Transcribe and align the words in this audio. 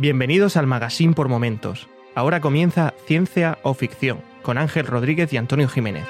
Bienvenidos 0.00 0.56
al 0.56 0.66
Magazine 0.66 1.12
por 1.12 1.28
Momentos. 1.28 1.86
Ahora 2.14 2.40
comienza 2.40 2.94
Ciencia 3.04 3.58
o 3.62 3.74
Ficción 3.74 4.22
con 4.40 4.56
Ángel 4.56 4.86
Rodríguez 4.86 5.30
y 5.34 5.36
Antonio 5.36 5.68
Jiménez. 5.68 6.06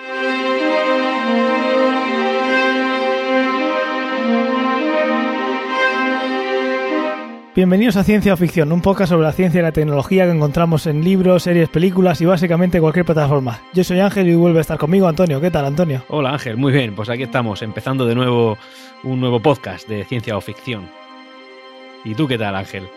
Bienvenidos 7.57 7.97
a 7.97 8.05
Ciencia 8.05 8.35
o 8.35 8.37
Ficción, 8.37 8.71
un 8.71 8.81
podcast 8.81 9.11
sobre 9.11 9.27
la 9.27 9.33
ciencia 9.33 9.59
y 9.59 9.63
la 9.65 9.73
tecnología 9.73 10.25
que 10.25 10.31
encontramos 10.31 10.87
en 10.87 11.03
libros, 11.03 11.43
series, 11.43 11.69
películas 11.69 12.21
y 12.21 12.27
básicamente 12.27 12.81
cualquier 12.81 13.07
plataforma. 13.07 13.61
Yo 13.75 13.83
soy 13.83 13.99
Ángel 13.99 14.29
y 14.29 14.37
vuelve 14.37 14.59
a 14.59 14.61
estar 14.61 14.79
conmigo 14.79 15.09
Antonio. 15.09 15.41
¿Qué 15.41 15.51
tal, 15.51 15.65
Antonio? 15.65 16.05
Hola 16.07 16.31
Ángel, 16.31 16.57
muy 16.57 16.73
bien, 16.73 16.95
pues 16.95 17.09
aquí 17.09 17.25
estamos, 17.25 17.61
empezando 17.63 18.07
de 18.07 18.15
nuevo 18.15 18.57
un 19.03 19.19
nuevo 19.19 19.41
podcast 19.41 19.89
de 19.89 20.05
ciencia 20.05 20.37
o 20.37 20.41
ficción. 20.41 20.89
¿Y 22.05 22.15
tú 22.15 22.29
qué 22.29 22.39
tal, 22.39 22.55
Ángel? 22.55 22.89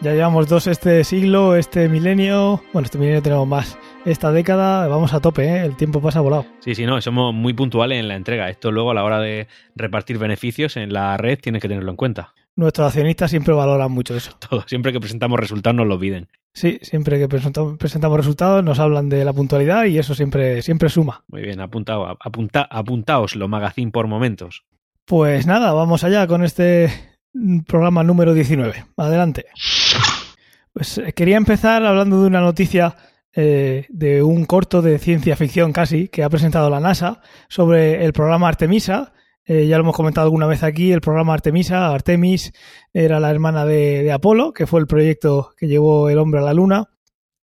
Ya 0.00 0.12
llevamos 0.12 0.48
dos 0.48 0.66
este 0.66 1.02
siglo, 1.04 1.56
este 1.56 1.88
milenio. 1.88 2.62
Bueno, 2.72 2.84
este 2.84 2.98
milenio 2.98 3.22
tenemos 3.22 3.46
más. 3.46 3.78
Esta 4.04 4.32
década 4.32 4.86
vamos 4.88 5.14
a 5.14 5.20
tope, 5.20 5.44
¿eh? 5.44 5.64
el 5.64 5.76
tiempo 5.76 6.02
pasa 6.02 6.20
volado. 6.20 6.44
Sí, 6.60 6.74
sí, 6.74 6.84
no, 6.84 7.00
somos 7.00 7.32
muy 7.32 7.54
puntuales 7.54 8.00
en 8.00 8.08
la 8.08 8.16
entrega. 8.16 8.50
Esto 8.50 8.70
luego 8.70 8.90
a 8.90 8.94
la 8.94 9.04
hora 9.04 9.20
de 9.20 9.46
repartir 9.74 10.18
beneficios 10.18 10.76
en 10.76 10.92
la 10.92 11.16
red 11.16 11.38
tienes 11.40 11.62
que 11.62 11.68
tenerlo 11.68 11.90
en 11.90 11.96
cuenta. 11.96 12.34
Nuestros 12.56 12.88
accionistas 12.88 13.30
siempre 13.30 13.54
valoran 13.54 13.90
mucho 13.90 14.14
eso. 14.14 14.36
Todo, 14.48 14.64
siempre 14.66 14.92
que 14.92 15.00
presentamos 15.00 15.40
resultados 15.40 15.76
nos 15.76 15.86
lo 15.86 15.98
piden. 15.98 16.28
Sí, 16.52 16.78
siempre 16.82 17.18
que 17.18 17.26
presentamos, 17.26 17.78
resultados 18.16 18.62
nos 18.62 18.78
hablan 18.78 19.08
de 19.08 19.24
la 19.24 19.32
puntualidad 19.32 19.86
y 19.86 19.98
eso 19.98 20.14
siempre, 20.14 20.62
siempre 20.62 20.88
suma. 20.88 21.24
Muy 21.28 21.42
bien, 21.42 21.60
apuntado, 21.60 22.16
apunta, 22.20 22.62
apuntaos 22.70 23.34
lo 23.34 23.48
magazine 23.48 23.90
por 23.90 24.06
momentos. 24.06 24.64
Pues 25.04 25.46
nada, 25.46 25.72
vamos 25.72 26.04
allá 26.04 26.26
con 26.26 26.44
este 26.44 26.90
programa 27.66 28.04
número 28.04 28.34
19. 28.34 28.84
Adelante. 28.96 29.46
Pues 30.74 30.98
eh, 30.98 31.12
quería 31.12 31.36
empezar 31.36 31.86
hablando 31.86 32.20
de 32.20 32.26
una 32.26 32.40
noticia 32.40 32.96
eh, 33.32 33.86
de 33.90 34.24
un 34.24 34.44
corto 34.44 34.82
de 34.82 34.98
ciencia 34.98 35.36
ficción 35.36 35.72
casi 35.72 36.08
que 36.08 36.24
ha 36.24 36.28
presentado 36.28 36.68
la 36.68 36.80
NASA 36.80 37.22
sobre 37.48 38.04
el 38.04 38.12
programa 38.12 38.48
Artemisa. 38.48 39.12
Eh, 39.44 39.68
ya 39.68 39.76
lo 39.76 39.84
hemos 39.84 39.94
comentado 39.94 40.24
alguna 40.24 40.48
vez 40.48 40.64
aquí, 40.64 40.90
el 40.90 41.00
programa 41.00 41.32
Artemisa, 41.32 41.94
Artemis 41.94 42.52
era 42.92 43.20
la 43.20 43.30
hermana 43.30 43.64
de, 43.64 44.02
de, 44.02 44.10
Apolo, 44.10 44.52
que 44.52 44.66
fue 44.66 44.80
el 44.80 44.88
proyecto 44.88 45.52
que 45.56 45.68
llevó 45.68 46.10
el 46.10 46.18
hombre 46.18 46.40
a 46.40 46.44
la 46.44 46.54
Luna. 46.54 46.88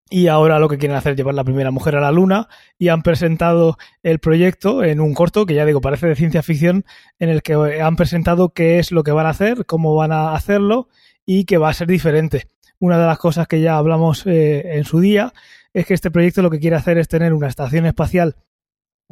Y 0.09 0.29
ahora 0.29 0.59
lo 0.59 0.69
que 0.69 0.79
quieren 0.79 0.97
hacer 0.97 1.13
es 1.13 1.19
llevar 1.19 1.35
la 1.35 1.45
primera 1.45 1.71
mujer 1.71 1.97
a 1.97 2.01
la 2.01 2.11
Luna 2.13 2.48
y 2.79 2.89
han 2.89 3.03
presentado 3.03 3.77
el 4.03 4.19
proyecto 4.19 4.83
en 4.83 4.98
un 4.98 5.13
corto 5.13 5.45
que 5.45 5.55
ya 5.55 5.67
digo 5.67 5.83
parece 5.83 6.07
de 6.07 6.17
ciencia 6.17 6.43
ficción 6.43 6.85
en 7.19 7.29
el 7.29 7.43
que 7.43 7.83
han 7.83 7.97
presentado 7.97 8.55
qué 8.55 8.79
es 8.79 8.93
lo 8.93 9.05
que 9.05 9.13
van 9.13 9.27
a 9.27 9.31
hacer, 9.31 9.67
cómo 9.67 9.95
van 9.95 10.11
a 10.11 10.35
hacerlo 10.35 10.89
y 11.27 11.45
que 11.45 11.59
va 11.59 11.69
a 11.69 11.75
ser 11.75 11.87
diferente. 11.87 12.48
Una 12.81 12.98
de 12.98 13.06
las 13.06 13.19
cosas 13.19 13.47
que 13.47 13.61
ya 13.61 13.77
hablamos 13.77 14.27
eh, 14.27 14.77
en 14.77 14.84
su 14.84 15.00
día 15.00 15.33
es 15.73 15.86
que 15.86 15.95
este 15.95 16.11
proyecto 16.11 16.42
lo 16.42 16.50
que 16.50 16.59
quiere 16.59 16.77
hacer 16.77 16.98
es 16.98 17.09
tener 17.09 17.33
una 17.33 17.48
estación 17.48 17.86
espacial 17.86 18.36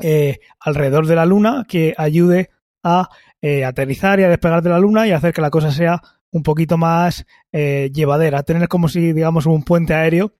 eh, 0.00 0.38
alrededor 0.60 1.06
de 1.06 1.16
la 1.16 1.26
Luna 1.26 1.64
que 1.68 1.94
ayude 1.96 2.50
a 2.84 3.08
eh, 3.42 3.64
aterrizar 3.64 4.20
y 4.20 4.24
a 4.24 4.28
despegar 4.28 4.62
de 4.62 4.70
la 4.70 4.78
Luna 4.78 5.06
y 5.06 5.10
hacer 5.10 5.32
que 5.32 5.40
la 5.40 5.50
cosa 5.50 5.72
sea 5.72 6.00
un 6.30 6.42
poquito 6.42 6.76
más 6.78 7.26
eh, 7.52 7.90
llevadera, 7.92 8.42
tener 8.42 8.68
como 8.68 8.88
si 8.88 9.12
digamos 9.12 9.46
un 9.46 9.64
puente 9.64 9.94
aéreo 9.94 10.34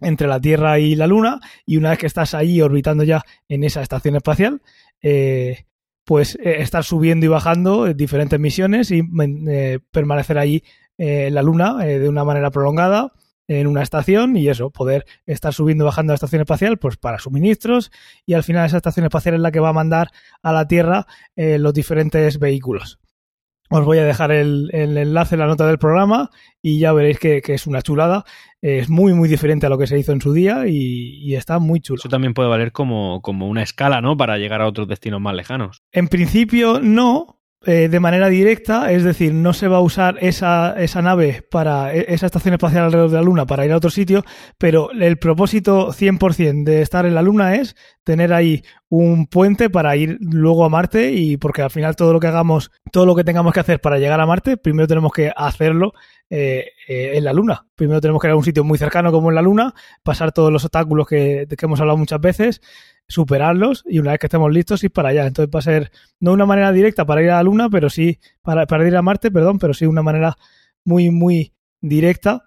entre 0.00 0.26
la 0.26 0.40
Tierra 0.40 0.78
y 0.78 0.96
la 0.96 1.06
Luna 1.06 1.40
y 1.64 1.76
una 1.76 1.90
vez 1.90 1.98
que 2.00 2.06
estás 2.06 2.34
ahí 2.34 2.60
orbitando 2.60 3.04
ya 3.04 3.22
en 3.48 3.64
esa 3.64 3.80
estación 3.80 4.16
espacial, 4.16 4.60
pues 6.04 6.36
estar 6.42 6.84
subiendo 6.84 7.26
y 7.26 7.28
bajando 7.28 7.92
diferentes 7.94 8.38
misiones 8.38 8.90
y 8.90 9.02
permanecer 9.90 10.38
ahí 10.38 10.62
en 10.98 11.34
la 11.34 11.42
Luna 11.42 11.76
de 11.84 12.08
una 12.08 12.24
manera 12.24 12.50
prolongada 12.50 13.12
en 13.48 13.66
una 13.66 13.82
estación 13.82 14.36
y 14.36 14.48
eso, 14.48 14.70
poder 14.70 15.06
estar 15.24 15.54
subiendo 15.54 15.84
y 15.84 15.86
bajando 15.86 16.12
a 16.12 16.14
la 16.14 16.16
estación 16.16 16.40
espacial 16.40 16.78
pues 16.78 16.96
para 16.96 17.18
suministros 17.18 17.92
y 18.24 18.34
al 18.34 18.42
final 18.42 18.66
esa 18.66 18.78
estación 18.78 19.06
espacial 19.06 19.36
es 19.36 19.40
la 19.40 19.52
que 19.52 19.60
va 19.60 19.68
a 19.68 19.72
mandar 19.72 20.10
a 20.42 20.52
la 20.52 20.66
Tierra 20.66 21.06
los 21.36 21.72
diferentes 21.72 22.38
vehículos. 22.38 22.98
Os 23.68 23.84
voy 23.84 23.98
a 23.98 24.04
dejar 24.04 24.30
el, 24.30 24.70
el, 24.72 24.96
enlace 24.96 25.34
en 25.34 25.40
la 25.40 25.46
nota 25.46 25.66
del 25.66 25.78
programa 25.78 26.30
y 26.62 26.78
ya 26.78 26.92
veréis 26.92 27.18
que, 27.18 27.42
que, 27.42 27.54
es 27.54 27.66
una 27.66 27.82
chulada. 27.82 28.24
Es 28.62 28.88
muy, 28.88 29.12
muy 29.12 29.28
diferente 29.28 29.66
a 29.66 29.68
lo 29.68 29.78
que 29.78 29.88
se 29.88 29.98
hizo 29.98 30.12
en 30.12 30.20
su 30.20 30.32
día 30.32 30.68
y, 30.68 31.18
y, 31.20 31.34
está 31.34 31.58
muy 31.58 31.80
chulo. 31.80 31.98
Eso 31.98 32.08
también 32.08 32.32
puede 32.32 32.48
valer 32.48 32.70
como, 32.70 33.20
como 33.22 33.48
una 33.48 33.62
escala, 33.62 34.00
¿no? 34.00 34.16
Para 34.16 34.38
llegar 34.38 34.60
a 34.62 34.68
otros 34.68 34.86
destinos 34.86 35.20
más 35.20 35.34
lejanos. 35.34 35.82
En 35.90 36.06
principio, 36.06 36.78
no, 36.80 37.35
eh, 37.68 37.88
de 37.88 37.98
manera 37.98 38.28
directa, 38.28 38.92
es 38.92 39.02
decir, 39.02 39.34
no 39.34 39.52
se 39.52 39.66
va 39.66 39.78
a 39.78 39.80
usar 39.80 40.18
esa, 40.20 40.74
esa 40.78 41.02
nave 41.02 41.42
para 41.50 41.92
esa 41.92 42.26
estación 42.26 42.54
espacial 42.54 42.84
alrededor 42.84 43.10
de 43.10 43.16
la 43.16 43.22
Luna 43.22 43.44
para 43.44 43.66
ir 43.66 43.72
a 43.72 43.76
otro 43.76 43.90
sitio, 43.90 44.24
pero 44.56 44.92
el 44.92 45.18
propósito 45.18 45.92
100% 45.92 46.62
de 46.62 46.82
estar 46.82 47.06
en 47.06 47.16
la 47.16 47.22
Luna 47.22 47.56
es 47.56 47.74
tener 48.04 48.32
ahí 48.32 48.62
un 48.88 49.26
puente 49.26 49.68
para 49.68 49.96
ir 49.96 50.16
luego 50.20 50.64
a 50.64 50.68
Marte 50.68 51.10
y 51.10 51.38
porque 51.38 51.62
al 51.62 51.70
final 51.70 51.96
todo 51.96 52.12
lo 52.12 52.20
que 52.20 52.28
hagamos, 52.28 52.70
todo 52.92 53.04
lo 53.04 53.16
que 53.16 53.24
tengamos 53.24 53.52
que 53.52 53.58
hacer 53.58 53.80
para 53.80 53.98
llegar 53.98 54.20
a 54.20 54.26
Marte, 54.26 54.56
primero 54.56 54.86
tenemos 54.86 55.10
que 55.12 55.32
hacerlo 55.36 55.92
eh, 56.30 56.66
eh, 56.86 57.16
en 57.16 57.24
la 57.24 57.32
Luna. 57.32 57.66
Primero 57.74 58.00
tenemos 58.00 58.22
que 58.22 58.28
ir 58.28 58.32
a 58.32 58.36
un 58.36 58.44
sitio 58.44 58.62
muy 58.62 58.78
cercano 58.78 59.10
como 59.10 59.30
en 59.30 59.34
la 59.34 59.42
Luna, 59.42 59.74
pasar 60.04 60.30
todos 60.30 60.52
los 60.52 60.64
obstáculos 60.64 61.08
que 61.08 61.48
hemos 61.60 61.80
hablado 61.80 61.98
muchas 61.98 62.20
veces, 62.20 62.60
superarlos 63.08 63.84
y 63.86 63.98
una 63.98 64.12
vez 64.12 64.20
que 64.20 64.26
estemos 64.26 64.52
listos 64.52 64.82
ir 64.84 64.90
para 64.90 65.10
allá. 65.10 65.26
Entonces 65.26 65.54
va 65.54 65.60
a 65.60 65.62
ser 65.62 65.90
no 66.20 66.32
una 66.32 66.46
manera 66.46 66.72
directa 66.72 67.04
para 67.04 67.22
ir 67.22 67.30
a 67.30 67.36
la 67.36 67.42
Luna, 67.44 67.68
pero 67.70 67.90
sí 67.90 68.18
para, 68.42 68.66
para 68.66 68.86
ir 68.86 68.96
a 68.96 69.02
Marte, 69.02 69.30
perdón, 69.30 69.58
pero 69.58 69.74
sí 69.74 69.86
una 69.86 70.02
manera 70.02 70.36
muy, 70.84 71.10
muy 71.10 71.52
directa 71.80 72.44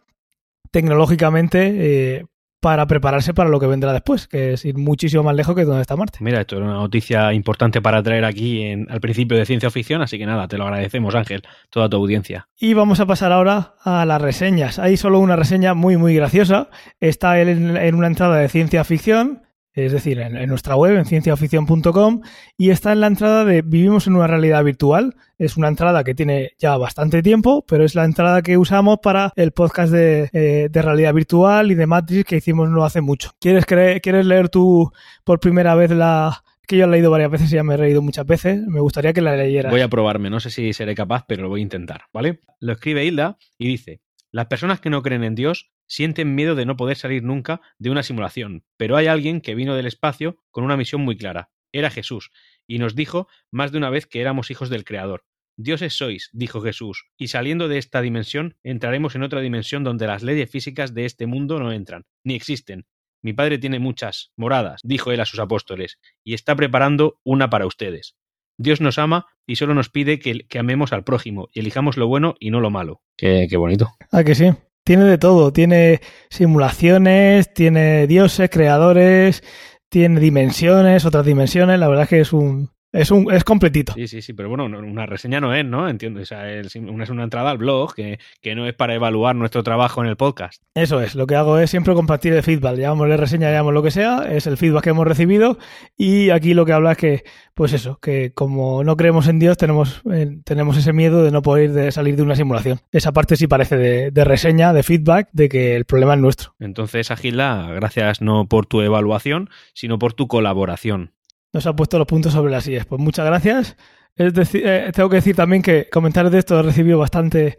tecnológicamente 0.72 2.18
eh, 2.18 2.25
para 2.62 2.86
prepararse 2.88 3.34
para 3.34 3.50
lo 3.50 3.59
que 3.59 3.68
vendrá 3.68 3.94
después, 3.94 4.28
que 4.28 4.53
es 4.53 4.66
ir 4.66 4.78
muchísimo 4.78 5.24
más 5.24 5.34
lejos 5.36 5.56
que 5.56 5.64
donde 5.64 5.81
está 5.81 5.96
Marte. 5.96 6.20
Mira, 6.22 6.42
esto 6.42 6.58
era 6.58 6.66
una 6.66 6.74
noticia 6.74 7.31
importante 7.34 7.81
para 7.81 8.03
traer 8.03 8.26
aquí 8.26 8.64
en, 8.64 8.86
al 8.91 9.00
principio 9.00 9.38
de 9.38 9.46
ciencia 9.46 9.72
ficción, 9.72 10.02
así 10.02 10.18
que 10.18 10.26
nada, 10.26 10.47
te 10.47 10.58
lo 10.58 10.66
agradecemos 10.66 11.16
Ángel, 11.16 11.44
toda 11.70 11.88
tu 11.88 11.97
audiencia. 11.97 12.50
Y 12.59 12.74
vamos 12.74 13.00
a 13.00 13.06
pasar 13.06 13.31
ahora 13.31 13.76
a 13.84 14.06
las 14.06 14.22
reseñas. 14.22 14.78
Hay 14.78 14.97
solo 14.97 15.20
una 15.20 15.38
reseña 15.38 15.74
muy 15.74 15.96
muy 15.96 16.14
graciosa, 16.14 16.70
está 17.00 17.40
en, 17.40 17.78
en 17.78 17.96
una 17.96 18.08
entrada 18.08 18.38
de 18.38 18.50
ciencia 18.50 18.84
ficción, 18.84 19.44
es 19.85 19.91
decir, 19.91 20.19
en, 20.19 20.50
nuestra 20.50 20.75
web, 20.75 20.95
en 20.97 21.06
cienciaoficción.com, 21.06 22.22
y 22.57 22.69
está 22.69 22.91
en 22.91 23.01
la 23.01 23.07
entrada 23.07 23.45
de 23.45 23.62
Vivimos 23.62 24.07
en 24.07 24.16
una 24.16 24.28
realidad 24.28 24.63
virtual. 24.63 25.16
Es 25.38 25.57
una 25.57 25.67
entrada 25.67 26.03
que 26.03 26.16
tiene 26.16 26.51
ya 26.57 26.78
bastante 26.78 27.22
tiempo, 27.22 27.63
pero 27.67 27.85
es 27.85 27.95
la 27.95 28.06
entrada 28.06 28.41
que 28.41 28.57
usamos 28.57 29.00
para 29.01 29.31
el 29.35 29.51
podcast 29.51 29.91
de, 29.91 30.29
eh, 30.34 30.69
realidad 30.73 31.13
virtual 31.13 31.72
y 31.72 31.75
de 31.75 31.88
Matrix 31.88 32.25
que 32.25 32.38
hicimos 32.38 32.69
no 32.69 32.84
hace 32.84 33.01
mucho. 33.01 33.31
¿Quieres, 33.40 33.66
¿Quieres 33.66 34.25
leer 34.25 34.50
tú 34.50 34.91
por 35.23 35.40
primera 35.40 35.75
vez 35.75 35.91
la, 35.91 36.44
que 36.69 36.78
yo 36.78 36.85
he 36.85 36.88
leído 36.88 37.09
varias 37.09 37.31
veces 37.31 37.51
y 37.51 37.56
ya 37.56 37.63
me 37.63 37.73
he 37.73 37.78
reído 37.78 38.01
muchas 38.01 38.25
veces. 38.28 38.61
Me 38.67 38.79
gustaría 38.79 39.11
que 39.11 39.22
la 39.22 39.35
leyeras. 39.35 39.72
Voy 39.72 39.81
a 39.81 39.88
probarme, 39.88 40.29
no 40.29 40.40
sé 40.40 40.51
si 40.51 40.72
seré 40.72 40.94
capaz, 40.94 41.25
pero 41.28 41.41
lo 41.41 41.50
voy 41.50 41.61
a 41.61 41.63
intentar, 41.63 42.03
¿vale? 42.13 42.41
Lo 42.59 42.73
escribe 42.73 43.03
Hilda 43.03 43.38
y 43.57 43.67
dice: 43.67 44.01
Las 44.31 44.45
personas 44.45 44.79
que 44.79 44.91
no 44.91 45.01
creen 45.01 45.23
en 45.23 45.34
Dios 45.34 45.72
sienten 45.88 46.35
miedo 46.35 46.53
de 46.53 46.66
no 46.66 46.78
poder 46.78 46.97
salir 46.97 47.23
nunca 47.23 47.62
de 47.79 47.90
una 47.90 48.03
simulación, 48.03 48.63
pero 48.78 48.95
hay 48.95 49.07
alguien 49.07 49.41
que 49.41 49.56
vino 49.56 49.75
del 49.75 49.88
espacio 49.88 50.38
con 50.51 50.63
una 50.63 50.78
misión 50.78 51.01
muy 51.01 51.17
clara. 51.17 51.50
Era 51.72 51.90
Jesús, 51.90 52.31
y 52.67 52.78
nos 52.78 52.95
dijo 52.95 53.28
más 53.51 53.72
de 53.72 53.79
una 53.79 53.90
vez 53.90 54.06
que 54.06 54.22
éramos 54.22 54.51
hijos 54.51 54.69
del 54.69 54.84
Creador. 54.84 55.25
Dioses 55.57 55.95
sois, 55.95 56.29
dijo 56.31 56.62
Jesús, 56.62 57.07
y 57.17 57.29
saliendo 57.29 57.67
de 57.67 57.79
esta 57.79 58.01
dimensión 58.01 58.56
entraremos 58.63 59.16
en 59.16 59.23
otra 59.23 59.41
dimensión 59.41 59.84
donde 59.84 60.07
las 60.07 60.22
leyes 60.22 60.49
físicas 60.49 60.93
de 60.93 61.05
este 61.05 61.26
mundo 61.26 61.59
no 61.59 61.72
entran, 61.72 62.05
ni 62.23 62.35
existen. 62.35 62.85
Mi 63.22 63.34
padre 63.34 63.58
tiene 63.58 63.79
muchas 63.79 64.31
moradas, 64.37 64.79
dijo 64.84 65.11
él 65.11 65.20
a 65.20 65.26
sus 65.26 65.40
apóstoles, 65.40 65.99
y 66.23 66.35
está 66.35 66.55
preparando 66.55 67.20
una 67.23 67.49
para 67.49 67.66
ustedes. 67.66 68.16
Dios 68.59 68.82
nos 68.82 69.00
ama 69.00 69.26
y 69.47 69.56
solo 69.56 69.73
nos 69.73 69.90
pide 69.90 70.20
que, 70.20 70.46
que 70.47 70.59
amemos 70.59 70.94
al 70.94 71.03
prójimo 71.03 71.47
y 71.52 71.61
elijamos 71.61 71.97
lo 71.97 72.08
bueno 72.08 72.35
y 72.40 72.52
no 72.52 72.59
lo 72.59 72.70
malo. 72.70 73.02
Qué, 73.17 73.47
qué 73.50 73.58
bonito. 73.58 73.90
Ah, 74.11 74.23
que 74.23 74.35
sí 74.35 74.52
tiene 74.90 75.03
de 75.03 75.20
todo. 75.20 75.53
Tiene 75.53 76.02
simulaciones, 76.32 77.53
tiene 77.53 78.08
dioses, 78.08 78.50
creadores, 78.50 79.44
tiene 79.88 80.20
dimensiones, 80.20 81.06
otras 81.06 81.28
dimensiones. 81.28 81.79
La 81.79 81.88
verdad 81.88 82.06
es 82.06 82.09
que 82.09 82.22
es 82.22 82.34
un, 82.34 82.72
es 82.91 83.12
un 83.12 83.32
es 83.32 83.44
completito. 83.44 83.94
Sí, 83.94 84.08
sí, 84.08 84.22
sí, 84.22 84.34
pero 84.34 84.50
bueno, 84.50 84.66
una 84.66 85.06
reseña 85.06 85.40
no 85.40 85.53
es, 85.53 85.64
¿no? 85.66 85.88
Entiendo, 85.88 86.22
o 86.22 86.26
sea, 86.26 86.52
es 86.52 86.76
una, 86.76 87.03
es 87.03 87.09
una 87.09 87.24
entrada 87.24 87.52
al 87.52 87.58
blog 87.58 87.94
que, 87.94 88.20
que, 88.41 88.56
no 88.56 88.68
es 88.68 88.74
para 88.74 88.96
evaluar 88.96 89.36
nuestro 89.36 89.64
trabajo 89.64 90.02
en 90.02 90.09
el 90.09 90.16
podcast. 90.16 90.64
Eso 90.74 91.00
es, 91.02 91.16
lo 91.16 91.28
que 91.28 91.36
hago 91.36 91.59
es 91.59 91.70
siempre 91.70 91.94
compartir 91.94 92.34
el 92.34 92.44
feedback, 92.44 92.78
llamémosle 92.78 93.18
reseña, 93.18 93.52
llamamos 93.52 93.74
lo 93.74 93.84
que 93.84 93.91
sea, 93.91 94.28
es 94.30 94.47
el 94.47 94.58
feedback 94.58 94.86
que 94.86 94.90
hemos 94.90 95.08
recibido 95.08 95.58
y 95.97 96.32
aquí 96.32 96.53
lo 96.53 96.66
que 96.66 96.74
habla 96.74 96.94
es 96.94 96.97
que, 96.97 97.24
pues 97.53 97.74
eso, 97.74 98.00
que 98.02 98.34
como 98.34 98.84
no 98.84 98.97
creemos 98.97 99.28
en 99.28 99.40
Dios 99.40 99.58
tenemos, 99.58 100.02
eh, 100.12 100.40
tenemos 100.44 100.78
ese 100.78 100.94
miedo 100.94 101.24
de 101.24 101.32
no 101.32 101.41
poder 101.41 101.72
de 101.72 101.91
salir 101.91 102.16
de 102.16 102.24
una 102.24 102.36
simulación. 102.36 102.80
Esa 102.91 103.12
parte 103.12 103.36
sí 103.36 103.47
parece 103.47 103.78
de, 103.78 104.12
de, 104.12 104.24
reseña, 104.24 104.74
de 104.74 104.84
feedback, 104.84 105.30
de 105.32 105.50
que 105.50 105.76
el 105.76 105.86
problema 105.86 106.16
es 106.16 106.20
nuestro. 106.20 106.56
Entonces, 106.59 107.12
Agilda, 107.12 107.68
gracias 107.74 108.22
no 108.22 108.47
por 108.47 108.66
tu 108.66 108.82
evaluación, 108.82 109.50
sino 109.74 110.00
por 110.00 110.14
tu 110.14 110.28
colaboración 110.28 111.14
nos 111.53 111.66
ha 111.66 111.75
puesto 111.75 111.97
los 111.97 112.07
puntos 112.07 112.34
sobre 112.34 112.51
las 112.51 112.67
IES. 112.67 112.85
Pues 112.85 113.01
muchas 113.01 113.25
gracias. 113.25 113.78
Es 114.16 114.34
decir, 114.34 114.63
eh, 114.66 114.91
tengo 114.93 115.09
que 115.09 115.17
decir 115.17 115.35
también 115.35 115.61
que 115.61 115.87
comentarios 115.90 116.31
de 116.31 116.40
esto 116.40 116.59
he 116.59 116.63
recibido 116.63 116.99
bastante, 116.99 117.57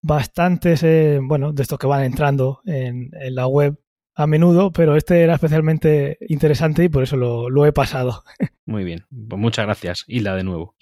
bastantes, 0.00 0.82
eh, 0.82 1.18
bueno, 1.20 1.52
de 1.52 1.62
estos 1.62 1.78
que 1.78 1.86
van 1.86 2.04
entrando 2.04 2.60
en, 2.64 3.10
en, 3.20 3.34
la 3.34 3.46
web 3.46 3.78
a 4.14 4.26
menudo, 4.26 4.72
pero 4.72 4.96
este 4.96 5.22
era 5.22 5.34
especialmente 5.34 6.18
interesante 6.28 6.84
y 6.84 6.88
por 6.88 7.02
eso 7.02 7.16
lo, 7.16 7.50
lo 7.50 7.66
he 7.66 7.72
pasado. 7.72 8.22
Muy 8.66 8.84
bien, 8.84 9.06
pues 9.10 9.40
muchas 9.40 9.64
gracias, 9.64 10.04
Hilda, 10.06 10.36
de 10.36 10.44
nuevo. 10.44 10.76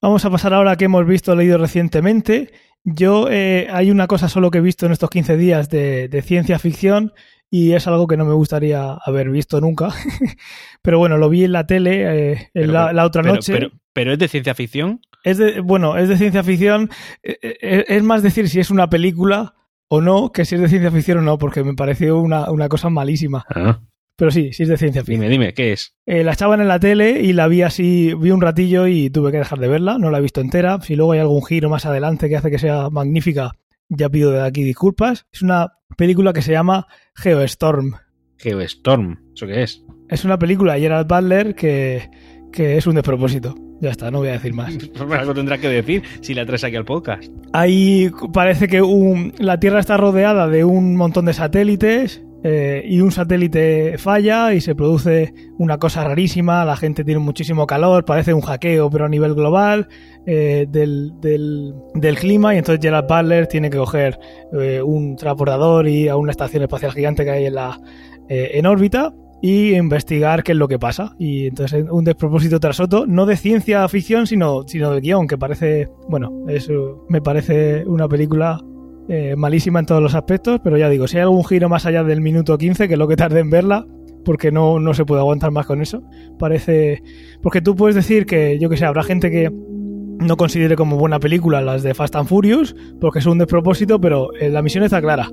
Vamos 0.00 0.24
a 0.24 0.30
pasar 0.30 0.54
ahora 0.54 0.72
a 0.72 0.76
que 0.76 0.86
hemos 0.86 1.06
visto, 1.06 1.34
leído 1.36 1.58
recientemente. 1.58 2.52
Yo 2.84 3.28
eh, 3.30 3.68
hay 3.70 3.90
una 3.90 4.06
cosa 4.06 4.28
solo 4.28 4.50
que 4.50 4.58
he 4.58 4.62
visto 4.62 4.86
en 4.86 4.92
estos 4.92 5.10
15 5.10 5.36
días 5.36 5.68
de, 5.68 6.08
de 6.08 6.22
ciencia 6.22 6.58
ficción 6.58 7.12
y 7.54 7.74
es 7.74 7.86
algo 7.86 8.06
que 8.06 8.16
no 8.16 8.24
me 8.24 8.32
gustaría 8.32 8.94
haber 8.94 9.28
visto 9.28 9.60
nunca. 9.60 9.90
pero 10.82 10.98
bueno, 10.98 11.18
lo 11.18 11.28
vi 11.28 11.44
en 11.44 11.52
la 11.52 11.66
tele 11.66 12.30
eh, 12.32 12.50
en 12.54 12.72
la, 12.72 12.94
la, 12.94 13.04
otra 13.04 13.20
pero, 13.20 13.34
noche. 13.34 13.52
Pero, 13.52 13.70
pero, 13.92 14.12
es 14.14 14.18
de 14.18 14.28
ciencia 14.28 14.54
ficción. 14.54 15.02
Es 15.22 15.36
de, 15.36 15.60
bueno, 15.60 15.98
es 15.98 16.08
de 16.08 16.16
ciencia 16.16 16.42
ficción. 16.42 16.88
Es, 17.22 17.36
es, 17.60 18.02
más 18.02 18.22
decir 18.22 18.48
si 18.48 18.58
es 18.58 18.70
una 18.70 18.88
película 18.88 19.54
o 19.88 20.00
no, 20.00 20.32
que 20.32 20.46
si 20.46 20.54
es 20.54 20.62
de 20.62 20.68
ciencia 20.68 20.90
ficción 20.90 21.18
o 21.18 21.20
no, 21.20 21.36
porque 21.36 21.62
me 21.62 21.74
pareció 21.74 22.18
una, 22.20 22.50
una 22.50 22.70
cosa 22.70 22.88
malísima. 22.88 23.44
Ah. 23.54 23.80
Pero 24.16 24.30
sí, 24.30 24.54
sí 24.54 24.62
es 24.62 24.70
de 24.70 24.78
ciencia 24.78 25.02
ficción. 25.02 25.20
Dime, 25.20 25.30
dime, 25.30 25.52
¿qué 25.52 25.72
es? 25.72 25.94
Eh, 26.06 26.24
la 26.24 26.32
echaban 26.32 26.62
en 26.62 26.68
la 26.68 26.80
tele 26.80 27.20
y 27.20 27.34
la 27.34 27.48
vi 27.48 27.60
así, 27.60 28.14
vi 28.14 28.30
un 28.30 28.40
ratillo 28.40 28.86
y 28.86 29.10
tuve 29.10 29.30
que 29.30 29.38
dejar 29.38 29.58
de 29.58 29.68
verla, 29.68 29.98
no 29.98 30.10
la 30.10 30.18
he 30.18 30.22
visto 30.22 30.40
entera. 30.40 30.80
Si 30.80 30.96
luego 30.96 31.12
hay 31.12 31.20
algún 31.20 31.44
giro 31.44 31.68
más 31.68 31.84
adelante 31.84 32.30
que 32.30 32.36
hace 32.38 32.50
que 32.50 32.58
sea 32.58 32.88
magnífica, 32.88 33.52
ya 33.96 34.08
pido 34.08 34.30
de 34.32 34.42
aquí 34.42 34.62
disculpas. 34.62 35.26
Es 35.32 35.42
una 35.42 35.72
película 35.96 36.32
que 36.32 36.42
se 36.42 36.52
llama 36.52 36.86
Geostorm. 37.14 37.94
Geostorm, 38.38 39.18
¿eso 39.34 39.46
qué 39.46 39.62
es? 39.62 39.82
Es 40.08 40.24
una 40.24 40.38
película 40.38 40.74
de 40.74 40.80
Gerald 40.80 41.08
Butler 41.08 41.54
que, 41.54 42.10
que 42.52 42.76
es 42.76 42.86
un 42.86 42.94
despropósito. 42.94 43.54
Ya 43.80 43.90
está, 43.90 44.10
no 44.10 44.18
voy 44.18 44.28
a 44.28 44.32
decir 44.32 44.54
más. 44.54 44.72
Pues 44.92 45.20
algo 45.20 45.34
tendrá 45.34 45.58
que 45.58 45.68
decir 45.68 46.02
si 46.20 46.34
la 46.34 46.46
traes 46.46 46.64
aquí 46.64 46.76
al 46.76 46.84
podcast. 46.84 47.24
Ahí 47.52 48.10
parece 48.32 48.68
que 48.68 48.82
un, 48.82 49.34
la 49.38 49.58
Tierra 49.58 49.80
está 49.80 49.96
rodeada 49.96 50.48
de 50.48 50.64
un 50.64 50.96
montón 50.96 51.24
de 51.24 51.32
satélites 51.32 52.22
eh, 52.44 52.82
y 52.84 53.00
un 53.00 53.12
satélite 53.12 53.98
falla 53.98 54.52
y 54.52 54.60
se 54.60 54.74
produce 54.74 55.32
una 55.58 55.78
cosa 55.78 56.04
rarísima, 56.04 56.64
la 56.64 56.76
gente 56.76 57.04
tiene 57.04 57.20
muchísimo 57.20 57.66
calor, 57.66 58.04
parece 58.04 58.34
un 58.34 58.40
hackeo 58.40 58.90
pero 58.90 59.04
a 59.04 59.08
nivel 59.08 59.34
global 59.34 59.88
eh, 60.26 60.66
del, 60.68 61.12
del, 61.20 61.74
del, 61.94 62.16
clima 62.16 62.54
y 62.54 62.58
entonces 62.58 62.80
Gerald 62.82 63.08
Butler 63.08 63.46
tiene 63.46 63.70
que 63.70 63.78
coger 63.78 64.18
eh, 64.52 64.82
un 64.82 65.16
transportador 65.16 65.88
y 65.88 66.08
a 66.08 66.16
una 66.16 66.30
estación 66.32 66.62
espacial 66.62 66.92
gigante 66.92 67.24
que 67.24 67.30
hay 67.30 67.46
en, 67.46 67.54
la, 67.54 67.80
eh, 68.28 68.50
en 68.54 68.66
órbita 68.66 69.12
y 69.42 69.74
investigar 69.74 70.44
qué 70.44 70.52
es 70.52 70.58
lo 70.58 70.68
que 70.68 70.78
pasa. 70.78 71.14
Y 71.18 71.48
entonces 71.48 71.84
un 71.90 72.04
despropósito 72.04 72.60
tras 72.60 72.78
otro, 72.78 73.06
no 73.06 73.26
de 73.26 73.36
ciencia 73.36 73.86
ficción, 73.88 74.26
sino, 74.28 74.62
sino 74.66 74.92
de 74.92 75.00
guion, 75.00 75.26
que 75.26 75.36
parece, 75.36 75.88
bueno, 76.08 76.30
eso 76.48 77.04
me 77.08 77.20
parece 77.20 77.84
una 77.86 78.08
película 78.08 78.60
eh, 79.08 79.34
malísima 79.36 79.80
en 79.80 79.86
todos 79.86 80.02
los 80.02 80.14
aspectos, 80.14 80.60
pero 80.62 80.76
ya 80.76 80.88
digo, 80.88 81.06
si 81.06 81.16
hay 81.16 81.22
algún 81.22 81.44
giro 81.44 81.68
más 81.68 81.86
allá 81.86 82.04
del 82.04 82.20
minuto 82.20 82.56
15, 82.56 82.88
que 82.88 82.94
es 82.94 82.98
lo 82.98 83.08
que 83.08 83.16
tarde 83.16 83.40
en 83.40 83.50
verla, 83.50 83.86
porque 84.24 84.52
no, 84.52 84.78
no 84.78 84.94
se 84.94 85.04
puede 85.04 85.20
aguantar 85.20 85.50
más 85.50 85.66
con 85.66 85.82
eso, 85.82 86.02
parece... 86.38 87.02
Porque 87.42 87.60
tú 87.60 87.74
puedes 87.74 87.96
decir 87.96 88.26
que, 88.26 88.58
yo 88.58 88.68
que 88.68 88.76
sé, 88.76 88.84
habrá 88.84 89.02
gente 89.02 89.30
que 89.30 89.50
no 89.50 90.36
considere 90.36 90.76
como 90.76 90.96
buena 90.96 91.18
película 91.18 91.60
las 91.60 91.82
de 91.82 91.94
Fast 91.94 92.14
and 92.14 92.28
Furious, 92.28 92.76
porque 93.00 93.18
es 93.18 93.26
un 93.26 93.38
despropósito, 93.38 94.00
pero 94.00 94.30
la 94.40 94.62
misión 94.62 94.84
está 94.84 95.00
clara 95.00 95.28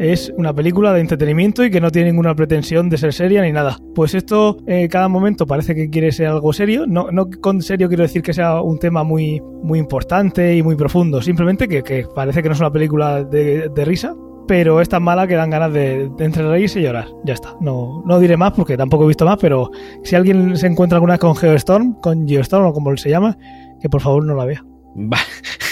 es 0.00 0.32
una 0.34 0.54
película 0.54 0.94
de 0.94 1.00
entretenimiento 1.00 1.62
y 1.62 1.70
que 1.70 1.78
no 1.78 1.90
tiene 1.90 2.10
ninguna 2.10 2.34
pretensión 2.34 2.88
de 2.88 2.96
ser 2.96 3.12
seria 3.12 3.42
ni 3.42 3.52
nada. 3.52 3.76
Pues 3.94 4.14
esto, 4.14 4.56
eh, 4.66 4.88
cada 4.88 5.08
momento 5.08 5.46
parece 5.46 5.74
que 5.74 5.90
quiere 5.90 6.10
ser 6.10 6.28
algo 6.28 6.54
serio. 6.54 6.86
No, 6.86 7.10
no 7.10 7.28
con 7.28 7.60
serio 7.60 7.86
quiero 7.88 8.04
decir 8.04 8.22
que 8.22 8.32
sea 8.32 8.62
un 8.62 8.78
tema 8.78 9.04
muy, 9.04 9.42
muy 9.62 9.78
importante 9.78 10.56
y 10.56 10.62
muy 10.62 10.74
profundo. 10.74 11.20
Simplemente 11.20 11.68
que, 11.68 11.82
que 11.82 12.06
parece 12.14 12.42
que 12.42 12.48
no 12.48 12.54
es 12.54 12.60
una 12.60 12.72
película 12.72 13.24
de, 13.24 13.70
risa. 13.84 14.14
Pero 14.48 14.80
es 14.80 14.88
tan 14.88 15.02
mala 15.02 15.28
que 15.28 15.34
dan 15.34 15.50
ganas 15.50 15.72
de, 15.72 16.10
de 16.16 16.24
entre 16.24 16.48
reírse 16.48 16.80
y 16.80 16.82
llorar. 16.82 17.06
Ya 17.24 17.34
está. 17.34 17.54
No, 17.60 18.02
no 18.06 18.18
diré 18.18 18.38
más 18.38 18.52
porque 18.52 18.78
tampoco 18.78 19.04
he 19.04 19.08
visto 19.08 19.26
más. 19.26 19.36
Pero 19.38 19.70
si 20.02 20.16
alguien 20.16 20.56
se 20.56 20.66
encuentra 20.66 20.96
alguna 20.96 21.12
vez 21.14 21.20
con 21.20 21.36
Geostorm, 21.36 22.00
con 22.00 22.26
Geostorm 22.26 22.66
o 22.66 22.72
como 22.72 22.96
se 22.96 23.10
llama, 23.10 23.36
que 23.80 23.90
por 23.90 24.00
favor 24.00 24.24
no 24.24 24.34
la 24.34 24.46
vea. 24.46 24.64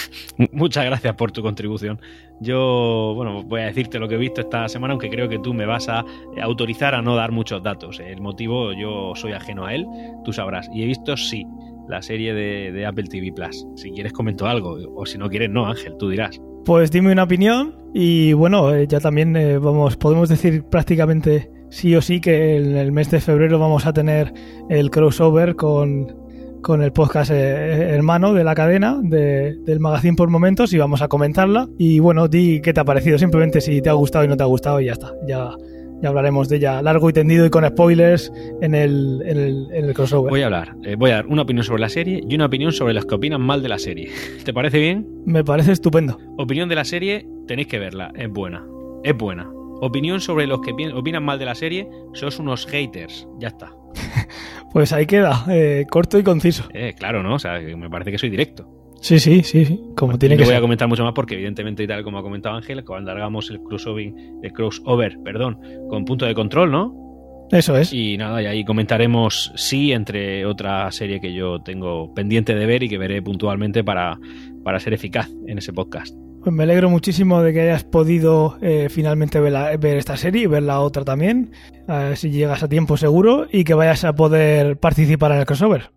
Muchas 0.52 0.85
gracias 0.85 1.14
por 1.17 1.32
tu 1.32 1.43
contribución. 1.43 2.00
Yo, 2.40 3.12
bueno, 3.17 3.43
voy 3.43 3.62
a 3.62 3.67
decirte 3.67 3.99
lo 3.99 4.08
que 4.08 4.14
he 4.14 4.19
visto 4.19 4.40
esta 4.40 4.69
semana, 4.69 4.93
aunque 4.93 5.11
creo 5.11 5.29
que 5.29 5.40
tú 5.40 5.52
me 5.52 5.67
vas 5.67 5.88
a 5.88 6.05
autorizar 6.40 6.94
a 6.94 7.02
no 7.02 7.17
dar 7.17 7.32
muchos 7.32 7.62
datos. 7.62 7.99
El 7.99 8.20
motivo, 8.20 8.73
yo 8.73 9.14
soy 9.17 9.32
ajeno 9.32 9.67
a 9.67 9.75
él, 9.75 9.85
tú 10.25 10.32
sabrás. 10.32 10.70
Y 10.73 10.85
he 10.85 10.87
visto, 10.87 11.17
sí, 11.17 11.44
la 11.88 12.02
serie 12.02 12.35
de, 12.35 12.87
Apple 12.87 13.05
TV 13.05 13.32
Plus. 13.32 13.67
Si 13.75 13.90
quieres 13.90 14.12
comento 14.12 14.46
algo, 14.46 14.79
o 14.94 15.06
si 15.06 15.19
no 15.19 15.29
quieres, 15.29 15.50
no, 15.50 15.67
Ángel, 15.67 15.96
tú 15.99 16.08
dirás. 16.08 16.41
Pues 16.64 16.91
dime 16.91 17.11
una 17.11 17.25
opinión 17.25 17.75
y 17.94 18.32
bueno, 18.34 18.75
eh, 18.75 18.87
ya 18.87 19.00
también 19.00 19.34
eh, 19.37 19.58
vamos, 19.58 19.96
podemos 19.96 20.29
decir 20.29 20.64
prácticamente 20.64 21.50
sí 21.70 21.96
o 21.96 22.02
sí 22.02 22.20
que 22.20 22.56
en 22.56 22.76
el 22.76 22.93
mes 22.93 23.11
de 23.11 23.20
febrero 23.20 23.58
vamos 23.58 23.87
a 23.87 23.93
tener 23.93 24.32
el 24.69 24.91
crossover 24.91 25.56
con 25.56 26.14
con 26.62 26.82
el 26.82 26.93
podcast 26.93 27.31
eh, 27.31 27.94
hermano 27.94 28.34
de 28.34 28.44
la 28.44 28.55
cadena, 28.55 28.99
de, 29.02 29.56
del 29.64 29.81
magazine 29.81 30.16
por 30.16 30.28
momentos, 30.28 30.72
y 30.72 30.78
vamos 30.78 31.02
a 31.02 31.08
comentarla. 31.08 31.69
Y 31.78 31.99
bueno, 31.99 32.28
di 32.28 32.60
qué 32.60 32.72
te 32.72 32.81
ha 32.81 32.84
parecido, 32.84 33.19
simplemente 33.19 33.60
si 33.60 33.81
te 33.82 33.90
ha 33.90 33.94
gustado 33.94 34.25
y 34.25 34.28
no 34.28 34.37
te 34.37 34.43
ha 34.43 34.46
gustado, 34.46 34.81
y 34.81 34.87
ya 34.87 34.93
está. 34.93 35.12
Ya, 35.26 35.50
ya 36.00 36.08
hablaremos 36.08 36.49
de 36.49 36.56
ella 36.56 36.81
largo 36.82 37.10
y 37.10 37.12
tendido 37.12 37.44
y 37.44 37.50
con 37.50 37.66
spoilers 37.66 38.32
en 38.60 38.75
el, 38.75 39.22
en 39.25 39.37
el, 39.38 39.69
en 39.72 39.84
el 39.84 39.94
crossover. 39.94 40.31
Voy 40.31 40.43
a 40.43 40.46
hablar, 40.46 40.76
eh, 40.84 40.96
voy 40.96 41.10
a 41.10 41.16
dar 41.16 41.26
una 41.26 41.43
opinión 41.43 41.64
sobre 41.64 41.81
la 41.81 41.88
serie 41.88 42.22
y 42.28 42.34
una 42.34 42.46
opinión 42.46 42.72
sobre 42.72 42.94
los 42.94 43.06
que 43.06 43.14
opinan 43.14 43.40
mal 43.40 43.62
de 43.62 43.69
la 43.69 43.78
serie. 43.78 44.10
¿Te 44.44 44.52
parece 44.52 44.78
bien? 44.78 45.06
Me 45.26 45.44
parece 45.44 45.72
estupendo. 45.72 46.19
Opinión 46.37 46.69
de 46.69 46.76
la 46.76 46.84
serie, 46.84 47.26
tenéis 47.46 47.69
que 47.69 47.78
verla, 47.78 48.12
es 48.14 48.31
buena. 48.31 48.64
Es 49.05 49.16
buena. 49.16 49.50
Opinión 49.81 50.20
sobre 50.20 50.46
los 50.46 50.60
que 50.60 50.72
opinan 50.93 51.25
mal 51.25 51.38
de 51.38 51.44
la 51.44 51.55
serie, 51.55 51.88
sois 52.12 52.38
unos 52.38 52.66
haters. 52.66 53.28
Ya 53.38 53.49
está. 53.49 53.78
pues 54.73 54.93
ahí 54.93 55.06
queda, 55.06 55.44
eh, 55.49 55.87
corto 55.90 56.19
y 56.19 56.23
conciso. 56.23 56.64
Eh, 56.73 56.94
claro, 56.96 57.23
¿no? 57.23 57.35
O 57.35 57.38
sea, 57.38 57.61
me 57.61 57.90
parece 57.90 58.11
que 58.11 58.19
soy 58.19 58.31
directo. 58.31 58.75
Sí, 59.00 59.20
sí, 59.20 59.43
sí, 59.44 59.64
sí. 59.64 59.81
como 59.96 60.19
tiene 60.19 60.35
no 60.35 60.40
que 60.40 60.44
voy 60.44 60.50
ser. 60.50 60.58
a 60.58 60.61
comentar 60.61 60.88
mucho 60.88 61.05
más 61.05 61.12
porque 61.12 61.35
evidentemente 61.35 61.85
y 61.85 61.87
tal 61.87 62.02
como 62.02 62.19
ha 62.19 62.23
comentado 62.23 62.56
Ángel, 62.56 62.85
cuando 62.85 63.12
hagamos 63.12 63.49
el 63.50 63.61
crossover, 63.61 64.12
el 64.43 64.52
crossover, 64.52 65.19
perdón, 65.22 65.60
con 65.89 66.05
punto 66.05 66.27
de 66.27 66.34
control, 66.34 66.72
¿no? 66.72 67.08
Eso 67.51 67.77
es. 67.77 67.93
Y 67.93 68.17
nada, 68.19 68.43
y 68.43 68.46
ahí 68.46 68.65
comentaremos 68.65 69.53
sí, 69.55 69.93
entre 69.93 70.44
otra 70.44 70.91
serie 70.91 71.20
que 71.20 71.32
yo 71.32 71.60
tengo 71.63 72.13
pendiente 72.13 72.55
de 72.55 72.67
ver 72.67 72.82
y 72.82 72.89
que 72.89 72.98
veré 72.98 73.22
puntualmente 73.22 73.84
para, 73.84 74.19
para 74.65 74.81
ser 74.81 74.93
eficaz 74.93 75.31
en 75.46 75.58
ese 75.58 75.72
podcast. 75.72 76.15
Pues 76.43 76.55
me 76.55 76.63
alegro 76.63 76.89
muchísimo 76.89 77.43
de 77.43 77.53
que 77.53 77.63
hayas 77.63 77.85
podido 77.85 78.59
eh, 78.63 78.89
finalmente 78.91 79.41
ver, 79.41 79.79
ver, 79.79 79.97
esta 79.97 80.17
serie 80.17 80.43
y 80.43 80.47
ver 80.47 80.63
la 80.63 80.81
otra 80.81 81.05
también, 81.05 81.53
eh, 81.89 82.15
si 82.17 82.31
llegas 82.31 82.63
a 82.63 82.69
tiempo 82.69 82.97
seguro, 82.97 83.47
y 83.51 83.65
que 83.65 83.75
vayas 83.75 84.05
a 84.05 84.15
poder 84.15 84.79
participar 84.79 85.33
en 85.33 85.39
el 85.39 85.47
crossover. 85.47 85.91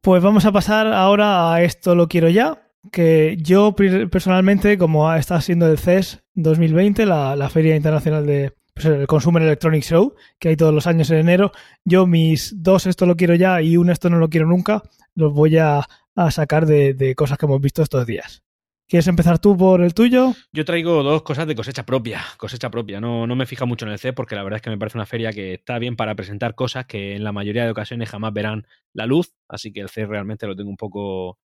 Pues 0.00 0.22
vamos 0.22 0.44
a 0.44 0.52
pasar 0.52 0.86
ahora 0.86 1.52
a 1.52 1.62
esto 1.62 1.94
lo 1.94 2.08
quiero 2.08 2.28
ya, 2.28 2.70
que 2.92 3.36
yo 3.40 3.74
personalmente, 4.10 4.78
como 4.78 5.12
está 5.12 5.40
siendo 5.40 5.70
el 5.70 5.78
CES 5.78 6.22
2020, 6.34 7.04
la, 7.06 7.36
la 7.36 7.50
Feria 7.50 7.76
Internacional 7.76 8.24
de 8.24 8.54
pues 8.72 8.86
el 8.86 9.06
Consumer 9.08 9.42
Electronics 9.42 9.88
Show, 9.88 10.14
que 10.38 10.50
hay 10.50 10.56
todos 10.56 10.72
los 10.72 10.86
años 10.86 11.10
en 11.10 11.18
enero, 11.18 11.50
yo 11.84 12.06
mis 12.06 12.54
dos 12.56 12.86
esto 12.86 13.04
lo 13.04 13.16
quiero 13.16 13.34
ya 13.34 13.60
y 13.60 13.76
un 13.76 13.90
esto 13.90 14.08
no 14.08 14.18
lo 14.18 14.30
quiero 14.30 14.46
nunca, 14.46 14.82
los 15.16 15.34
voy 15.34 15.58
a, 15.58 15.86
a 16.14 16.30
sacar 16.30 16.66
de 16.66 17.14
cosas 17.16 17.36
que 17.36 17.46
hemos 17.46 17.60
visto 17.60 17.82
estos 17.82 18.06
días. 18.06 18.42
¿Quieres 18.90 19.06
empezar 19.06 19.38
tú 19.38 19.56
por 19.56 19.82
el 19.82 19.94
tuyo? 19.94 20.32
Yo 20.52 20.64
traigo 20.64 21.04
dos 21.04 21.22
cosas 21.22 21.46
de 21.46 21.54
cosecha 21.54 21.86
propia, 21.86 22.22
cosecha 22.36 22.72
propia. 22.72 23.00
No, 23.00 23.24
no 23.24 23.36
me 23.36 23.46
fija 23.46 23.64
mucho 23.64 23.86
en 23.86 23.92
el 23.92 24.00
C 24.00 24.12
porque 24.12 24.34
la 24.34 24.42
verdad 24.42 24.56
es 24.56 24.62
que 24.62 24.70
me 24.70 24.78
parece 24.78 24.98
una 24.98 25.06
feria 25.06 25.32
que 25.32 25.54
está 25.54 25.78
bien 25.78 25.94
para 25.94 26.16
presentar 26.16 26.56
cosas 26.56 26.86
que 26.86 27.14
en 27.14 27.22
la 27.22 27.30
mayoría 27.30 27.62
de 27.62 27.70
ocasiones 27.70 28.10
jamás 28.10 28.32
verán 28.32 28.66
la 28.92 29.06
luz, 29.06 29.32
así 29.46 29.72
que 29.72 29.80
el 29.80 29.90
C 29.90 30.06
realmente 30.06 30.48
lo 30.48 30.56
tengo 30.56 30.70
un 30.70 30.76
poco, 30.76 31.38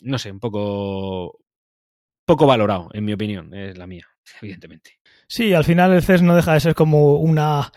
no 0.00 0.16
sé, 0.16 0.32
un 0.32 0.40
poco, 0.40 1.40
poco 2.24 2.46
valorado, 2.46 2.88
en 2.94 3.04
mi 3.04 3.12
opinión, 3.12 3.52
es 3.52 3.76
la 3.76 3.86
mía, 3.86 4.06
evidentemente. 4.40 4.92
Sí, 5.28 5.52
al 5.52 5.64
final 5.64 5.92
el 5.92 6.02
CES 6.02 6.22
no 6.22 6.34
deja 6.34 6.54
de 6.54 6.60
ser 6.60 6.74
como 6.74 7.16
una 7.16 7.70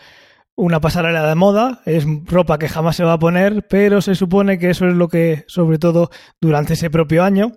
una 0.54 0.80
pasarela 0.80 1.28
de 1.28 1.34
moda, 1.34 1.82
es 1.84 2.06
ropa 2.24 2.58
que 2.58 2.70
jamás 2.70 2.96
se 2.96 3.04
va 3.04 3.12
a 3.12 3.18
poner, 3.18 3.66
pero 3.68 4.00
se 4.00 4.14
supone 4.14 4.58
que 4.58 4.70
eso 4.70 4.88
es 4.88 4.94
lo 4.94 5.08
que, 5.08 5.44
sobre 5.48 5.78
todo 5.78 6.08
durante 6.40 6.72
ese 6.72 6.88
propio 6.88 7.24
año, 7.24 7.52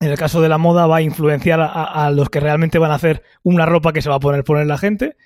en 0.00 0.10
el 0.10 0.18
caso 0.18 0.40
de 0.40 0.48
la 0.48 0.58
moda 0.58 0.86
va 0.86 0.96
a 0.96 1.02
influenciar 1.02 1.60
a, 1.60 2.10
los 2.10 2.28
que 2.28 2.40
realmente 2.40 2.78
van 2.78 2.90
a 2.90 2.96
hacer 2.96 3.22
una 3.42 3.66
ropa 3.66 3.92
que 3.92 4.02
se 4.02 4.10
va 4.10 4.16
a 4.16 4.20
poner 4.20 4.44
poner 4.44 4.66
la 4.66 4.78
gente. 4.78 5.16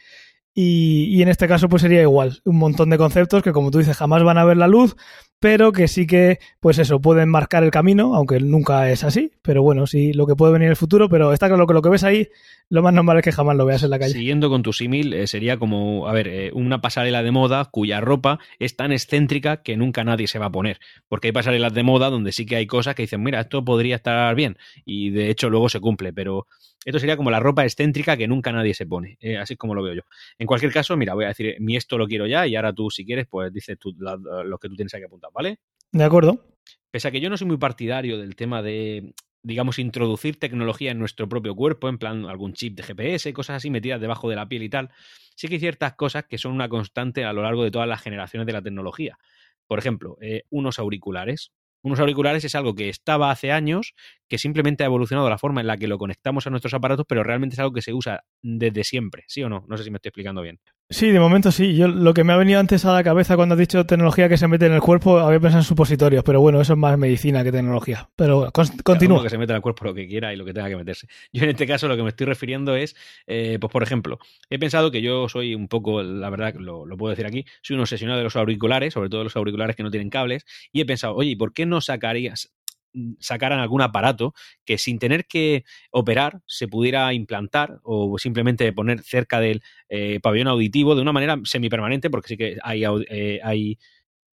Y, 0.52 1.04
y, 1.10 1.22
en 1.22 1.28
este 1.28 1.46
caso 1.46 1.68
pues 1.68 1.82
sería 1.82 2.02
igual, 2.02 2.40
un 2.44 2.56
montón 2.56 2.90
de 2.90 2.98
conceptos 2.98 3.42
que 3.42 3.52
como 3.52 3.70
tú 3.70 3.78
dices 3.78 3.96
jamás 3.96 4.24
van 4.24 4.36
a 4.36 4.44
ver 4.44 4.56
la 4.56 4.66
luz 4.66 4.96
pero 5.40 5.72
que 5.72 5.88
sí 5.88 6.06
que, 6.06 6.38
pues 6.60 6.78
eso, 6.78 7.00
pueden 7.00 7.30
marcar 7.30 7.64
el 7.64 7.70
camino, 7.70 8.14
aunque 8.14 8.38
nunca 8.40 8.90
es 8.90 9.04
así, 9.04 9.32
pero 9.40 9.62
bueno, 9.62 9.86
sí, 9.86 10.12
lo 10.12 10.26
que 10.26 10.36
puede 10.36 10.52
venir 10.52 10.66
en 10.66 10.72
el 10.72 10.76
futuro, 10.76 11.08
pero 11.08 11.32
está 11.32 11.48
claro 11.48 11.66
que 11.66 11.72
lo 11.72 11.80
que 11.80 11.88
ves 11.88 12.04
ahí, 12.04 12.28
lo 12.68 12.82
más 12.82 12.92
normal 12.92 13.16
es 13.18 13.24
que 13.24 13.32
jamás 13.32 13.56
lo 13.56 13.64
veas 13.64 13.82
en 13.82 13.90
la 13.90 13.98
calle. 13.98 14.12
Siguiendo 14.12 14.50
con 14.50 14.62
tu 14.62 14.74
símil, 14.74 15.14
eh, 15.14 15.26
sería 15.26 15.56
como, 15.56 16.06
a 16.08 16.12
ver, 16.12 16.28
eh, 16.28 16.50
una 16.52 16.82
pasarela 16.82 17.22
de 17.22 17.30
moda 17.30 17.64
cuya 17.64 18.02
ropa 18.02 18.38
es 18.58 18.76
tan 18.76 18.92
excéntrica 18.92 19.62
que 19.62 19.78
nunca 19.78 20.04
nadie 20.04 20.28
se 20.28 20.38
va 20.38 20.46
a 20.46 20.52
poner, 20.52 20.78
porque 21.08 21.28
hay 21.28 21.32
pasarelas 21.32 21.72
de 21.72 21.82
moda 21.84 22.10
donde 22.10 22.32
sí 22.32 22.44
que 22.44 22.56
hay 22.56 22.66
cosas 22.66 22.94
que 22.94 23.02
dicen, 23.02 23.22
mira, 23.22 23.40
esto 23.40 23.64
podría 23.64 23.96
estar 23.96 24.34
bien, 24.34 24.58
y 24.84 25.08
de 25.08 25.30
hecho 25.30 25.48
luego 25.48 25.70
se 25.70 25.80
cumple, 25.80 26.12
pero 26.12 26.46
esto 26.84 26.98
sería 26.98 27.16
como 27.16 27.30
la 27.30 27.40
ropa 27.40 27.64
excéntrica 27.64 28.16
que 28.16 28.26
nunca 28.26 28.52
nadie 28.52 28.74
se 28.74 28.86
pone, 28.86 29.18
eh, 29.20 29.36
así 29.36 29.56
como 29.56 29.74
lo 29.74 29.82
veo 29.82 29.94
yo. 29.94 30.02
En 30.38 30.46
cualquier 30.46 30.72
caso, 30.72 30.96
mira, 30.96 31.14
voy 31.14 31.26
a 31.26 31.28
decir, 31.28 31.56
mi 31.60 31.76
esto 31.76 31.98
lo 31.98 32.06
quiero 32.06 32.26
ya 32.26 32.46
y 32.46 32.56
ahora 32.56 32.72
tú, 32.72 32.90
si 32.90 33.04
quieres, 33.04 33.26
pues 33.28 33.52
dices 33.52 33.78
tú 33.78 33.94
lo 33.98 34.58
que 34.58 34.68
tú 34.68 34.76
tienes 34.76 34.92
que 34.92 35.04
apuntar, 35.04 35.30
¿vale? 35.32 35.58
De 35.92 36.04
acuerdo. 36.04 36.56
Pese 36.90 37.08
a 37.08 37.10
que 37.10 37.20
yo 37.20 37.30
no 37.30 37.36
soy 37.36 37.46
muy 37.46 37.58
partidario 37.58 38.18
del 38.18 38.34
tema 38.34 38.62
de, 38.62 39.14
digamos, 39.42 39.78
introducir 39.78 40.38
tecnología 40.38 40.90
en 40.90 40.98
nuestro 40.98 41.28
propio 41.28 41.54
cuerpo, 41.54 41.88
en 41.88 41.98
plan 41.98 42.24
algún 42.24 42.54
chip 42.54 42.76
de 42.76 42.82
GPS, 42.82 43.32
cosas 43.32 43.56
así 43.56 43.70
metidas 43.70 44.00
debajo 44.00 44.28
de 44.28 44.36
la 44.36 44.48
piel 44.48 44.62
y 44.62 44.70
tal, 44.70 44.90
sí 45.36 45.48
que 45.48 45.54
hay 45.54 45.60
ciertas 45.60 45.94
cosas 45.94 46.24
que 46.24 46.38
son 46.38 46.52
una 46.52 46.68
constante 46.68 47.24
a 47.24 47.32
lo 47.32 47.42
largo 47.42 47.62
de 47.62 47.70
todas 47.70 47.88
las 47.88 48.00
generaciones 48.00 48.46
de 48.46 48.52
la 48.52 48.62
tecnología. 48.62 49.18
Por 49.66 49.78
ejemplo, 49.78 50.16
eh, 50.20 50.44
unos 50.50 50.78
auriculares 50.78 51.52
unos 51.82 52.00
auriculares 52.00 52.44
es 52.44 52.54
algo 52.54 52.74
que 52.74 52.88
estaba 52.88 53.30
hace 53.30 53.52
años, 53.52 53.94
que 54.30 54.38
simplemente 54.38 54.84
ha 54.84 54.86
evolucionado 54.86 55.28
la 55.28 55.38
forma 55.38 55.60
en 55.60 55.66
la 55.66 55.76
que 55.76 55.88
lo 55.88 55.98
conectamos 55.98 56.46
a 56.46 56.50
nuestros 56.50 56.72
aparatos, 56.72 57.04
pero 57.08 57.24
realmente 57.24 57.54
es 57.54 57.58
algo 57.58 57.72
que 57.72 57.82
se 57.82 57.92
usa 57.92 58.22
desde 58.40 58.84
siempre, 58.84 59.24
¿sí 59.26 59.42
o 59.42 59.48
no? 59.48 59.66
No 59.68 59.76
sé 59.76 59.82
si 59.82 59.90
me 59.90 59.96
estoy 59.96 60.10
explicando 60.10 60.40
bien. 60.40 60.60
Sí, 60.88 61.10
de 61.10 61.18
momento 61.18 61.50
sí. 61.50 61.76
Yo 61.76 61.88
lo 61.88 62.14
que 62.14 62.22
me 62.22 62.32
ha 62.32 62.36
venido 62.36 62.60
antes 62.60 62.84
a 62.84 62.92
la 62.92 63.02
cabeza 63.02 63.34
cuando 63.36 63.54
has 63.54 63.58
dicho 63.58 63.86
tecnología 63.86 64.28
que 64.28 64.36
se 64.36 64.46
mete 64.46 64.66
en 64.66 64.72
el 64.72 64.80
cuerpo, 64.80 65.18
había 65.18 65.40
pensado 65.40 65.60
en 65.60 65.64
supositorios, 65.64 66.22
pero 66.22 66.40
bueno, 66.40 66.60
eso 66.60 66.74
es 66.74 66.78
más 66.78 66.96
medicina 66.96 67.42
que 67.42 67.50
tecnología. 67.50 68.08
Pero 68.14 68.52
continúa. 68.84 69.22
que 69.22 69.30
se 69.30 69.38
mete 69.38 69.52
en 69.52 69.56
el 69.56 69.62
cuerpo 69.62 69.84
lo 69.84 69.94
que 69.94 70.06
quiera 70.06 70.32
y 70.32 70.36
lo 70.36 70.44
que 70.44 70.52
tenga 70.52 70.68
que 70.68 70.76
meterse. 70.76 71.08
Yo 71.32 71.42
en 71.42 71.50
este 71.50 71.66
caso 71.66 71.88
lo 71.88 71.96
que 71.96 72.02
me 72.04 72.10
estoy 72.10 72.26
refiriendo 72.26 72.76
es, 72.76 72.94
eh, 73.26 73.58
pues 73.60 73.72
por 73.72 73.82
ejemplo, 73.82 74.18
he 74.48 74.60
pensado 74.60 74.92
que 74.92 75.02
yo 75.02 75.28
soy 75.28 75.54
un 75.54 75.66
poco, 75.68 76.02
la 76.02 76.30
verdad, 76.30 76.54
lo, 76.54 76.86
lo 76.86 76.96
puedo 76.96 77.10
decir 77.10 77.26
aquí, 77.26 77.44
soy 77.62 77.74
un 77.74 77.80
obsesionado 77.82 78.18
de 78.18 78.24
los 78.24 78.36
auriculares, 78.36 78.94
sobre 78.94 79.08
todo 79.08 79.24
los 79.24 79.36
auriculares 79.36 79.76
que 79.76 79.82
no 79.82 79.90
tienen 79.90 80.10
cables, 80.10 80.44
y 80.72 80.80
he 80.80 80.86
pensado, 80.86 81.14
oye, 81.14 81.30
¿y 81.30 81.36
por 81.36 81.52
qué 81.52 81.66
no 81.66 81.80
sacarías, 81.80 82.52
sacaran 83.18 83.60
algún 83.60 83.82
aparato 83.82 84.34
que 84.64 84.78
sin 84.78 84.98
tener 84.98 85.26
que 85.26 85.64
operar 85.90 86.40
se 86.46 86.68
pudiera 86.68 87.12
implantar 87.12 87.78
o 87.82 88.18
simplemente 88.18 88.72
poner 88.72 89.02
cerca 89.02 89.40
del 89.40 89.62
eh, 89.88 90.20
pabellón 90.20 90.48
auditivo 90.48 90.94
de 90.94 91.02
una 91.02 91.12
manera 91.12 91.38
semipermanente, 91.44 92.10
porque 92.10 92.28
sí 92.28 92.36
que 92.36 92.58
hay, 92.62 92.84
eh, 93.08 93.40
hay 93.42 93.78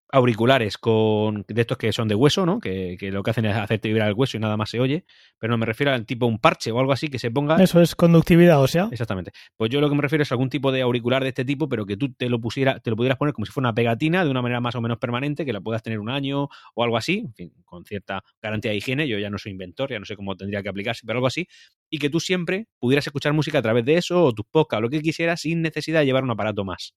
auriculares 0.10 0.78
con 0.78 1.46
de 1.48 1.62
estos 1.62 1.78
que 1.78 1.92
son 1.92 2.08
de 2.08 2.16
hueso, 2.16 2.46
¿no? 2.46 2.60
Que, 2.60 2.98
lo 3.12 3.24
que 3.24 3.32
hacen 3.32 3.46
es 3.46 3.56
hacerte 3.56 3.90
vibrar 3.90 4.08
el 4.08 4.14
hueso 4.14 4.38
y 4.38 4.40
nada 4.40 4.58
más 4.58 4.70
se 4.70 4.80
oye, 4.80 5.06
pero 5.38 5.52
no 5.52 5.58
me 5.58 5.66
refiero 5.66 5.92
al 5.92 6.06
tipo 6.06 6.26
un 6.26 6.40
parche 6.40 6.72
o 6.72 6.80
algo 6.80 6.92
así 6.92 7.10
que 7.10 7.20
se 7.20 7.32
ponga. 7.32 7.62
Eso 7.62 7.82
es 7.82 7.96
conductividad, 7.96 8.62
o 8.62 8.68
sea. 8.68 8.88
Exactamente. 8.92 9.32
Pues 9.56 9.70
yo 9.70 9.82
lo 9.82 9.90
que 9.90 9.96
me 9.96 10.02
refiero 10.02 10.24
es 10.24 10.32
a 10.32 10.36
algún 10.36 10.50
tipo 10.50 10.72
de 10.72 10.82
auricular 10.82 11.24
de 11.24 11.30
este 11.30 11.46
tipo, 11.46 11.68
pero 11.68 11.86
que 11.86 11.98
tú 11.98 12.14
te 12.14 12.30
lo 12.30 12.40
pusiera, 12.40 12.80
te 12.80 12.90
lo 12.90 12.96
pudieras 12.96 13.18
poner 13.18 13.34
como 13.34 13.46
si 13.46 13.52
fuera 13.52 13.70
una 13.70 13.76
pegatina 13.76 14.24
de 14.24 14.32
una 14.32 14.42
manera 14.42 14.62
más 14.62 14.76
o 14.76 14.82
menos 14.82 14.98
permanente, 14.98 15.46
que 15.46 15.54
la 15.54 15.62
puedas 15.62 15.84
tener 15.84 16.00
un 16.00 16.10
año 16.10 16.48
o 16.74 16.84
algo 16.84 16.98
así, 16.98 17.20
en 17.26 17.34
fin, 17.34 17.54
con 17.66 17.86
cierta 17.86 18.24
garantía 18.42 18.72
de 18.72 18.78
higiene. 18.78 19.08
Yo 19.08 19.20
ya 19.20 19.30
no 19.30 19.38
soy 19.38 19.52
inventor, 19.52 19.90
ya 19.90 20.00
no 20.00 20.06
sé 20.06 20.16
cómo 20.16 20.36
tendría 20.36 20.64
que 20.64 20.70
aplicarse, 20.70 21.02
pero 21.06 21.18
algo 21.18 21.28
así, 21.28 21.48
y 21.90 22.00
que 22.00 22.10
tú 22.10 22.20
siempre 22.20 22.68
pudieras 22.80 23.06
escuchar 23.06 23.34
música 23.34 23.60
a 23.60 23.62
través 23.62 23.86
de 23.86 23.96
eso 23.96 24.24
o 24.24 24.34
tus 24.34 24.46
podcasts, 24.46 24.82
lo 24.82 24.90
que 24.90 25.02
quisieras, 25.02 25.42
sin 25.42 25.62
necesidad 25.62 26.00
de 26.00 26.06
llevar 26.06 26.24
un 26.24 26.32
aparato 26.32 26.64
más 26.64 26.94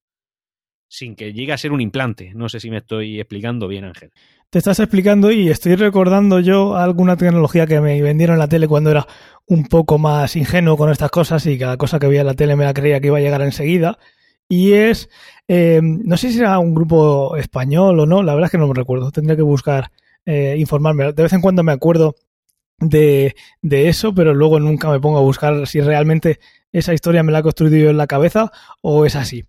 sin 0.90 1.14
que 1.14 1.32
llegue 1.32 1.52
a 1.52 1.56
ser 1.56 1.70
un 1.70 1.80
implante. 1.80 2.32
No 2.34 2.48
sé 2.48 2.58
si 2.58 2.68
me 2.68 2.78
estoy 2.78 3.20
explicando 3.20 3.68
bien, 3.68 3.84
Ángel. 3.84 4.10
Te 4.50 4.58
estás 4.58 4.80
explicando 4.80 5.30
y 5.30 5.48
estoy 5.48 5.76
recordando 5.76 6.40
yo 6.40 6.74
alguna 6.76 7.16
tecnología 7.16 7.64
que 7.68 7.80
me 7.80 8.02
vendieron 8.02 8.34
en 8.34 8.40
la 8.40 8.48
tele 8.48 8.66
cuando 8.66 8.90
era 8.90 9.06
un 9.46 9.66
poco 9.66 9.98
más 9.98 10.34
ingenuo 10.34 10.76
con 10.76 10.90
estas 10.90 11.12
cosas 11.12 11.46
y 11.46 11.56
cada 11.56 11.76
cosa 11.76 12.00
que 12.00 12.08
veía 12.08 12.22
en 12.22 12.26
la 12.26 12.34
tele 12.34 12.56
me 12.56 12.64
la 12.64 12.74
creía 12.74 13.00
que 13.00 13.06
iba 13.06 13.18
a 13.18 13.20
llegar 13.20 13.40
enseguida. 13.42 13.98
Y 14.48 14.72
es, 14.72 15.08
eh, 15.46 15.78
no 15.80 16.16
sé 16.16 16.32
si 16.32 16.40
era 16.40 16.58
un 16.58 16.74
grupo 16.74 17.36
español 17.36 18.00
o 18.00 18.06
no, 18.06 18.24
la 18.24 18.34
verdad 18.34 18.48
es 18.48 18.50
que 18.50 18.58
no 18.58 18.66
me 18.66 18.74
recuerdo, 18.74 19.12
tendría 19.12 19.36
que 19.36 19.42
buscar 19.42 19.92
eh, 20.26 20.56
informarme. 20.58 21.12
De 21.12 21.22
vez 21.22 21.32
en 21.32 21.40
cuando 21.40 21.62
me 21.62 21.70
acuerdo 21.70 22.16
de, 22.80 23.36
de, 23.62 23.88
eso, 23.88 24.12
pero 24.12 24.34
luego 24.34 24.58
nunca 24.58 24.90
me 24.90 24.98
pongo 24.98 25.18
a 25.18 25.22
buscar 25.22 25.68
si 25.68 25.80
realmente 25.80 26.40
esa 26.72 26.92
historia 26.94 27.22
me 27.22 27.30
la 27.30 27.38
he 27.38 27.42
construido 27.42 27.76
yo 27.76 27.90
en 27.90 27.96
la 27.96 28.08
cabeza 28.08 28.50
o 28.82 29.06
es 29.06 29.14
así. 29.14 29.44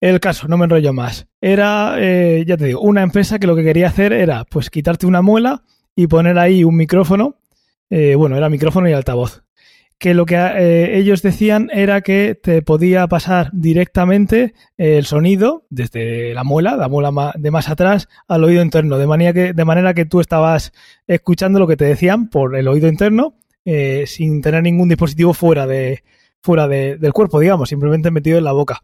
El 0.00 0.20
caso, 0.20 0.46
no 0.46 0.58
me 0.58 0.64
enrollo 0.64 0.92
más. 0.92 1.26
Era, 1.40 1.96
eh, 1.98 2.44
ya 2.46 2.56
te 2.56 2.66
digo, 2.66 2.80
una 2.80 3.02
empresa 3.02 3.38
que 3.38 3.46
lo 3.46 3.56
que 3.56 3.64
quería 3.64 3.88
hacer 3.88 4.12
era, 4.12 4.44
pues, 4.44 4.68
quitarte 4.68 5.06
una 5.06 5.22
muela 5.22 5.62
y 5.94 6.06
poner 6.06 6.38
ahí 6.38 6.64
un 6.64 6.76
micrófono. 6.76 7.36
Eh, 7.88 8.14
bueno, 8.14 8.36
era 8.36 8.50
micrófono 8.50 8.88
y 8.88 8.92
altavoz. 8.92 9.42
Que 9.98 10.12
lo 10.12 10.26
que 10.26 10.36
eh, 10.36 10.98
ellos 10.98 11.22
decían 11.22 11.70
era 11.72 12.02
que 12.02 12.38
te 12.40 12.60
podía 12.60 13.06
pasar 13.06 13.48
directamente 13.54 14.52
el 14.76 15.06
sonido 15.06 15.64
desde 15.70 16.34
la 16.34 16.44
muela, 16.44 16.76
la 16.76 16.90
muela 16.90 17.32
de 17.34 17.50
más 17.50 17.70
atrás, 17.70 18.06
al 18.28 18.44
oído 18.44 18.62
interno, 18.62 18.98
de 18.98 19.06
manera 19.06 19.32
que, 19.32 19.54
de 19.54 19.64
manera 19.64 19.94
que 19.94 20.04
tú 20.04 20.20
estabas 20.20 20.72
escuchando 21.06 21.58
lo 21.58 21.66
que 21.66 21.78
te 21.78 21.86
decían 21.86 22.28
por 22.28 22.56
el 22.56 22.68
oído 22.68 22.88
interno, 22.88 23.36
sin 24.04 24.42
tener 24.42 24.62
ningún 24.62 24.90
dispositivo 24.90 25.32
fuera 25.32 25.66
de, 25.66 26.02
fuera 26.42 26.68
del 26.68 27.12
cuerpo, 27.14 27.40
digamos, 27.40 27.70
simplemente 27.70 28.10
metido 28.10 28.36
en 28.36 28.44
la 28.44 28.52
boca 28.52 28.82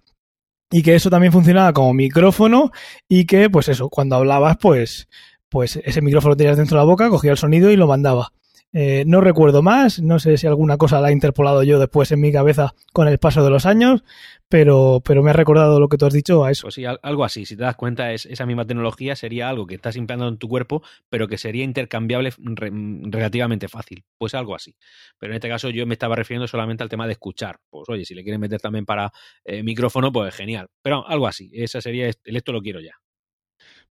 y 0.73 0.83
que 0.83 0.95
eso 0.95 1.11
también 1.11 1.33
funcionaba 1.33 1.73
como 1.73 1.93
micrófono 1.93 2.73
y 3.09 3.26
que, 3.26 3.50
pues 3.50 3.69
eso, 3.69 3.88
cuando 3.91 4.17
hablabas, 4.17 4.57
pues, 4.57 5.07
pues 5.49 5.76
ese 5.76 6.00
micrófono 6.00 6.31
lo 6.31 6.37
tenías 6.37 6.57
dentro 6.57 6.79
de 6.79 6.81
la 6.81 6.87
boca, 6.87 7.11
cogía 7.11 7.31
el 7.31 7.37
sonido 7.37 7.71
y 7.71 7.76
lo 7.76 7.87
mandaba. 7.87 8.33
Eh, 8.73 9.05
no 9.07 9.21
recuerdo 9.21 9.62
más, 9.62 10.00
no 10.00 10.19
sé 10.19 10.38
si 10.38 10.47
alguna 10.47 10.79
cosa 10.79 10.99
la 10.99 11.11
he 11.11 11.12
interpolado 11.12 11.62
yo 11.62 11.79
después 11.79 12.11
en 12.11 12.21
mi 12.21 12.33
cabeza 12.33 12.73
con 12.95 13.07
el 13.07 13.19
paso 13.19 13.45
de 13.45 13.50
los 13.50 13.67
años, 13.67 14.02
pero, 14.53 15.01
pero 15.03 15.23
me 15.23 15.31
ha 15.31 15.33
recordado 15.33 15.81
lo 15.81 15.89
que 15.89 15.97
tú 15.97 16.05
has 16.05 16.13
dicho 16.13 16.45
a 16.45 16.51
eso. 16.51 16.65
Pues 16.65 16.75
sí, 16.75 16.85
algo 16.85 17.25
así, 17.25 17.47
si 17.47 17.57
te 17.57 17.63
das 17.63 17.75
cuenta, 17.75 18.13
es, 18.13 18.27
esa 18.27 18.45
misma 18.45 18.67
tecnología 18.67 19.17
sería 19.17 19.49
algo 19.49 19.67
que 19.67 19.77
estás 19.77 19.97
implantando 19.97 20.31
en 20.31 20.37
tu 20.37 20.47
cuerpo, 20.47 20.83
pero 21.09 21.27
que 21.27 21.39
sería 21.39 21.65
intercambiable 21.65 22.35
relativamente 22.37 23.69
fácil. 23.69 24.05
Pues 24.19 24.35
algo 24.35 24.55
así. 24.55 24.77
Pero 25.19 25.33
en 25.33 25.37
este 25.37 25.49
caso 25.49 25.71
yo 25.71 25.87
me 25.87 25.95
estaba 25.95 26.17
refiriendo 26.17 26.47
solamente 26.47 26.83
al 26.83 26.91
tema 26.91 27.07
de 27.07 27.13
escuchar. 27.13 27.61
Pues 27.71 27.89
oye, 27.89 28.05
si 28.05 28.15
le 28.15 28.25
quieren 28.25 28.43
meter 28.43 28.61
también 28.61 28.85
para 28.85 29.11
eh, 29.43 29.63
micrófono, 29.63 30.13
pues 30.13 30.35
genial. 30.35 30.69
Pero 30.83 31.09
algo 31.09 31.27
así, 31.27 31.51
esa 31.55 31.81
sería, 31.81 32.09
el 32.09 32.37
esto 32.37 32.53
lo 32.53 32.61
quiero 32.61 32.81
ya. 32.81 32.93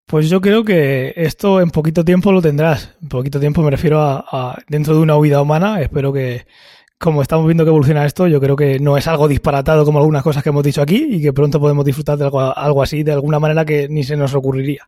Pues 0.06 0.30
yo 0.30 0.42
creo 0.42 0.64
que 0.64 1.14
esto 1.16 1.60
en 1.60 1.72
poquito 1.72 2.06
tiempo 2.06 2.32
lo 2.32 2.42
tendrás. 2.42 2.98
En 3.02 3.10
poquito 3.10 3.40
tiempo 3.40 3.64
me 3.64 3.72
refiero 3.72 4.00
a, 4.00 4.62
dentro 4.68 4.94
de 4.94 5.00
una 5.00 5.18
huida 5.18 5.42
humana. 5.42 5.82
Espero 5.82 6.14
que, 6.14 6.46
como 7.02 7.22
estamos 7.22 7.46
viendo 7.48 7.66
que 7.66 7.70
evoluciona 7.70 8.06
esto, 8.06 8.28
yo 8.28 8.40
creo 8.40 8.56
que 8.56 8.80
no 8.80 8.96
es 8.96 9.08
algo 9.08 9.28
disparatado 9.28 9.84
como 9.84 10.00
algunas 10.00 10.24
cosas 10.24 10.44
que 10.44 10.50
hemos 10.50 10.64
dicho 10.64 10.82
aquí 10.82 11.08
y 11.10 11.22
que 11.22 11.34
pronto 11.34 11.60
podemos 11.60 11.84
disfrutar 11.84 12.18
de 12.18 12.26
algo, 12.26 12.84
así 12.84 13.04
de 13.04 13.12
alguna 13.12 13.40
manera 13.40 13.66
que 13.66 13.90
ni 13.90 14.04
se 14.04 14.16
nos 14.16 14.36
ocurriría. 14.36 14.88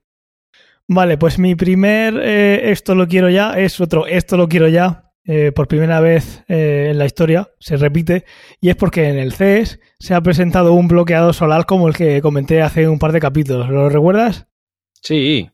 Vale, 0.88 1.18
pues 1.18 1.40
mi 1.40 1.56
primer 1.56 2.20
eh, 2.22 2.72
esto 2.72 2.94
lo 2.94 3.08
quiero 3.08 3.30
ya 3.30 3.54
es 3.54 3.80
otro 3.82 4.06
esto 4.06 4.38
lo 4.38 4.48
quiero 4.48 4.68
ya. 4.68 5.10
Eh, 5.26 5.54
por 5.54 5.70
primera 5.70 6.02
vez 6.02 6.44
eh, 6.50 6.90
en 6.92 6.98
la 6.98 7.06
historia 7.06 7.50
se 7.58 7.78
repite 7.78 8.26
y 8.60 8.70
es 8.70 8.76
porque 8.76 9.08
en 9.08 9.18
el 9.18 9.32
CES 9.32 9.80
se 9.98 10.14
ha 10.14 10.20
presentado 10.20 10.74
un 10.74 10.90
bloqueado 10.90 11.32
solar 11.32 11.66
como 11.66 11.88
el 11.88 11.96
que 11.96 12.22
comenté 12.22 12.62
hace 12.62 12.90
un 12.90 13.00
par 13.00 13.14
de 13.14 13.22
capítulos. 13.22 13.70
¿Lo 13.70 13.88
recuerdas? 13.90 14.48
Sí. 15.02 15.50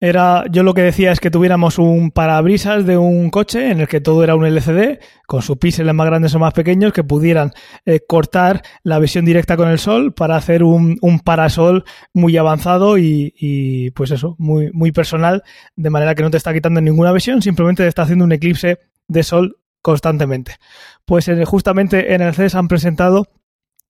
Era, 0.00 0.44
yo 0.48 0.62
lo 0.62 0.74
que 0.74 0.82
decía 0.82 1.10
es 1.10 1.18
que 1.18 1.30
tuviéramos 1.30 1.78
un 1.78 2.12
parabrisas 2.12 2.86
de 2.86 2.96
un 2.96 3.30
coche 3.30 3.72
en 3.72 3.80
el 3.80 3.88
que 3.88 4.00
todo 4.00 4.22
era 4.22 4.36
un 4.36 4.46
LCD, 4.46 5.00
con 5.26 5.42
sus 5.42 5.58
píxeles 5.58 5.92
más 5.92 6.06
grandes 6.06 6.32
o 6.36 6.38
más 6.38 6.54
pequeños, 6.54 6.92
que 6.92 7.02
pudieran 7.02 7.52
eh, 7.84 8.00
cortar 8.06 8.62
la 8.84 9.00
visión 9.00 9.24
directa 9.24 9.56
con 9.56 9.68
el 9.68 9.80
sol 9.80 10.14
para 10.14 10.36
hacer 10.36 10.62
un, 10.62 10.98
parasol 11.24 11.84
muy 12.14 12.36
avanzado 12.36 12.96
y, 12.96 13.90
pues 13.96 14.12
eso, 14.12 14.36
muy, 14.38 14.70
muy 14.72 14.92
personal, 14.92 15.42
de 15.74 15.90
manera 15.90 16.14
que 16.14 16.22
no 16.22 16.30
te 16.30 16.36
está 16.36 16.52
quitando 16.52 16.80
ninguna 16.80 17.10
visión, 17.10 17.42
simplemente 17.42 17.82
te 17.82 17.88
está 17.88 18.02
haciendo 18.02 18.24
un 18.24 18.32
eclipse 18.32 18.78
de 19.08 19.22
sol 19.24 19.58
constantemente. 19.82 20.56
Pues 21.04 21.28
justamente 21.44 22.14
en 22.14 22.20
el 22.20 22.34
CES 22.34 22.54
han 22.54 22.68
presentado 22.68 23.26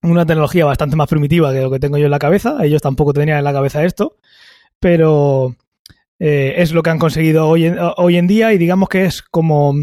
una 0.02 0.24
tecnología 0.24 0.64
bastante 0.64 0.96
más 0.96 1.08
primitiva 1.08 1.52
que 1.52 1.60
lo 1.60 1.70
que 1.70 1.80
tengo 1.80 1.98
yo 1.98 2.06
en 2.06 2.10
la 2.12 2.18
cabeza, 2.18 2.56
ellos 2.62 2.80
tampoco 2.80 3.12
tenían 3.12 3.38
en 3.38 3.44
la 3.44 3.52
cabeza 3.52 3.84
esto, 3.84 4.16
pero 4.80 5.56
eh, 6.18 6.54
es 6.58 6.72
lo 6.72 6.82
que 6.82 6.90
han 6.90 6.98
conseguido 6.98 7.48
hoy 7.48 7.66
en, 8.16 8.26
día 8.26 8.52
y 8.52 8.58
digamos 8.58 8.88
que 8.88 9.04
es 9.04 9.22
como, 9.22 9.74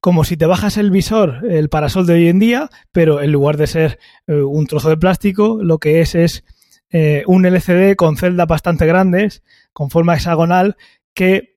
como 0.00 0.24
si 0.24 0.36
te 0.36 0.46
bajas 0.46 0.76
el 0.76 0.90
visor, 0.90 1.50
el 1.50 1.68
parasol 1.68 2.06
de 2.06 2.14
hoy 2.14 2.28
en 2.28 2.38
día, 2.38 2.68
pero 2.92 3.22
en 3.22 3.32
lugar 3.32 3.56
de 3.56 3.66
ser 3.66 3.98
eh, 4.26 4.34
un 4.34 4.66
trozo 4.66 4.90
de 4.90 4.98
plástico, 4.98 5.58
lo 5.62 5.78
que 5.78 6.00
es 6.00 6.14
es 6.14 6.44
eh, 6.90 7.24
un 7.26 7.46
LCD 7.46 7.96
con 7.96 8.16
celdas 8.16 8.46
bastante 8.46 8.86
grandes, 8.86 9.42
con 9.72 9.88
forma 9.88 10.14
hexagonal, 10.14 10.76
que 11.14 11.56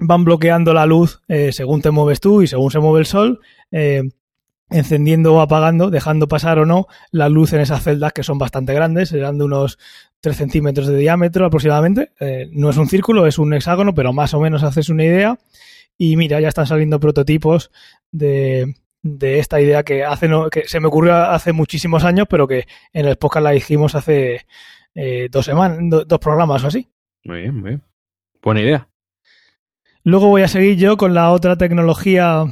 van 0.00 0.24
bloqueando 0.24 0.72
la 0.72 0.86
luz 0.86 1.22
según 1.50 1.82
te 1.82 1.90
mueves 1.90 2.20
tú 2.20 2.42
y 2.42 2.46
según 2.46 2.70
se 2.70 2.78
mueve 2.78 3.00
el 3.00 3.06
sol, 3.06 3.40
encendiendo 4.70 5.34
o 5.34 5.40
apagando, 5.40 5.90
dejando 5.90 6.28
pasar 6.28 6.58
o 6.58 6.66
no 6.66 6.86
la 7.10 7.28
luz 7.28 7.52
en 7.52 7.60
esas 7.60 7.82
celdas 7.82 8.12
que 8.12 8.22
son 8.22 8.38
bastante 8.38 8.74
grandes, 8.74 9.08
serán 9.08 9.38
de 9.38 9.44
unos 9.44 9.78
3 10.20 10.36
centímetros 10.36 10.86
de 10.88 10.96
diámetro 10.96 11.46
aproximadamente. 11.46 12.12
Eh, 12.20 12.48
no 12.52 12.70
es 12.70 12.76
un 12.76 12.88
círculo, 12.88 13.26
es 13.26 13.38
un 13.38 13.54
hexágono, 13.54 13.94
pero 13.94 14.12
más 14.12 14.34
o 14.34 14.40
menos 14.40 14.62
haces 14.62 14.88
una 14.88 15.04
idea. 15.04 15.38
Y 15.96 16.16
mira, 16.16 16.40
ya 16.40 16.48
están 16.48 16.66
saliendo 16.66 17.00
prototipos 17.00 17.70
de, 18.10 18.74
de 19.02 19.38
esta 19.38 19.60
idea 19.60 19.82
que, 19.82 20.04
hace, 20.04 20.28
que 20.50 20.68
se 20.68 20.80
me 20.80 20.88
ocurrió 20.88 21.16
hace 21.16 21.52
muchísimos 21.52 22.04
años, 22.04 22.26
pero 22.28 22.46
que 22.46 22.66
en 22.92 23.06
el 23.06 23.16
podcast 23.16 23.44
la 23.44 23.50
dijimos 23.50 23.94
hace 23.94 24.46
eh, 24.94 25.28
dos 25.30 25.44
semanas, 25.44 25.78
dos 26.06 26.18
programas 26.18 26.64
o 26.64 26.68
así. 26.68 26.88
Muy 27.24 27.42
bien, 27.42 27.54
muy 27.54 27.70
bien. 27.70 27.82
Buena 28.42 28.60
idea. 28.60 28.88
Luego 30.04 30.28
voy 30.28 30.42
a 30.42 30.48
seguir 30.48 30.76
yo 30.76 30.96
con 30.96 31.14
la 31.14 31.30
otra 31.30 31.56
tecnología 31.56 32.44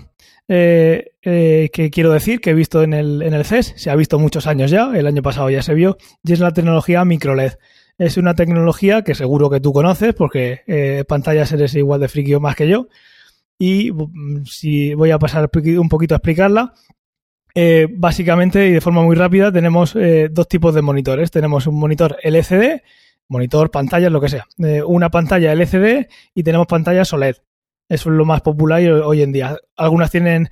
eh, 0.48 1.12
eh, 1.22 1.70
que 1.72 1.90
quiero 1.90 2.12
decir, 2.12 2.40
que 2.40 2.50
he 2.50 2.54
visto 2.54 2.82
en 2.82 2.94
el, 2.94 3.22
en 3.22 3.34
el 3.34 3.44
CES, 3.44 3.74
se 3.76 3.90
ha 3.90 3.96
visto 3.96 4.18
muchos 4.18 4.46
años 4.46 4.70
ya, 4.70 4.92
el 4.94 5.06
año 5.06 5.22
pasado 5.22 5.50
ya 5.50 5.62
se 5.62 5.74
vio, 5.74 5.96
y 6.22 6.32
es 6.32 6.40
la 6.40 6.52
tecnología 6.52 7.04
microLED. 7.04 7.54
Es 7.98 8.16
una 8.16 8.34
tecnología 8.34 9.02
que 9.02 9.14
seguro 9.14 9.50
que 9.50 9.60
tú 9.60 9.72
conoces, 9.72 10.14
porque 10.14 10.60
eh, 10.66 11.04
pantallas 11.08 11.50
eres 11.52 11.74
igual 11.74 12.00
de 12.00 12.08
friki 12.08 12.34
o 12.34 12.40
más 12.40 12.54
que 12.54 12.68
yo, 12.68 12.88
y 13.58 13.90
mm, 13.92 14.44
si 14.44 14.94
voy 14.94 15.10
a 15.10 15.18
pasar 15.18 15.50
un 15.52 15.88
poquito 15.88 16.14
a 16.14 16.18
explicarla. 16.18 16.74
básicamente 17.90 18.68
y 18.68 18.72
de 18.72 18.80
forma 18.80 19.02
muy 19.02 19.16
rápida 19.16 19.50
tenemos 19.50 19.96
dos 20.30 20.48
tipos 20.48 20.74
de 20.74 20.82
monitores. 20.82 21.30
Tenemos 21.30 21.66
un 21.66 21.78
monitor 21.78 22.18
LCD, 22.22 22.82
monitor, 23.28 23.70
pantalla, 23.70 24.10
lo 24.10 24.20
que 24.20 24.28
sea. 24.28 24.46
una 24.86 25.10
pantalla 25.10 25.52
LCD 25.52 26.06
y 26.34 26.42
tenemos 26.42 26.66
pantallas 26.66 27.12
OLED. 27.12 27.36
Eso 27.88 28.10
es 28.10 28.16
lo 28.16 28.24
más 28.24 28.40
popular 28.40 28.82
hoy 28.82 29.22
en 29.22 29.32
día. 29.32 29.56
Algunas 29.76 30.10
tienen, 30.10 30.48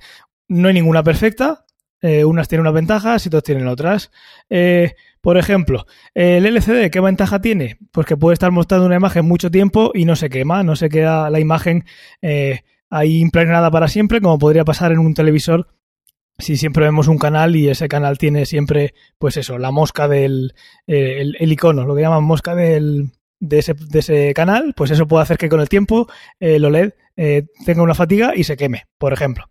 no 0.47 0.67
hay 0.67 0.73
ninguna 0.73 1.03
perfecta, 1.03 1.65
eh, 2.01 2.23
unas 2.23 2.47
tienen 2.47 2.61
unas 2.61 2.73
ventajas 2.73 3.25
y 3.25 3.29
otras 3.29 3.43
tienen 3.43 3.67
otras. 3.67 4.11
Eh, 4.49 4.93
por 5.21 5.37
ejemplo, 5.37 5.85
el 6.13 6.45
LCD, 6.45 6.91
¿qué 6.91 6.99
ventaja 6.99 7.41
tiene? 7.41 7.79
Pues 7.91 8.05
que 8.05 8.15
puede 8.15 8.33
estar 8.33 8.51
mostrando 8.51 8.85
una 8.85 8.95
imagen 8.95 9.25
mucho 9.25 9.49
tiempo 9.49 9.91
y 9.93 10.05
no 10.05 10.15
se 10.15 10.29
quema, 10.29 10.63
no 10.63 10.75
se 10.75 10.89
queda 10.89 11.29
la 11.31 11.39
imagen 11.39 11.85
eh, 12.21 12.61
ahí 12.89 13.19
impregnada 13.19 13.71
para 13.71 13.87
siempre, 13.87 14.21
como 14.21 14.37
podría 14.37 14.63
pasar 14.65 14.91
en 14.91 14.99
un 14.99 15.15
televisor 15.15 15.67
si 16.37 16.57
siempre 16.57 16.83
vemos 16.83 17.07
un 17.07 17.17
canal 17.17 17.55
y 17.55 17.69
ese 17.69 17.87
canal 17.87 18.17
tiene 18.17 18.45
siempre, 18.45 18.93
pues 19.17 19.37
eso, 19.37 19.57
la 19.57 19.71
mosca 19.71 20.09
del 20.09 20.53
el, 20.85 21.51
icono, 21.51 21.85
lo 21.85 21.95
que 21.95 22.01
llaman 22.01 22.25
mosca 22.25 22.53
del, 22.55 23.13
de, 23.39 23.59
ese, 23.59 23.73
de 23.73 23.99
ese 23.99 24.33
canal, 24.33 24.73
pues 24.75 24.91
eso 24.91 25.07
puede 25.07 25.23
hacer 25.23 25.37
que 25.37 25.47
con 25.47 25.61
el 25.61 25.69
tiempo 25.69 26.07
el 26.41 26.65
OLED 26.65 26.91
eh, 27.15 27.43
tenga 27.65 27.83
una 27.83 27.95
fatiga 27.95 28.33
y 28.35 28.43
se 28.43 28.57
queme, 28.57 28.85
por 28.97 29.13
ejemplo. 29.13 29.45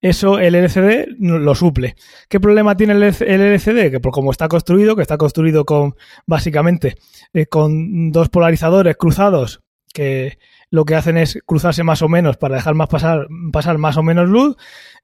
Eso 0.00 0.38
el 0.38 0.54
LCD 0.54 1.16
lo 1.18 1.54
suple. 1.54 1.96
¿Qué 2.28 2.38
problema 2.38 2.76
tiene 2.76 2.92
el 2.92 3.02
LCD? 3.02 3.90
Que 3.90 4.00
por 4.00 4.12
como 4.12 4.30
está 4.30 4.48
construido, 4.48 4.94
que 4.94 5.02
está 5.02 5.18
construido 5.18 5.64
con 5.64 5.96
básicamente 6.26 6.94
eh, 7.32 7.46
con 7.46 8.12
dos 8.12 8.28
polarizadores 8.28 8.96
cruzados 8.96 9.60
que 9.92 10.38
lo 10.70 10.84
que 10.84 10.94
hacen 10.94 11.16
es 11.16 11.38
cruzarse 11.44 11.82
más 11.82 12.02
o 12.02 12.08
menos 12.08 12.36
para 12.36 12.56
dejar 12.56 12.74
más 12.74 12.88
pasar, 12.88 13.26
pasar 13.52 13.78
más 13.78 13.96
o 13.96 14.02
menos 14.02 14.28
luz. 14.28 14.56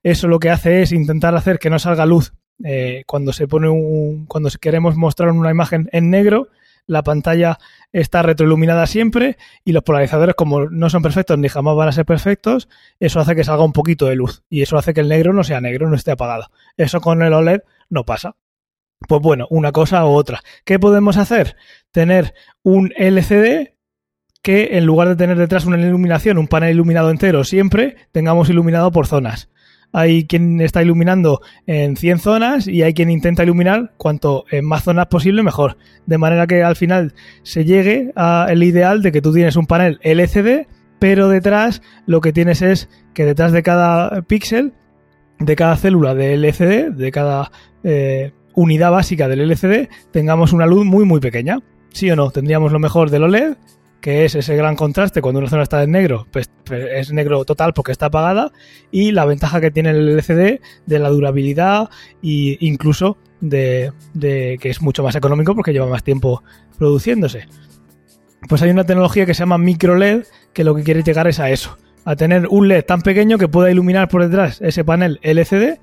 Eso 0.03 0.27
lo 0.27 0.39
que 0.39 0.51
hace 0.51 0.81
es 0.81 0.91
intentar 0.91 1.35
hacer 1.35 1.59
que 1.59 1.69
no 1.69 1.79
salga 1.79 2.05
luz 2.05 2.33
eh, 2.63 3.03
cuando 3.05 3.33
se 3.33 3.47
pone 3.47 3.67
un, 3.67 4.25
cuando 4.27 4.49
queremos 4.61 4.95
mostrar 4.95 5.31
una 5.31 5.51
imagen 5.51 5.89
en 5.91 6.09
negro 6.09 6.47
la 6.87 7.03
pantalla 7.03 7.57
está 7.91 8.21
retroiluminada 8.21 8.85
siempre 8.87 9.37
y 9.63 9.71
los 9.71 9.83
polarizadores 9.83 10.35
como 10.35 10.65
no 10.69 10.89
son 10.89 11.01
perfectos 11.01 11.37
ni 11.37 11.49
jamás 11.49 11.75
van 11.75 11.87
a 11.87 11.91
ser 11.91 12.05
perfectos, 12.05 12.69
eso 12.99 13.19
hace 13.19 13.35
que 13.35 13.43
salga 13.43 13.63
un 13.63 13.73
poquito 13.73 14.05
de 14.05 14.15
luz 14.15 14.43
y 14.49 14.61
eso 14.61 14.77
hace 14.77 14.93
que 14.93 15.01
el 15.01 15.09
negro 15.09 15.33
no 15.33 15.43
sea 15.43 15.61
negro, 15.61 15.89
no 15.89 15.95
esté 15.95 16.11
apagado. 16.11 16.49
Eso 16.77 17.01
con 17.01 17.21
el 17.21 17.33
OLED 17.33 17.61
no 17.89 18.05
pasa. 18.05 18.35
Pues 19.07 19.21
bueno, 19.21 19.47
una 19.49 19.71
cosa 19.71 20.05
u 20.05 20.09
otra. 20.09 20.41
¿Qué 20.63 20.79
podemos 20.79 21.17
hacer? 21.17 21.57
Tener 21.91 22.33
un 22.63 22.93
LCD 22.97 23.75
que 24.41 24.77
en 24.77 24.85
lugar 24.85 25.09
de 25.09 25.15
tener 25.15 25.37
detrás 25.37 25.65
una 25.65 25.77
iluminación, 25.77 26.37
un 26.37 26.47
panel 26.47 26.71
iluminado 26.71 27.09
entero 27.09 27.43
siempre, 27.43 27.95
tengamos 28.11 28.49
iluminado 28.49 28.91
por 28.91 29.07
zonas 29.07 29.49
hay 29.97 30.25
quien 30.25 30.59
está 30.59 30.83
iluminando 30.83 31.39
en 31.67 31.95
100 31.95 32.19
zonas 32.19 32.67
y 32.67 32.83
hay 32.83 32.93
quien 32.93 33.09
intenta 33.09 33.43
iluminar 33.43 33.93
cuanto 33.95 34.43
en 34.51 34.65
más 34.65 34.83
zonas 34.83 35.07
posible 35.07 35.41
mejor. 35.41 35.77
De 36.05 36.17
manera 36.17 36.47
que 36.47 36.63
al 36.63 36.75
final 36.75 37.13
se 37.43 37.63
llegue 37.63 38.11
al 38.15 38.61
ideal 38.61 39.01
de 39.01 39.13
que 39.13 39.21
tú 39.21 39.31
tienes 39.31 39.55
un 39.55 39.67
panel 39.67 39.99
LCD, 40.03 40.67
pero 40.99 41.29
detrás 41.29 41.81
lo 42.07 42.19
que 42.19 42.33
tienes 42.33 42.61
es 42.61 42.89
que 43.13 43.23
detrás 43.23 43.53
de 43.53 43.63
cada 43.63 44.21
píxel, 44.23 44.73
de 45.39 45.55
cada 45.55 45.77
célula 45.77 46.13
de 46.13 46.33
LCD, 46.33 46.91
de 46.91 47.11
cada 47.13 47.51
eh, 47.85 48.33
unidad 48.53 48.91
básica 48.91 49.29
del 49.29 49.49
LCD, 49.49 49.87
tengamos 50.11 50.51
una 50.51 50.65
luz 50.65 50.85
muy 50.85 51.05
muy 51.05 51.21
pequeña. 51.21 51.59
¿Sí 51.93 52.11
o 52.11 52.17
no? 52.17 52.31
Tendríamos 52.31 52.73
lo 52.73 52.79
mejor 52.79 53.09
del 53.11 53.23
OLED 53.23 53.55
que 54.01 54.25
es 54.25 54.35
ese 54.35 54.55
gran 54.55 54.75
contraste 54.75 55.21
cuando 55.21 55.39
una 55.39 55.49
zona 55.49 55.63
está 55.63 55.81
en 55.83 55.91
negro, 55.91 56.27
pues, 56.31 56.49
pues, 56.63 56.85
es 56.93 57.11
negro 57.11 57.43
total 57.45 57.73
porque 57.73 57.91
está 57.91 58.07
apagada, 58.07 58.51
y 58.91 59.11
la 59.11 59.25
ventaja 59.25 59.61
que 59.61 59.71
tiene 59.71 59.91
el 59.91 60.09
LCD 60.09 60.59
de 60.85 60.99
la 60.99 61.09
durabilidad 61.09 61.89
e 62.21 62.57
incluso 62.59 63.17
de, 63.41 63.91
de, 64.13 64.57
que 64.59 64.69
es 64.69 64.81
mucho 64.81 65.03
más 65.03 65.15
económico 65.15 65.55
porque 65.55 65.73
lleva 65.73 65.87
más 65.87 66.03
tiempo 66.03 66.43
produciéndose. 66.77 67.47
Pues 68.47 68.61
hay 68.61 68.69
una 68.69 68.83
tecnología 68.83 69.25
que 69.25 69.33
se 69.33 69.39
llama 69.39 69.57
micro 69.57 69.95
LED 69.95 70.23
que 70.53 70.63
lo 70.63 70.75
que 70.75 70.83
quiere 70.83 71.03
llegar 71.03 71.27
es 71.27 71.39
a 71.39 71.49
eso, 71.49 71.77
a 72.05 72.15
tener 72.15 72.47
un 72.47 72.67
LED 72.67 72.85
tan 72.85 73.01
pequeño 73.01 73.37
que 73.37 73.47
pueda 73.47 73.71
iluminar 73.71 74.07
por 74.07 74.23
detrás 74.23 74.61
ese 74.61 74.83
panel 74.85 75.19
LCD 75.23 75.79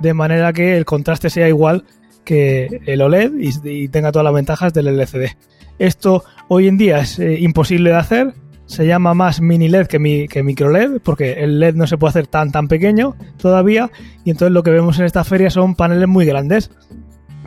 de 0.00 0.14
manera 0.14 0.52
que 0.52 0.76
el 0.76 0.84
contraste 0.84 1.30
sea 1.30 1.48
igual 1.48 1.84
que 2.24 2.80
el 2.86 3.02
OLED 3.02 3.32
y, 3.38 3.88
tenga 3.88 4.10
todas 4.10 4.24
las 4.24 4.34
ventajas 4.34 4.72
del 4.72 4.88
LCD. 4.88 5.36
Esto 5.78 6.24
Hoy 6.48 6.68
en 6.68 6.76
día 6.76 6.98
es 7.00 7.18
eh, 7.18 7.38
imposible 7.40 7.90
de 7.90 7.96
hacer. 7.96 8.34
Se 8.66 8.86
llama 8.86 9.14
más 9.14 9.40
mini 9.40 9.68
LED 9.68 9.86
que, 9.86 10.26
que 10.28 10.42
micro 10.42 10.70
LED, 10.70 11.00
porque 11.02 11.32
el 11.44 11.58
LED 11.58 11.74
no 11.74 11.86
se 11.86 11.96
puede 11.96 12.10
hacer 12.10 12.26
tan 12.26 12.52
tan 12.52 12.68
pequeño 12.68 13.16
todavía. 13.38 13.90
Y 14.24 14.30
entonces 14.30 14.52
lo 14.52 14.62
que 14.62 14.70
vemos 14.70 14.98
en 14.98 15.06
esta 15.06 15.24
feria 15.24 15.50
son 15.50 15.74
paneles 15.74 16.08
muy 16.08 16.26
grandes. 16.26 16.70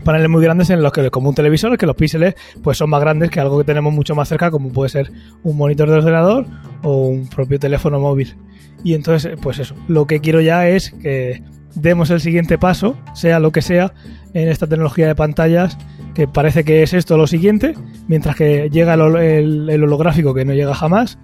Paneles 0.04 0.30
muy 0.30 0.44
grandes 0.44 0.70
en 0.70 0.82
los 0.82 0.92
que, 0.94 1.12
como 1.12 1.30
un 1.30 1.36
televisor, 1.36 1.78
que 1.78 1.86
los 1.86 1.96
píxeles 1.96 2.36
pues 2.64 2.78
son 2.78 2.90
más 2.90 3.02
grandes 3.02 3.30
que 3.30 3.40
algo 3.40 3.58
que 3.60 3.66
tenemos 3.66 3.94
mucho 3.94 4.16
más 4.16 4.30
cerca, 4.30 4.50
como 4.50 4.72
puede 4.72 4.90
ser 4.90 5.12
un 5.44 5.58
monitor 5.58 5.90
de 5.90 5.98
ordenador 5.98 6.46
o 6.82 7.08
un 7.08 7.28
propio 7.28 7.60
teléfono 7.60 8.00
móvil. 8.00 8.36
Y 8.84 8.94
entonces, 8.94 9.38
pues 9.42 9.60
eso, 9.60 9.76
lo 9.88 10.06
que 10.06 10.22
quiero 10.22 10.40
ya 10.40 10.68
es 10.68 10.92
que 10.92 11.44
demos 11.76 12.10
el 12.10 12.22
siguiente 12.22 12.58
paso, 12.58 12.96
sea 13.14 13.40
lo 13.40 13.52
que 13.52 13.62
sea, 13.62 13.94
en 14.34 14.50
esta 14.50 14.68
tecnología 14.68 15.08
de 15.08 15.16
pantallas 15.16 15.78
que 16.18 16.28
parece 16.28 16.64
que 16.64 16.82
es 16.82 16.96
esto 16.96 17.16
lo 17.16 17.28
siguiente, 17.28 17.76
mientras 18.08 18.36
que 18.36 18.72
llega 18.72 18.96
el, 18.96 19.70
holográfico 19.70 20.34
que 20.34 20.46
no 20.46 20.54
llega 20.56 20.74
jamás, 20.74 21.20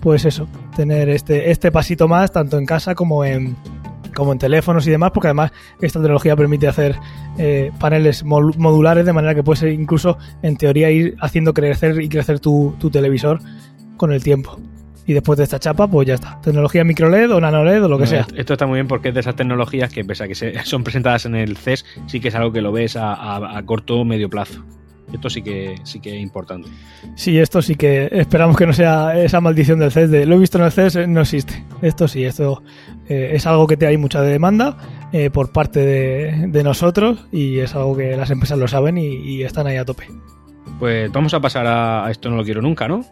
pues 0.00 0.24
eso, 0.24 0.48
tener 0.74 1.10
este, 1.10 1.50
este 1.50 1.70
pasito 1.70 2.08
más 2.08 2.32
tanto 2.32 2.56
en 2.56 2.64
casa 2.64 2.94
como 2.94 3.26
en, 3.26 3.56
como 4.16 4.32
en 4.32 4.38
teléfonos 4.38 4.86
y 4.86 4.90
demás, 4.90 5.10
porque 5.12 5.26
además 5.26 5.52
esta 5.82 5.98
tecnología 5.98 6.34
permite 6.34 6.66
hacer 6.66 6.96
eh, 7.36 7.72
paneles 7.78 8.24
modulares 8.24 9.04
de 9.04 9.12
manera 9.12 9.34
que 9.34 9.42
puedes 9.42 9.62
incluso 9.64 10.16
en 10.40 10.56
teoría 10.56 10.90
ir 10.90 11.14
haciendo 11.20 11.52
crecer 11.52 12.00
y 12.00 12.08
crecer 12.08 12.40
tu, 12.40 12.74
tu 12.78 12.88
televisor 12.88 13.40
con 13.98 14.14
el 14.14 14.24
tiempo 14.24 14.58
y 15.08 15.14
después 15.14 15.38
de 15.38 15.44
esta 15.44 15.58
chapa, 15.58 15.88
pues 15.88 16.06
ya 16.06 16.14
está. 16.14 16.38
Tecnología 16.42 16.84
micro 16.84 17.08
LED 17.08 17.32
o 17.32 17.40
nano 17.40 17.64
LED 17.64 17.82
o 17.82 17.88
lo 17.88 17.98
que 17.98 18.06
sea. 18.06 18.26
Esto 18.36 18.52
está 18.52 18.66
muy 18.66 18.76
bien 18.76 18.86
porque 18.86 19.08
es 19.08 19.14
de 19.14 19.20
esas 19.20 19.34
tecnologías 19.34 19.90
que, 19.90 20.04
pese 20.04 20.24
a 20.24 20.28
que 20.28 20.34
son 20.64 20.84
presentadas 20.84 21.24
en 21.24 21.34
el 21.34 21.56
CES, 21.56 21.86
sí 22.06 22.20
que 22.20 22.28
es 22.28 22.34
algo 22.34 22.52
que 22.52 22.60
lo 22.60 22.72
ves 22.72 22.94
a, 23.00 23.60
corto 23.64 24.00
o 24.00 24.04
medio 24.04 24.28
plazo. 24.28 24.62
Esto 25.10 25.30
sí 25.30 25.40
que 25.40 25.76
sí 25.84 26.00
que 26.00 26.14
es 26.14 26.22
importante. 26.22 26.68
Sí, 27.14 27.38
esto 27.38 27.62
sí 27.62 27.74
que 27.74 28.10
esperamos 28.12 28.58
que 28.58 28.66
no 28.66 28.74
sea 28.74 29.18
esa 29.18 29.40
maldición 29.40 29.78
del 29.78 29.90
CES 29.90 30.10
de 30.10 30.26
lo 30.26 30.36
he 30.36 30.38
visto 30.40 30.58
en 30.58 30.64
el 30.64 30.72
CES, 30.72 31.08
no 31.08 31.22
existe. 31.22 31.64
Esto 31.80 32.06
sí, 32.06 32.26
esto 32.26 32.62
eh, 33.08 33.30
es 33.32 33.46
algo 33.46 33.66
que 33.66 33.78
te 33.78 33.86
hay 33.86 33.96
mucha 33.96 34.20
demanda 34.20 34.76
eh, 35.14 35.30
por 35.30 35.52
parte 35.52 35.80
de, 35.86 36.62
nosotros 36.62 37.24
y 37.32 37.60
es 37.60 37.74
algo 37.74 37.96
que 37.96 38.14
las 38.14 38.30
empresas 38.30 38.58
lo 38.58 38.68
saben 38.68 38.98
y, 38.98 39.40
están 39.42 39.66
ahí 39.66 39.78
a 39.78 39.86
tope. 39.86 40.06
Pues 40.78 41.10
vamos 41.10 41.32
a 41.32 41.40
pasar 41.40 41.66
a 41.66 42.10
esto 42.10 42.28
no 42.28 42.36
lo 42.36 42.44
quiero 42.44 42.60
nunca, 42.60 42.86
¿no? 42.86 43.06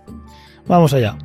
Vamos 0.68 0.92
allá. 0.92 1.16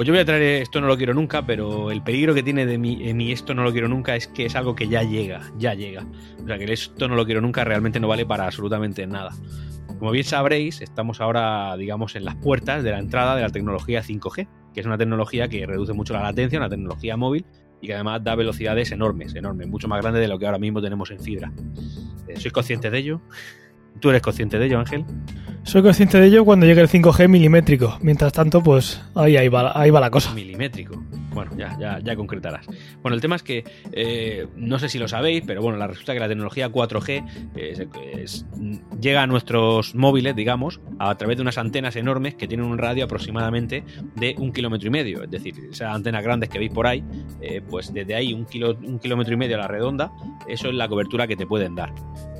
Pues 0.00 0.06
yo 0.06 0.14
voy 0.14 0.22
a 0.22 0.24
traer 0.24 0.62
esto 0.62 0.80
no 0.80 0.86
lo 0.86 0.96
quiero 0.96 1.12
nunca, 1.12 1.44
pero 1.44 1.90
el 1.90 2.02
peligro 2.02 2.32
que 2.32 2.42
tiene 2.42 2.64
de 2.64 2.78
mi, 2.78 3.32
esto 3.32 3.52
no 3.52 3.64
lo 3.64 3.70
quiero 3.70 3.86
nunca 3.86 4.16
es 4.16 4.28
que 4.28 4.46
es 4.46 4.56
algo 4.56 4.74
que 4.74 4.88
ya 4.88 5.02
llega, 5.02 5.42
ya 5.58 5.74
llega. 5.74 6.06
O 6.42 6.46
sea, 6.46 6.56
que 6.56 6.72
esto 6.72 7.06
no 7.06 7.16
lo 7.16 7.26
quiero 7.26 7.42
nunca 7.42 7.64
realmente 7.64 8.00
no 8.00 8.08
vale 8.08 8.24
para 8.24 8.46
absolutamente 8.46 9.06
nada. 9.06 9.32
Como 9.98 10.10
bien 10.10 10.24
sabréis, 10.24 10.80
estamos 10.80 11.20
ahora, 11.20 11.76
digamos, 11.76 12.16
en 12.16 12.24
las 12.24 12.34
puertas 12.36 12.82
de 12.82 12.92
la 12.92 12.98
entrada 12.98 13.36
de 13.36 13.42
la 13.42 13.50
tecnología 13.50 14.02
5G, 14.02 14.48
que 14.72 14.80
es 14.80 14.86
una 14.86 14.96
tecnología 14.96 15.48
que 15.48 15.66
reduce 15.66 15.92
mucho 15.92 16.14
la 16.14 16.22
latencia, 16.22 16.58
una 16.58 16.70
tecnología 16.70 17.18
móvil 17.18 17.44
y 17.82 17.88
que 17.88 17.92
además 17.92 18.24
da 18.24 18.34
velocidades 18.36 18.92
enormes, 18.92 19.34
enormes, 19.34 19.68
mucho 19.68 19.86
más 19.86 20.00
grandes 20.00 20.22
de 20.22 20.28
lo 20.28 20.38
que 20.38 20.46
ahora 20.46 20.58
mismo 20.58 20.80
tenemos 20.80 21.10
en 21.10 21.20
fibra. 21.20 21.52
Eh, 22.26 22.40
¿Sois 22.40 22.54
conscientes 22.54 22.90
de 22.90 22.96
ello? 22.96 23.20
¿Tú 23.98 24.10
eres 24.10 24.22
consciente 24.22 24.58
de 24.58 24.66
ello, 24.66 24.78
Ángel? 24.78 25.04
Soy 25.62 25.82
consciente 25.82 26.18
de 26.18 26.26
ello 26.26 26.44
cuando 26.44 26.64
llegue 26.64 26.80
el 26.80 26.88
5G 26.88 27.28
milimétrico. 27.28 27.98
Mientras 28.00 28.32
tanto, 28.32 28.62
pues 28.62 29.02
ahí, 29.14 29.36
ahí, 29.36 29.48
va, 29.48 29.78
ahí 29.78 29.90
va 29.90 30.00
la 30.00 30.10
cosa. 30.10 30.32
Milimétrico. 30.32 31.02
Bueno, 31.34 31.52
ya, 31.56 31.76
ya, 31.78 32.00
ya 32.00 32.16
concretarás. 32.16 32.66
Bueno, 33.02 33.14
el 33.14 33.20
tema 33.20 33.36
es 33.36 33.42
que 33.42 33.62
eh, 33.92 34.48
no 34.56 34.78
sé 34.78 34.88
si 34.88 34.98
lo 34.98 35.06
sabéis, 35.06 35.44
pero 35.46 35.60
bueno, 35.62 35.76
la 35.78 35.86
resulta 35.86 36.12
que 36.14 36.18
la 36.18 36.26
tecnología 36.28 36.70
4G 36.72 37.24
es- 37.54 37.82
es- 38.16 38.46
llega 39.00 39.22
a 39.22 39.26
nuestros 39.28 39.94
móviles, 39.94 40.34
digamos, 40.34 40.80
a 40.98 41.14
través 41.16 41.36
de 41.36 41.42
unas 41.42 41.56
antenas 41.58 41.94
enormes 41.94 42.34
que 42.34 42.48
tienen 42.48 42.66
un 42.66 42.78
radio 42.78 43.04
aproximadamente 43.04 43.84
de 44.16 44.34
un 44.38 44.52
kilómetro 44.52 44.88
y 44.88 44.90
medio. 44.90 45.22
Es 45.22 45.30
decir, 45.30 45.54
esas 45.70 45.94
antenas 45.94 46.24
grandes 46.24 46.48
que 46.48 46.58
veis 46.58 46.72
por 46.72 46.86
ahí, 46.86 47.04
eh, 47.42 47.60
pues 47.68 47.92
desde 47.92 48.14
ahí 48.14 48.32
un, 48.32 48.44
kilo, 48.46 48.76
un 48.82 48.98
kilómetro 48.98 49.34
y 49.34 49.36
medio 49.36 49.56
a 49.56 49.60
la 49.60 49.68
redonda, 49.68 50.10
eso 50.48 50.68
es 50.68 50.74
la 50.74 50.88
cobertura 50.88 51.26
que 51.28 51.36
te 51.36 51.46
pueden 51.46 51.74
dar. 51.76 51.92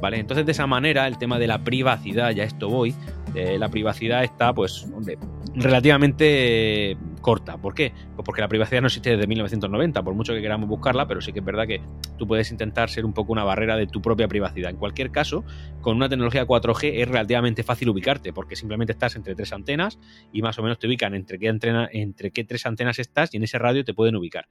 ¿Vale? 0.02 0.18
Entonces, 0.18 0.46
de 0.46 0.52
esa 0.52 0.66
manera, 0.66 1.06
el 1.06 1.18
tema 1.18 1.38
de 1.40 1.48
la 1.48 1.64
privacidad, 1.64 2.30
ya 2.30 2.44
esto 2.44 2.68
voy, 2.68 2.94
la 3.34 3.68
privacidad 3.68 4.22
está, 4.24 4.52
pues, 4.52 4.84
hombre, 4.84 5.18
relativamente 5.54 6.90
eh, 6.92 6.96
corta. 7.20 7.58
¿Por 7.58 7.74
qué? 7.74 7.92
Pues 8.14 8.24
porque 8.24 8.40
la 8.40 8.48
privacidad 8.48 8.80
no 8.80 8.86
existe 8.86 9.10
desde 9.10 9.26
1990, 9.26 10.02
por 10.02 10.14
mucho 10.14 10.32
que 10.32 10.40
queramos 10.40 10.68
buscarla, 10.68 11.06
pero 11.06 11.20
sí 11.20 11.32
que 11.32 11.40
es 11.40 11.44
verdad 11.44 11.66
que 11.66 11.80
tú 12.16 12.26
puedes 12.26 12.50
intentar 12.50 12.88
ser 12.88 13.04
un 13.04 13.12
poco 13.12 13.32
una 13.32 13.44
barrera 13.44 13.76
de 13.76 13.86
tu 13.86 14.00
propia 14.00 14.28
privacidad. 14.28 14.70
En 14.70 14.76
cualquier 14.76 15.10
caso, 15.10 15.44
con 15.80 15.96
una 15.96 16.08
tecnología 16.08 16.46
4G 16.46 16.92
es 17.02 17.08
relativamente 17.08 17.62
fácil 17.62 17.88
ubicarte, 17.90 18.32
porque 18.32 18.56
simplemente 18.56 18.92
estás 18.92 19.16
entre 19.16 19.34
tres 19.34 19.52
antenas 19.52 19.98
y 20.32 20.42
más 20.42 20.58
o 20.58 20.62
menos 20.62 20.78
te 20.78 20.86
ubican 20.86 21.14
entre 21.14 21.38
qué, 21.38 21.48
antena- 21.48 21.88
entre 21.92 22.30
qué 22.30 22.44
tres 22.44 22.66
antenas 22.66 22.98
estás 22.98 23.34
y 23.34 23.36
en 23.36 23.42
ese 23.44 23.58
radio 23.58 23.84
te 23.84 23.94
pueden 23.94 24.16
ubicar. 24.16 24.46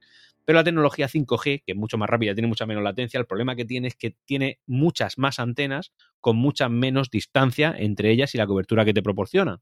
Pero 0.46 0.58
la 0.58 0.64
tecnología 0.64 1.08
5G, 1.08 1.64
que 1.66 1.72
es 1.74 1.78
mucho 1.78 1.98
más 1.98 2.10
rápida, 2.10 2.34
tiene 2.34 2.48
mucha 2.48 2.66
menos 2.66 2.84
latencia, 2.84 3.20
el 3.20 3.26
problema 3.26 3.56
que 3.56 3.66
tiene 3.66 3.88
es 3.88 3.96
que 3.96 4.16
tiene 4.26 4.60
muchas 4.66 5.18
más 5.18 5.40
antenas 5.40 5.92
con 6.20 6.38
mucha 6.38 6.70
menos 6.70 7.10
distancia 7.10 7.76
entre 7.78 8.12
ellas 8.12 8.34
y 8.36 8.38
la 8.38 8.48
cobertura 8.48 8.86
que 8.86 8.94
te 8.94 9.02
proporcionan. 9.02 9.60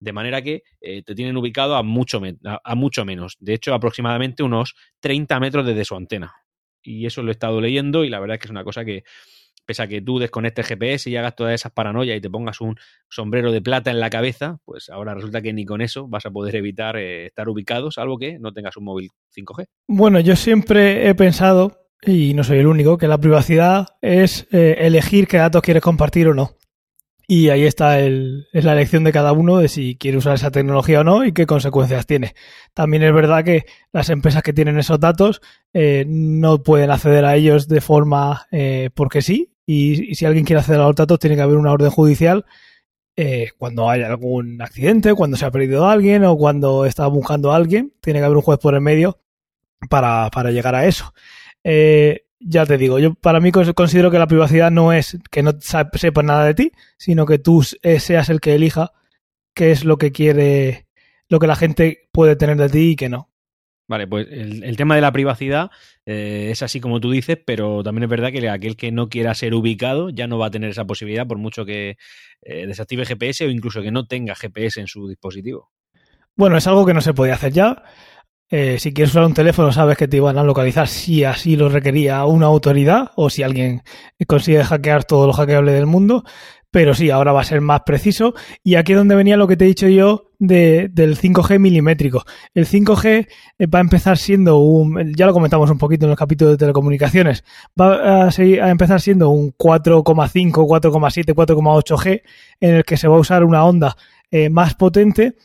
De 0.00 0.12
manera 0.12 0.42
que 0.42 0.62
eh, 0.80 1.02
te 1.02 1.14
tienen 1.14 1.36
ubicado 1.36 1.76
a 1.76 1.82
mucho, 1.82 2.20
a 2.42 2.74
mucho 2.74 3.04
menos. 3.04 3.36
De 3.38 3.54
hecho, 3.54 3.72
aproximadamente 3.72 4.42
unos 4.42 4.74
30 5.00 5.38
metros 5.38 5.64
desde 5.64 5.84
su 5.84 5.94
antena. 5.94 6.34
Y 6.82 7.06
eso 7.06 7.22
lo 7.22 7.30
he 7.30 7.32
estado 7.32 7.60
leyendo 7.60 8.04
y 8.04 8.10
la 8.10 8.18
verdad 8.18 8.34
es 8.34 8.40
que 8.40 8.46
es 8.46 8.50
una 8.50 8.64
cosa 8.64 8.84
que, 8.84 9.04
pese 9.64 9.82
a 9.82 9.86
que 9.86 10.02
tú 10.02 10.18
desconectes 10.18 10.66
GPS 10.66 11.08
y 11.08 11.16
hagas 11.16 11.36
todas 11.36 11.54
esas 11.54 11.72
paranoias 11.72 12.16
y 12.16 12.20
te 12.20 12.30
pongas 12.30 12.60
un 12.60 12.76
sombrero 13.08 13.52
de 13.52 13.62
plata 13.62 13.90
en 13.90 14.00
la 14.00 14.10
cabeza, 14.10 14.58
pues 14.64 14.88
ahora 14.90 15.14
resulta 15.14 15.42
que 15.42 15.52
ni 15.52 15.64
con 15.64 15.80
eso 15.80 16.08
vas 16.08 16.26
a 16.26 16.30
poder 16.30 16.56
evitar 16.56 16.96
eh, 16.96 17.26
estar 17.26 17.48
ubicado, 17.48 17.90
salvo 17.90 18.18
que 18.18 18.38
no 18.38 18.52
tengas 18.52 18.76
un 18.76 18.84
móvil 18.84 19.10
5G. 19.36 19.66
Bueno, 19.88 20.20
yo 20.20 20.36
siempre 20.36 21.08
he 21.08 21.14
pensado, 21.14 21.81
y 22.04 22.34
no 22.34 22.44
soy 22.44 22.58
el 22.58 22.66
único, 22.66 22.98
que 22.98 23.08
la 23.08 23.18
privacidad 23.18 23.96
es 24.00 24.46
eh, 24.50 24.76
elegir 24.80 25.28
qué 25.28 25.38
datos 25.38 25.62
quieres 25.62 25.82
compartir 25.82 26.28
o 26.28 26.34
no. 26.34 26.56
Y 27.26 27.48
ahí 27.50 27.64
está 27.64 28.00
el, 28.00 28.48
es 28.52 28.64
la 28.64 28.72
elección 28.72 29.04
de 29.04 29.12
cada 29.12 29.32
uno 29.32 29.58
de 29.58 29.68
si 29.68 29.96
quiere 29.96 30.18
usar 30.18 30.34
esa 30.34 30.50
tecnología 30.50 31.00
o 31.00 31.04
no 31.04 31.24
y 31.24 31.32
qué 31.32 31.46
consecuencias 31.46 32.06
tiene. 32.06 32.34
También 32.74 33.02
es 33.04 33.14
verdad 33.14 33.44
que 33.44 33.64
las 33.92 34.10
empresas 34.10 34.42
que 34.42 34.52
tienen 34.52 34.78
esos 34.78 34.98
datos 34.98 35.40
eh, 35.72 36.04
no 36.06 36.62
pueden 36.62 36.90
acceder 36.90 37.24
a 37.24 37.36
ellos 37.36 37.68
de 37.68 37.80
forma 37.80 38.46
eh, 38.50 38.90
porque 38.94 39.22
sí. 39.22 39.52
Y, 39.64 40.14
si 40.14 40.26
alguien 40.26 40.44
quiere 40.44 40.60
acceder 40.60 40.80
a 40.80 40.86
los 40.86 40.96
datos, 40.96 41.18
tiene 41.20 41.36
que 41.36 41.42
haber 41.42 41.56
una 41.56 41.72
orden 41.72 41.90
judicial 41.90 42.44
eh, 43.16 43.50
cuando 43.56 43.88
haya 43.88 44.08
algún 44.08 44.60
accidente, 44.60 45.14
cuando 45.14 45.36
se 45.36 45.46
ha 45.46 45.50
perdido 45.50 45.86
a 45.86 45.92
alguien 45.92 46.24
o 46.24 46.36
cuando 46.36 46.84
está 46.84 47.06
buscando 47.06 47.52
a 47.52 47.56
alguien. 47.56 47.94
Tiene 48.00 48.18
que 48.18 48.26
haber 48.26 48.36
un 48.36 48.42
juez 48.42 48.58
por 48.58 48.74
el 48.74 48.80
medio 48.80 49.20
para, 49.88 50.28
para 50.30 50.50
llegar 50.50 50.74
a 50.74 50.86
eso. 50.86 51.14
Eh, 51.64 52.24
ya 52.40 52.66
te 52.66 52.76
digo, 52.78 52.98
yo 52.98 53.14
para 53.14 53.40
mí 53.40 53.52
cons- 53.52 53.74
considero 53.74 54.10
que 54.10 54.18
la 54.18 54.26
privacidad 54.26 54.70
no 54.70 54.92
es 54.92 55.18
que 55.30 55.42
no 55.42 55.52
sa- 55.60 55.88
sepa 55.94 56.22
nada 56.22 56.44
de 56.44 56.54
ti, 56.54 56.72
sino 56.98 57.24
que 57.26 57.38
tú 57.38 57.64
eh, 57.82 58.00
seas 58.00 58.28
el 58.30 58.40
que 58.40 58.54
elija 58.54 58.92
qué 59.54 59.70
es 59.72 59.84
lo 59.84 59.98
que 59.98 60.12
quiere, 60.12 60.86
lo 61.28 61.38
que 61.38 61.46
la 61.46 61.56
gente 61.56 62.08
puede 62.12 62.36
tener 62.36 62.56
de 62.56 62.68
ti 62.68 62.90
y 62.90 62.96
que 62.96 63.08
no. 63.08 63.30
Vale, 63.88 64.06
pues 64.06 64.26
el, 64.30 64.64
el 64.64 64.76
tema 64.76 64.94
de 64.94 65.02
la 65.02 65.12
privacidad 65.12 65.70
eh, 66.06 66.48
es 66.50 66.62
así 66.62 66.80
como 66.80 67.00
tú 67.00 67.10
dices, 67.10 67.38
pero 67.44 67.82
también 67.82 68.04
es 68.04 68.10
verdad 68.10 68.32
que 68.32 68.48
aquel 68.48 68.76
que 68.76 68.90
no 68.92 69.08
quiera 69.08 69.34
ser 69.34 69.54
ubicado 69.54 70.08
ya 70.10 70.26
no 70.26 70.38
va 70.38 70.46
a 70.46 70.50
tener 70.50 70.70
esa 70.70 70.86
posibilidad 70.86 71.26
por 71.26 71.38
mucho 71.38 71.64
que 71.66 71.96
eh, 72.42 72.66
desactive 72.66 73.04
GPS 73.04 73.44
o 73.44 73.50
incluso 73.50 73.82
que 73.82 73.90
no 73.90 74.06
tenga 74.06 74.34
GPS 74.34 74.80
en 74.80 74.86
su 74.86 75.08
dispositivo. 75.08 75.70
Bueno, 76.36 76.56
es 76.56 76.66
algo 76.66 76.86
que 76.86 76.94
no 76.94 77.00
se 77.02 77.12
podía 77.14 77.34
hacer 77.34 77.52
ya. 77.52 77.82
Eh, 78.54 78.78
si 78.78 78.92
quieres 78.92 79.12
usar 79.12 79.24
un 79.24 79.32
teléfono, 79.32 79.72
sabes 79.72 79.96
que 79.96 80.06
te 80.06 80.18
iban 80.18 80.36
a 80.36 80.44
localizar 80.44 80.86
si 80.86 81.24
así 81.24 81.56
lo 81.56 81.70
requería 81.70 82.26
una 82.26 82.46
autoridad 82.46 83.10
o 83.16 83.30
si 83.30 83.42
alguien 83.42 83.82
consigue 84.26 84.62
hackear 84.62 85.04
todo 85.04 85.26
lo 85.26 85.32
hackeable 85.32 85.72
del 85.72 85.86
mundo. 85.86 86.22
Pero 86.70 86.94
sí, 86.94 87.08
ahora 87.08 87.32
va 87.32 87.40
a 87.40 87.44
ser 87.44 87.62
más 87.62 87.80
preciso. 87.86 88.34
Y 88.62 88.74
aquí 88.74 88.92
es 88.92 88.98
donde 88.98 89.14
venía 89.14 89.38
lo 89.38 89.48
que 89.48 89.56
te 89.56 89.64
he 89.64 89.68
dicho 89.68 89.88
yo 89.88 90.32
de, 90.38 90.90
del 90.92 91.16
5G 91.16 91.58
milimétrico. 91.58 92.24
El 92.52 92.66
5G 92.66 93.26
eh, 93.58 93.66
va 93.68 93.78
a 93.78 93.82
empezar 93.82 94.18
siendo 94.18 94.58
un, 94.58 95.14
ya 95.14 95.24
lo 95.24 95.32
comentamos 95.32 95.70
un 95.70 95.78
poquito 95.78 96.04
en 96.04 96.10
el 96.10 96.18
capítulo 96.18 96.50
de 96.50 96.58
telecomunicaciones, 96.58 97.44
va 97.80 98.26
a, 98.26 98.30
seguir, 98.30 98.60
a 98.60 98.68
empezar 98.68 99.00
siendo 99.00 99.30
un 99.30 99.54
4,5, 99.56 100.52
4,7, 100.52 101.34
4,8G 101.34 102.22
en 102.60 102.74
el 102.74 102.84
que 102.84 102.98
se 102.98 103.08
va 103.08 103.16
a 103.16 103.20
usar 103.20 103.44
una 103.44 103.64
onda 103.64 103.96
eh, 104.30 104.50
más 104.50 104.74
potente 104.74 105.36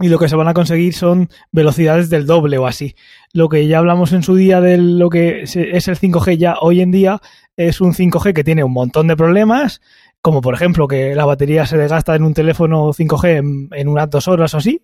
y 0.00 0.08
lo 0.08 0.18
que 0.18 0.28
se 0.28 0.36
van 0.36 0.48
a 0.48 0.54
conseguir 0.54 0.94
son 0.94 1.28
velocidades 1.50 2.08
del 2.10 2.26
doble 2.26 2.58
o 2.58 2.66
así. 2.66 2.94
Lo 3.32 3.48
que 3.48 3.66
ya 3.66 3.78
hablamos 3.78 4.12
en 4.12 4.22
su 4.22 4.34
día 4.36 4.60
de 4.60 4.78
lo 4.78 5.10
que 5.10 5.42
es 5.42 5.56
el 5.56 5.98
5G 5.98 6.36
ya 6.36 6.56
hoy 6.60 6.80
en 6.80 6.90
día 6.90 7.20
es 7.56 7.80
un 7.80 7.92
5G 7.92 8.32
que 8.32 8.44
tiene 8.44 8.62
un 8.62 8.72
montón 8.72 9.08
de 9.08 9.16
problemas, 9.16 9.80
como 10.20 10.40
por 10.40 10.54
ejemplo 10.54 10.86
que 10.86 11.14
la 11.14 11.24
batería 11.24 11.66
se 11.66 11.76
desgasta 11.76 12.14
en 12.14 12.22
un 12.22 12.34
teléfono 12.34 12.92
5G 12.92 13.68
en, 13.72 13.88
unas 13.88 14.08
dos 14.08 14.28
horas 14.28 14.54
o 14.54 14.58
así. 14.58 14.82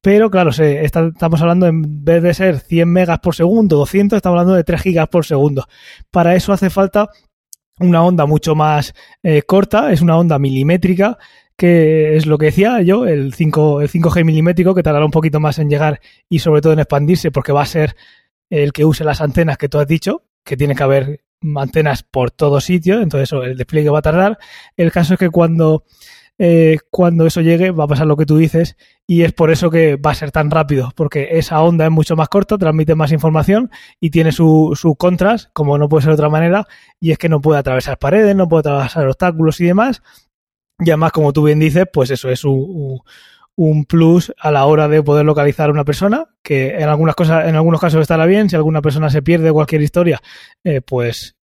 Pero 0.00 0.30
claro, 0.30 0.52
se, 0.52 0.84
está, 0.84 1.06
estamos 1.06 1.40
hablando 1.40 1.66
en 1.66 2.04
vez 2.04 2.22
de 2.22 2.34
ser 2.34 2.60
100 2.60 2.88
megas 2.88 3.18
por 3.20 3.34
segundo, 3.34 3.76
200, 3.76 4.16
estamos 4.18 4.38
hablando 4.38 4.54
de 4.54 4.64
3 4.64 4.80
gigas 4.80 5.08
por 5.08 5.24
segundo. 5.24 5.66
Para 6.10 6.34
eso 6.34 6.52
hace 6.52 6.68
falta 6.68 7.08
una 7.80 8.02
onda 8.02 8.26
mucho 8.26 8.54
más 8.54 8.94
eh, 9.22 9.42
corta, 9.42 9.92
es 9.92 10.00
una 10.00 10.16
onda 10.16 10.38
milimétrica 10.38 11.18
que 11.56 12.16
es 12.16 12.26
lo 12.26 12.38
que 12.38 12.46
decía 12.46 12.82
yo, 12.82 13.06
el, 13.06 13.32
5, 13.32 13.80
el 13.80 13.88
5G 13.88 14.24
milimétrico, 14.24 14.74
que 14.74 14.82
tardará 14.82 15.04
un 15.04 15.10
poquito 15.10 15.40
más 15.40 15.58
en 15.58 15.68
llegar 15.68 16.00
y 16.28 16.40
sobre 16.40 16.60
todo 16.60 16.72
en 16.72 16.80
expandirse, 16.80 17.30
porque 17.30 17.52
va 17.52 17.62
a 17.62 17.66
ser 17.66 17.96
el 18.50 18.72
que 18.72 18.84
use 18.84 19.04
las 19.04 19.20
antenas 19.20 19.56
que 19.58 19.68
tú 19.68 19.78
has 19.78 19.86
dicho, 19.86 20.22
que 20.44 20.56
tiene 20.56 20.74
que 20.74 20.82
haber 20.82 21.24
antenas 21.56 22.02
por 22.02 22.30
todo 22.30 22.60
sitio, 22.60 23.00
entonces 23.00 23.28
eso, 23.28 23.42
el 23.42 23.56
despliegue 23.56 23.90
va 23.90 23.98
a 23.98 24.02
tardar. 24.02 24.38
El 24.76 24.90
caso 24.92 25.14
es 25.14 25.20
que 25.20 25.30
cuando, 25.30 25.84
eh, 26.38 26.78
cuando 26.90 27.26
eso 27.26 27.40
llegue 27.40 27.70
va 27.70 27.84
a 27.84 27.88
pasar 27.88 28.06
lo 28.06 28.16
que 28.16 28.26
tú 28.26 28.36
dices 28.36 28.76
y 29.06 29.22
es 29.22 29.32
por 29.32 29.50
eso 29.50 29.70
que 29.70 29.96
va 29.96 30.10
a 30.12 30.14
ser 30.14 30.30
tan 30.30 30.50
rápido, 30.50 30.92
porque 30.96 31.28
esa 31.32 31.60
onda 31.62 31.84
es 31.84 31.90
mucho 31.90 32.16
más 32.16 32.28
corta, 32.28 32.58
transmite 32.58 32.94
más 32.94 33.12
información 33.12 33.70
y 34.00 34.10
tiene 34.10 34.32
sus 34.32 34.78
su 34.78 34.96
contras, 34.96 35.50
como 35.52 35.78
no 35.78 35.88
puede 35.88 36.02
ser 36.02 36.10
de 36.10 36.14
otra 36.14 36.30
manera, 36.30 36.66
y 36.98 37.12
es 37.12 37.18
que 37.18 37.28
no 37.28 37.40
puede 37.40 37.60
atravesar 37.60 37.98
paredes, 37.98 38.34
no 38.34 38.48
puede 38.48 38.60
atravesar 38.60 39.06
obstáculos 39.06 39.60
y 39.60 39.66
demás, 39.66 40.02
y 40.78 40.90
además, 40.90 41.12
como 41.12 41.32
tú 41.32 41.44
bien 41.44 41.60
dices, 41.60 41.84
pues 41.92 42.10
eso 42.10 42.30
es 42.30 42.44
un, 42.44 43.84
plus 43.86 44.32
a 44.38 44.50
la 44.50 44.66
hora 44.66 44.88
de 44.88 45.02
poder 45.02 45.24
localizar 45.24 45.68
a 45.68 45.72
una 45.72 45.84
persona, 45.84 46.26
que 46.42 46.70
en 46.76 46.88
algunas 46.88 47.14
cosas, 47.14 47.48
en 47.48 47.54
algunos 47.54 47.80
casos 47.80 48.00
estará 48.00 48.26
bien, 48.26 48.50
si 48.50 48.56
alguna 48.56 48.82
persona 48.82 49.10
se 49.10 49.22
pierde 49.22 49.52
cualquier 49.52 49.82
historia, 49.82 50.20
eh, 50.64 50.80
pues 50.80 51.36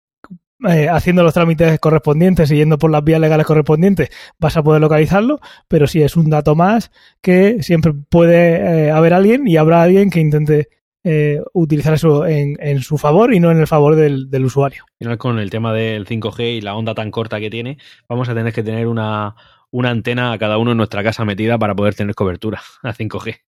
eh, 0.66 0.88
haciendo 0.88 1.22
los 1.22 1.34
trámites 1.34 1.78
correspondientes 1.78 2.48
yendo 2.48 2.78
por 2.78 2.90
las 2.90 3.04
vías 3.04 3.20
legales 3.20 3.46
correspondientes, 3.46 4.10
vas 4.38 4.56
a 4.56 4.62
poder 4.62 4.80
localizarlo, 4.80 5.40
pero 5.68 5.86
sí 5.86 6.02
es 6.02 6.16
un 6.16 6.30
dato 6.30 6.56
más 6.56 6.90
que 7.20 7.62
siempre 7.62 7.92
puede 7.92 8.86
eh, 8.86 8.90
haber 8.90 9.14
alguien 9.14 9.46
y 9.46 9.56
habrá 9.56 9.82
alguien 9.82 10.10
que 10.10 10.20
intente 10.20 10.68
eh, 11.10 11.40
utilizar 11.54 11.94
eso 11.94 12.26
en, 12.26 12.58
en, 12.60 12.82
su 12.82 12.98
favor 12.98 13.32
y 13.32 13.40
no 13.40 13.50
en 13.50 13.58
el 13.58 13.66
favor 13.66 13.96
del, 13.96 14.28
del, 14.28 14.44
usuario. 14.44 14.84
Con 15.16 15.38
el 15.38 15.48
tema 15.48 15.72
del 15.72 16.04
5G 16.06 16.58
y 16.58 16.60
la 16.60 16.76
onda 16.76 16.94
tan 16.94 17.10
corta 17.10 17.40
que 17.40 17.48
tiene, 17.48 17.78
vamos 18.10 18.28
a 18.28 18.34
tener 18.34 18.52
que 18.52 18.62
tener 18.62 18.86
una, 18.86 19.34
una 19.70 19.88
antena 19.88 20.32
a 20.32 20.38
cada 20.38 20.58
uno 20.58 20.72
en 20.72 20.76
nuestra 20.76 21.02
casa 21.02 21.24
metida 21.24 21.56
para 21.56 21.74
poder 21.74 21.94
tener 21.94 22.14
cobertura 22.14 22.60
a 22.82 22.92
5G. 22.92 23.40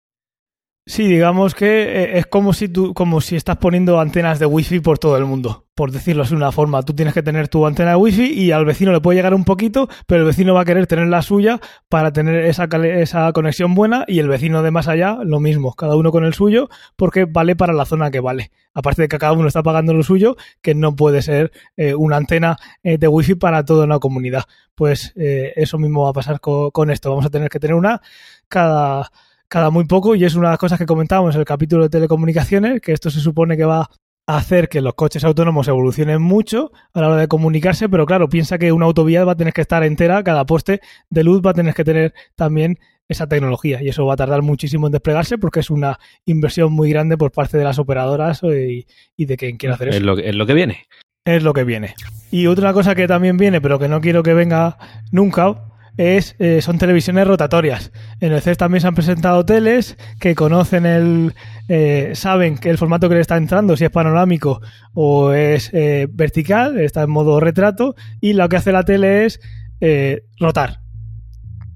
Sí, 0.87 1.07
digamos 1.07 1.55
que 1.55 2.19
es 2.19 2.27
como 2.27 2.53
si 2.53 2.69
tú, 2.69 2.95
como 2.95 3.21
si 3.21 3.37
estás 3.37 3.59
poniendo 3.59 4.01
antenas 4.01 4.39
de 4.41 4.47
wifi 4.47 4.81
por 4.81 4.99
todo 4.99 5.17
el 5.19 5.25
mundo, 5.25 5.67
por 5.75 5.93
decirlo 5.93 6.25
de 6.25 6.35
una 6.35 6.51
forma. 6.51 6.83
Tú 6.83 6.95
tienes 6.95 7.15
que 7.15 7.23
tener 7.23 7.49
tu 7.49 7.65
antena 7.65 7.91
de 7.91 7.97
wifi 7.97 8.33
y 8.33 8.51
al 8.51 8.65
vecino 8.65 8.91
le 8.91 9.01
puede 9.01 9.17
llegar 9.17 9.35
un 9.35 9.45
poquito, 9.45 9.89
pero 10.07 10.23
el 10.23 10.27
vecino 10.27 10.55
va 10.55 10.63
a 10.63 10.65
querer 10.65 10.87
tener 10.89 11.07
la 11.07 11.23
suya 11.23 11.61
para 11.89 12.13
tener 12.13 12.45
esa, 12.47 12.65
esa 12.65 13.33
conexión 13.33 13.75
buena 13.75 14.05
y 14.09 14.19
el 14.19 14.27
vecino 14.27 14.63
de 14.63 14.71
más 14.73 14.89
allá 14.89 15.19
lo 15.23 15.39
mismo, 15.39 15.75
cada 15.75 15.95
uno 15.97 16.11
con 16.11 16.25
el 16.25 16.35
suyo, 16.35 16.69
porque 16.97 17.25
vale 17.25 17.55
para 17.55 17.73
la 17.73 17.85
zona 17.85 18.11
que 18.11 18.21
vale. 18.21 18.51
Aparte 18.75 19.03
de 19.03 19.09
que 19.09 19.19
cada 19.19 19.33
uno 19.33 19.47
está 19.47 19.63
pagando 19.63 19.95
lo 19.95 20.03
suyo, 20.03 20.37
que 20.61 20.75
no 20.75 20.97
puede 20.97 21.23
ser 21.23 21.53
eh, 21.77 21.95
una 21.95 22.17
antena 22.17 22.57
eh, 22.83 22.99
de 22.99 23.07
wifi 23.07 23.37
para 23.37 23.65
toda 23.65 23.85
una 23.85 24.01
comunidad. 24.01 24.45
Pues 24.75 25.13
eh, 25.15 25.53
eso 25.55 25.79
mismo 25.79 26.05
va 26.05 26.11
a 26.11 26.15
pasar 26.15 26.41
con 26.41 26.91
esto. 26.91 27.11
Vamos 27.11 27.27
a 27.27 27.31
tener 27.31 27.49
que 27.49 27.61
tener 27.61 27.75
una 27.75 28.01
cada 28.49 29.13
cada 29.51 29.71
muy 29.71 29.85
poco 29.85 30.15
y 30.15 30.25
es 30.25 30.37
una 30.37 30.49
de 30.49 30.53
las 30.53 30.59
cosas 30.59 30.79
que 30.79 30.87
comentábamos 30.87 31.35
en 31.35 31.41
el 31.41 31.45
capítulo 31.45 31.83
de 31.83 31.91
telecomunicaciones, 31.91 32.81
que 32.81 32.93
esto 32.93 33.11
se 33.11 33.21
supone 33.21 33.57
que 33.57 33.65
va 33.65 33.91
hacer 34.37 34.69
que 34.69 34.81
los 34.81 34.95
coches 34.95 35.25
autónomos 35.25 35.67
evolucionen 35.67 36.23
mucho 36.23 36.71
a 36.93 37.01
la 37.01 37.09
hora 37.09 37.17
de 37.17 37.29
comunicarse, 37.29 37.89
pero 37.89 38.07
claro, 38.07 38.29
piensa 38.29 38.59
que 38.59 38.71
una 38.71 38.87
autovía 38.87 39.25
va 39.25 39.33
a 39.33 39.37
tener 39.37 39.53
que 39.53 39.63
estar 39.63 39.83
entera, 39.83 40.23
cada 40.23 40.47
poste 40.47 40.81
de 41.09 41.25
luz 41.25 41.43
va 41.45 41.51
a 41.51 41.55
tener 41.55 41.75
que 41.75 41.85
tener 41.85 42.15
también 42.37 42.79
esa 43.09 43.27
tecnología 43.27 43.83
y 43.83 43.89
eso 43.89 44.07
va 44.07 44.15
a 44.15 44.17
tardar 44.17 44.43
muchísimo 44.43 44.87
en 44.87 44.93
desplegarse 44.93 45.37
porque 45.37 45.61
es 45.61 45.71
una 45.71 45.99
inversión 46.27 46.73
muy 46.73 46.91
grande 46.91 47.17
por 47.17 47.33
parte 47.33 47.59
de 47.59 47.65
las 47.65 47.81
operadoras 47.81 48.43
y, 48.45 48.87
de 49.25 49.37
quien 49.37 49.57
quiera 49.57 49.75
hacer 49.75 49.89
eso. 49.89 49.97
Es 49.97 50.03
lo, 50.05 50.17
es 50.17 50.35
lo 50.35 50.47
que 50.47 50.55
viene. 50.55 50.85
Es 51.25 51.43
lo 51.43 51.53
que 51.53 51.65
viene. 51.65 51.95
Y 52.31 52.47
otra 52.47 52.73
cosa 52.73 52.95
que 52.95 53.09
también 53.09 53.37
viene, 53.37 53.61
pero 53.61 53.79
que 53.79 53.89
no 53.89 54.01
quiero 54.01 54.23
que 54.23 54.33
venga 54.33 54.79
nunca, 55.11 55.70
es, 55.97 56.37
eh, 56.39 56.61
son 56.63 56.79
televisiones 56.79 57.27
rotatorias. 57.27 57.93
En 58.21 58.33
el 58.33 58.41
CES 58.41 58.59
también 58.59 58.81
se 58.81 58.87
han 58.87 58.95
presentado 58.95 59.45
teles 59.45 59.97
que 60.19 60.35
conocen 60.35 60.87
el, 60.87 61.35
eh, 61.69 62.13
saben 62.15 62.59
que 62.59 62.71
el 62.71 62.79
formato 62.79 63.09
que 63.09 63.17
le 63.17 63.21
está 63.21 63.37
entrando, 63.37 63.77
si 63.77 63.85
es 63.85 63.91
panorámico 63.91 64.61
o 64.95 65.33
es 65.33 65.71
eh, 65.73 66.09
vertical, 66.11 66.79
está 66.79 67.03
en 67.03 67.11
modo 67.11 67.41
retrato, 67.41 67.95
y 68.21 68.33
lo 68.33 68.49
que 68.49 68.57
hace 68.57 68.73
la 68.73 68.85
tele 68.85 69.27
es 69.27 69.41
rotar. 70.39 70.81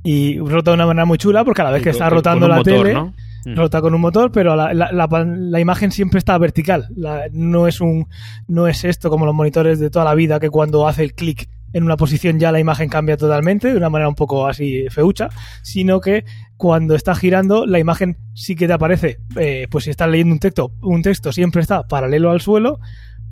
Y 0.03 0.39
rota 0.39 0.73
de 0.73 0.75
una 0.75 0.87
manera 0.87 1.07
muy 1.07 1.17
chula 1.17 1.45
porque 1.45 1.63
a 1.63 1.65
la 1.65 1.71
vez 1.71 1.83
que 1.83 1.89
está 1.89 2.11
rotando 2.11 2.47
la 2.47 2.63
tele, 2.63 2.95
mm. 2.95 3.57
rota 3.57 3.81
con 3.81 3.95
un 3.95 4.03
motor, 4.03 4.31
pero 4.31 4.55
la, 4.55 4.75
la, 4.75 5.61
imagen 5.61 5.91
siempre 5.91 6.19
está 6.19 6.37
vertical. 6.37 6.89
no, 7.33 7.67
es 7.67 7.81
un, 7.81 8.07
no 8.47 8.69
es 8.69 8.85
esto 8.85 9.09
como 9.09 9.25
los 9.25 9.35
monitores 9.35 9.79
de 9.79 9.89
toda 9.89 10.05
la 10.05 10.15
vida 10.15 10.39
que 10.41 10.51
cuando 10.51 10.87
hace 10.87 11.05
el 11.05 11.15
clic 11.15 11.49
en 11.75 11.85
una 11.85 11.97
posición 11.99 12.39
ya 12.39 12.53
la 12.53 12.61
imagen 12.61 12.89
cambia 12.89 13.19
totalmente, 13.19 13.69
de 13.69 13.77
una 13.77 13.91
manera 13.91 14.09
un 14.09 14.15
poco 14.15 14.47
así 14.47 14.87
feucha, 14.89 15.29
sino 15.63 16.01
que 16.01 16.25
cuando 16.57 16.95
está 16.95 17.15
girando 17.15 17.67
la 17.67 17.81
imagen 17.81 18.17
sí 18.33 18.55
que 18.55 18.67
te 18.67 18.73
aparece, 18.73 19.19
eh, 19.37 19.67
pues 19.71 19.85
si 19.85 19.91
estás 19.91 20.09
leyendo 20.09 20.33
un 20.33 20.39
texto, 20.39 20.73
un 20.81 21.03
texto 21.03 21.33
siempre 21.33 21.61
está 21.61 21.87
paralelo 21.87 22.31
al 22.31 22.41
suelo, 22.41 22.79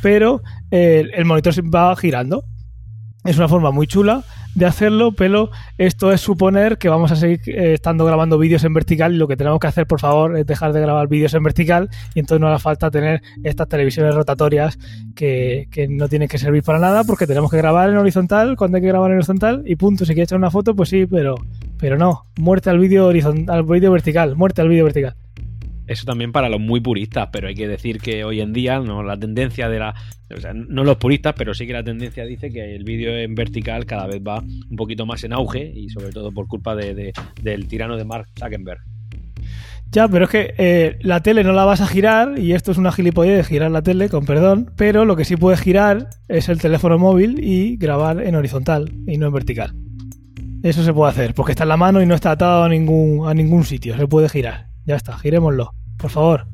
pero 0.03 0.43
eh, 0.71 1.05
el 1.15 1.25
monitor 1.25 1.55
va 1.75 1.97
girando. 1.97 2.45
Es 3.25 3.39
una 3.39 3.49
forma 3.49 3.71
muy 3.71 3.87
chula 3.87 4.25
de 4.55 4.67
hacerlo, 4.67 5.13
pero 5.13 5.51
esto 5.79 6.13
es 6.13 6.21
suponer 6.21 6.79
que 6.79 6.89
vamos 6.89 7.11
a 7.13 7.17
seguir 7.17 7.41
eh, 7.47 7.75
estando 7.75 8.05
grabando 8.05 8.39
vídeos 8.39 8.65
en 8.65 8.75
vertical 8.75 9.15
y 9.15 9.17
lo 9.17 9.29
que 9.29 9.37
tenemos 9.37 9.59
que 9.59 9.67
hacer, 9.67 9.87
por 9.87 10.01
favor, 10.01 10.37
es 10.37 10.47
dejar 10.47 10.73
de 10.73 10.81
grabar 10.81 11.09
vídeos 11.09 11.35
en 11.35 11.43
vertical 11.43 11.89
y 12.15 12.21
entonces 12.21 12.41
no 12.41 12.49
hará 12.49 12.59
falta 12.59 12.91
tener 12.91 13.23
estas 13.43 13.69
televisiones 13.69 14.15
rotatorias 14.15 14.79
que, 15.15 15.69
no 15.89 16.09
tienen 16.09 16.29
que 16.29 16.39
servir 16.39 16.63
para 16.63 16.79
nada 16.79 17.05
porque 17.05 17.27
tenemos 17.27 17.51
que 17.51 17.57
grabar 17.57 17.91
en 17.91 17.97
horizontal 17.97 18.57
cuando 18.57 18.77
hay 18.77 18.83
que 18.83 18.89
grabar 18.89 19.11
en 19.11 19.17
horizontal 19.19 19.63
y 19.67 19.77
punto. 19.77 20.05
Si 20.05 20.15
quieres 20.15 20.29
echar 20.29 20.39
una 20.39 20.51
foto, 20.51 20.75
pues 20.75 20.89
sí, 20.89 21.07
pero, 21.07 21.35
pero 21.79 21.97
no. 21.97 22.27
Muerte 22.39 22.71
al 22.71 22.79
vídeo 22.79 23.07
horizontal, 23.07 23.57
al 23.57 23.63
vídeo 23.65 23.91
vertical, 23.91 24.37
muerte 24.37 24.61
al 24.61 24.69
vídeo 24.69 24.85
vertical. 24.85 25.17
Eso 25.87 26.05
también 26.07 26.33
para 26.33 26.49
los 26.49 26.61
muy 26.61 26.81
puristas, 26.81 27.29
pero 27.33 27.49
hay 27.49 27.55
que 27.55 27.67
decir 27.67 28.01
que 28.01 28.25
hoy 28.25 28.41
en 28.41 28.53
día 28.53 28.79
no 28.79 29.03
la 29.03 29.17
tendencia 29.17 29.69
de 29.69 29.79
la, 29.79 29.95
o 30.35 30.41
sea, 30.41 30.53
no 30.55 30.85
los 30.85 30.97
puristas, 30.97 31.35
pero 31.37 31.55
sí 31.55 31.67
que 31.67 31.73
la 31.73 31.83
tendencia 31.83 32.25
dice 32.25 32.51
que 32.51 32.75
el 32.75 32.85
vídeo 32.85 33.17
en 33.17 33.35
vertical 33.35 33.85
cada 33.85 34.07
vez 34.07 34.21
va 34.27 34.41
un 34.41 34.77
poquito 34.77 35.07
más 35.07 35.25
en 35.25 35.33
auge 35.33 35.73
y 35.75 35.89
sobre 35.89 36.13
todo 36.13 36.31
por 36.31 36.47
culpa 36.47 36.77
de, 36.77 37.13
del 37.43 37.67
tirano 37.67 37.97
de 37.97 38.05
Mark 38.05 38.29
Zuckerberg. 38.39 38.81
Ya, 39.91 40.09
pero 40.09 40.25
es 40.25 40.31
que 40.31 40.55
eh, 40.57 40.99
la 41.03 41.21
tele 41.21 41.45
no 41.45 41.53
la 41.53 41.67
vas 41.67 41.83
a 41.83 41.87
girar 41.87 42.39
y 42.39 42.55
esto 42.55 42.73
es 42.73 42.79
una 42.79 42.93
gilipollez 42.93 43.37
de 43.37 43.45
girar 43.45 43.71
la 43.71 43.83
tele, 43.83 44.09
con 44.09 44.25
perdón, 44.25 44.71
pero 44.75 45.05
lo 45.05 45.17
que 45.17 45.27
sí 45.27 45.37
puedes 45.37 45.61
girar 45.61 46.09
es 46.29 46.49
el 46.49 46.63
teléfono 46.63 46.97
móvil 46.99 47.45
y 47.45 47.77
grabar 47.77 48.23
en 48.23 48.35
horizontal 48.35 48.91
y 49.07 49.19
no 49.19 49.27
en 49.27 49.35
vertical. 49.35 49.75
Eso 50.63 50.83
se 50.83 50.95
puede 50.95 51.11
hacer, 51.11 51.35
porque 51.35 51.53
está 51.53 51.65
en 51.65 51.69
la 51.69 51.77
mano 51.77 52.01
y 52.01 52.07
no 52.07 52.15
está 52.15 52.31
atado 52.31 52.65
a 52.65 52.69
ningún, 52.71 53.29
a 53.29 53.35
ningún 53.35 53.65
sitio, 53.65 53.95
se 53.95 54.07
puede 54.07 54.31
girar. 54.31 54.72
Ya 54.85 54.97
está, 54.97 55.17
girémoslo 55.17 55.75
por 56.03 56.11
favor. 56.11 56.47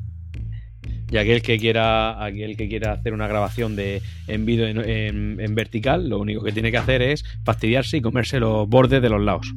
Y 1.11 1.17
aquel 1.17 1.41
que 1.41 1.57
quiera, 1.57 2.23
aquel 2.23 2.55
que 2.55 2.69
quiera 2.69 2.93
hacer 2.93 3.13
una 3.13 3.27
grabación 3.27 3.75
de 3.75 4.01
en 4.27 4.45
vídeo 4.45 4.67
en, 4.67 5.55
vertical, 5.55 6.07
lo 6.07 6.19
único 6.19 6.43
que 6.43 6.51
tiene 6.51 6.69
que 6.69 6.77
hacer 6.77 7.01
es 7.01 7.25
fastidiarse 7.43 7.97
y 7.97 8.01
comerse 8.01 8.39
los 8.39 8.69
bordes 8.69 9.01
de 9.01 9.09
los 9.09 9.19
lados. 9.19 9.51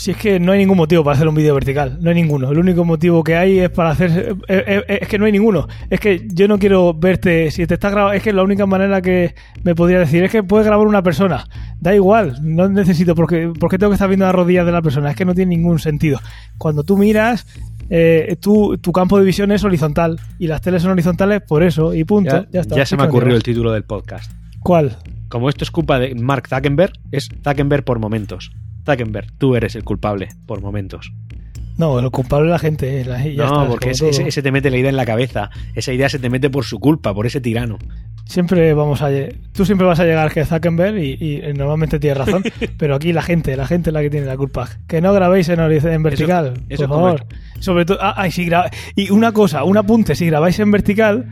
Si 0.00 0.12
es 0.12 0.16
que 0.16 0.40
no 0.40 0.52
hay 0.52 0.60
ningún 0.60 0.78
motivo 0.78 1.04
para 1.04 1.14
hacer 1.14 1.28
un 1.28 1.34
vídeo 1.34 1.52
vertical, 1.52 1.98
no 2.00 2.08
hay 2.08 2.16
ninguno. 2.16 2.50
El 2.50 2.58
único 2.58 2.86
motivo 2.86 3.22
que 3.22 3.36
hay 3.36 3.58
es 3.58 3.68
para 3.68 3.90
hacer. 3.90 4.10
Eh, 4.10 4.34
eh, 4.48 4.82
eh, 4.88 4.98
es, 5.02 5.08
que 5.08 5.18
no 5.18 5.26
hay 5.26 5.32
ninguno. 5.32 5.68
Es 5.90 6.00
que 6.00 6.26
yo 6.26 6.48
no 6.48 6.58
quiero 6.58 6.94
verte. 6.94 7.50
Si 7.50 7.66
te 7.66 7.74
estás 7.74 7.92
grabando. 7.92 8.16
Es 8.16 8.22
que 8.22 8.32
la 8.32 8.42
única 8.42 8.64
manera 8.64 9.02
que 9.02 9.34
me 9.62 9.74
podría 9.74 9.98
decir 9.98 10.24
es 10.24 10.32
que 10.32 10.42
puedes 10.42 10.66
grabar 10.66 10.86
una 10.86 11.02
persona. 11.02 11.44
Da 11.80 11.94
igual, 11.94 12.38
no 12.40 12.66
necesito. 12.70 13.14
Porque, 13.14 13.52
porque 13.60 13.76
tengo 13.76 13.90
que 13.90 13.96
estar 13.96 14.08
viendo 14.08 14.24
las 14.24 14.34
rodillas 14.34 14.64
de 14.64 14.72
la 14.72 14.80
persona. 14.80 15.10
Es 15.10 15.16
que 15.16 15.26
no 15.26 15.34
tiene 15.34 15.54
ningún 15.54 15.78
sentido. 15.78 16.18
Cuando 16.56 16.82
tú 16.82 16.96
miras, 16.96 17.46
eh, 17.90 18.38
tu, 18.40 18.78
campo 18.94 19.18
de 19.18 19.26
visión 19.26 19.52
es 19.52 19.64
horizontal 19.64 20.18
y 20.38 20.46
las 20.46 20.62
teles 20.62 20.80
son 20.80 20.92
horizontales 20.92 21.42
por 21.42 21.62
eso 21.62 21.92
y 21.92 22.04
punto. 22.04 22.46
Ya, 22.50 22.62
ya 22.62 22.86
se 22.86 22.96
me 22.96 23.02
ha 23.02 23.06
ocurrido 23.06 23.36
el 23.36 23.42
título 23.42 23.70
del 23.70 23.84
podcast. 23.84 24.32
¿Cuál? 24.60 24.96
Como 25.28 25.50
esto 25.50 25.62
es 25.62 25.70
culpa 25.70 25.98
de 25.98 26.14
Mark 26.14 26.48
Zuckerberg, 26.48 26.94
es 27.12 27.28
Zuckerberg 27.44 27.84
por 27.84 27.98
momentos. 27.98 28.50
Zuckerberg, 28.90 29.32
tú 29.38 29.56
eres 29.56 29.74
el 29.74 29.84
culpable 29.84 30.28
por 30.46 30.60
momentos. 30.60 31.12
No, 31.80 31.98
el 31.98 32.10
culpable 32.10 32.48
es 32.48 32.50
la 32.50 32.58
gente. 32.58 33.00
Eh, 33.00 33.34
no, 33.38 33.66
porque 33.66 33.90
ese, 33.90 34.30
se 34.30 34.42
te 34.42 34.52
mete 34.52 34.70
la 34.70 34.76
idea 34.76 34.90
en 34.90 34.96
la 34.96 35.06
cabeza. 35.06 35.50
Esa 35.74 35.94
idea 35.94 36.10
se 36.10 36.18
te 36.18 36.28
mete 36.28 36.50
por 36.50 36.64
su 36.64 36.78
culpa, 36.78 37.14
por 37.14 37.26
ese 37.26 37.40
tirano. 37.40 37.78
Siempre 38.26 38.74
vamos 38.74 39.00
a. 39.00 39.08
Tú 39.54 39.64
siempre 39.64 39.86
vas 39.86 39.98
a 39.98 40.04
llegar 40.04 40.30
que 40.30 40.44
Zuckerberg 40.44 40.98
y, 40.98 41.40
normalmente 41.56 41.98
tienes 41.98 42.18
razón, 42.18 42.44
pero 42.76 42.94
aquí 42.94 43.14
la 43.14 43.22
gente, 43.22 43.56
la 43.56 43.66
gente 43.66 43.90
es 43.90 43.94
la 43.94 44.02
que 44.02 44.10
tiene 44.10 44.26
la 44.26 44.36
culpa. 44.36 44.68
Que 44.86 45.00
no 45.00 45.12
grabéis 45.14 45.48
en, 45.48 45.58
en 45.58 46.02
vertical, 46.02 46.52
por 46.76 46.88
favor. 46.88 47.26
Sobre 47.60 47.86
todo. 47.86 47.98
Ah, 48.00 48.30
si 48.30 48.50
y 48.94 49.10
una 49.10 49.32
cosa, 49.32 49.64
un 49.64 49.78
apunte: 49.78 50.14
si 50.14 50.26
grabáis 50.26 50.58
en 50.58 50.70
vertical 50.70 51.26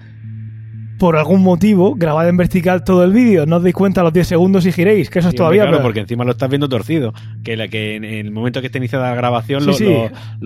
por 0.98 1.16
algún 1.16 1.42
motivo, 1.42 1.94
grabad 1.94 2.28
en 2.28 2.36
vertical 2.36 2.84
todo 2.84 3.04
el 3.04 3.12
vídeo. 3.12 3.46
No 3.46 3.56
os 3.56 3.62
deis 3.62 3.74
cuenta 3.74 4.00
a 4.00 4.04
los 4.04 4.12
10 4.12 4.26
segundos 4.26 4.66
y 4.66 4.72
giréis, 4.72 5.10
que 5.10 5.20
eso 5.20 5.28
es 5.28 5.34
todavía. 5.34 5.62
Claro, 5.62 5.82
porque 5.82 6.00
encima 6.00 6.24
lo 6.24 6.32
estás 6.32 6.48
viendo 6.48 6.68
torcido. 6.68 7.14
Que, 7.44 7.56
la, 7.56 7.68
que 7.68 7.96
en 7.96 8.04
el 8.04 8.30
momento 8.30 8.60
que 8.60 8.66
esté 8.66 8.78
iniciada 8.78 9.10
la 9.10 9.14
grabación, 9.14 9.64
los, 9.64 9.78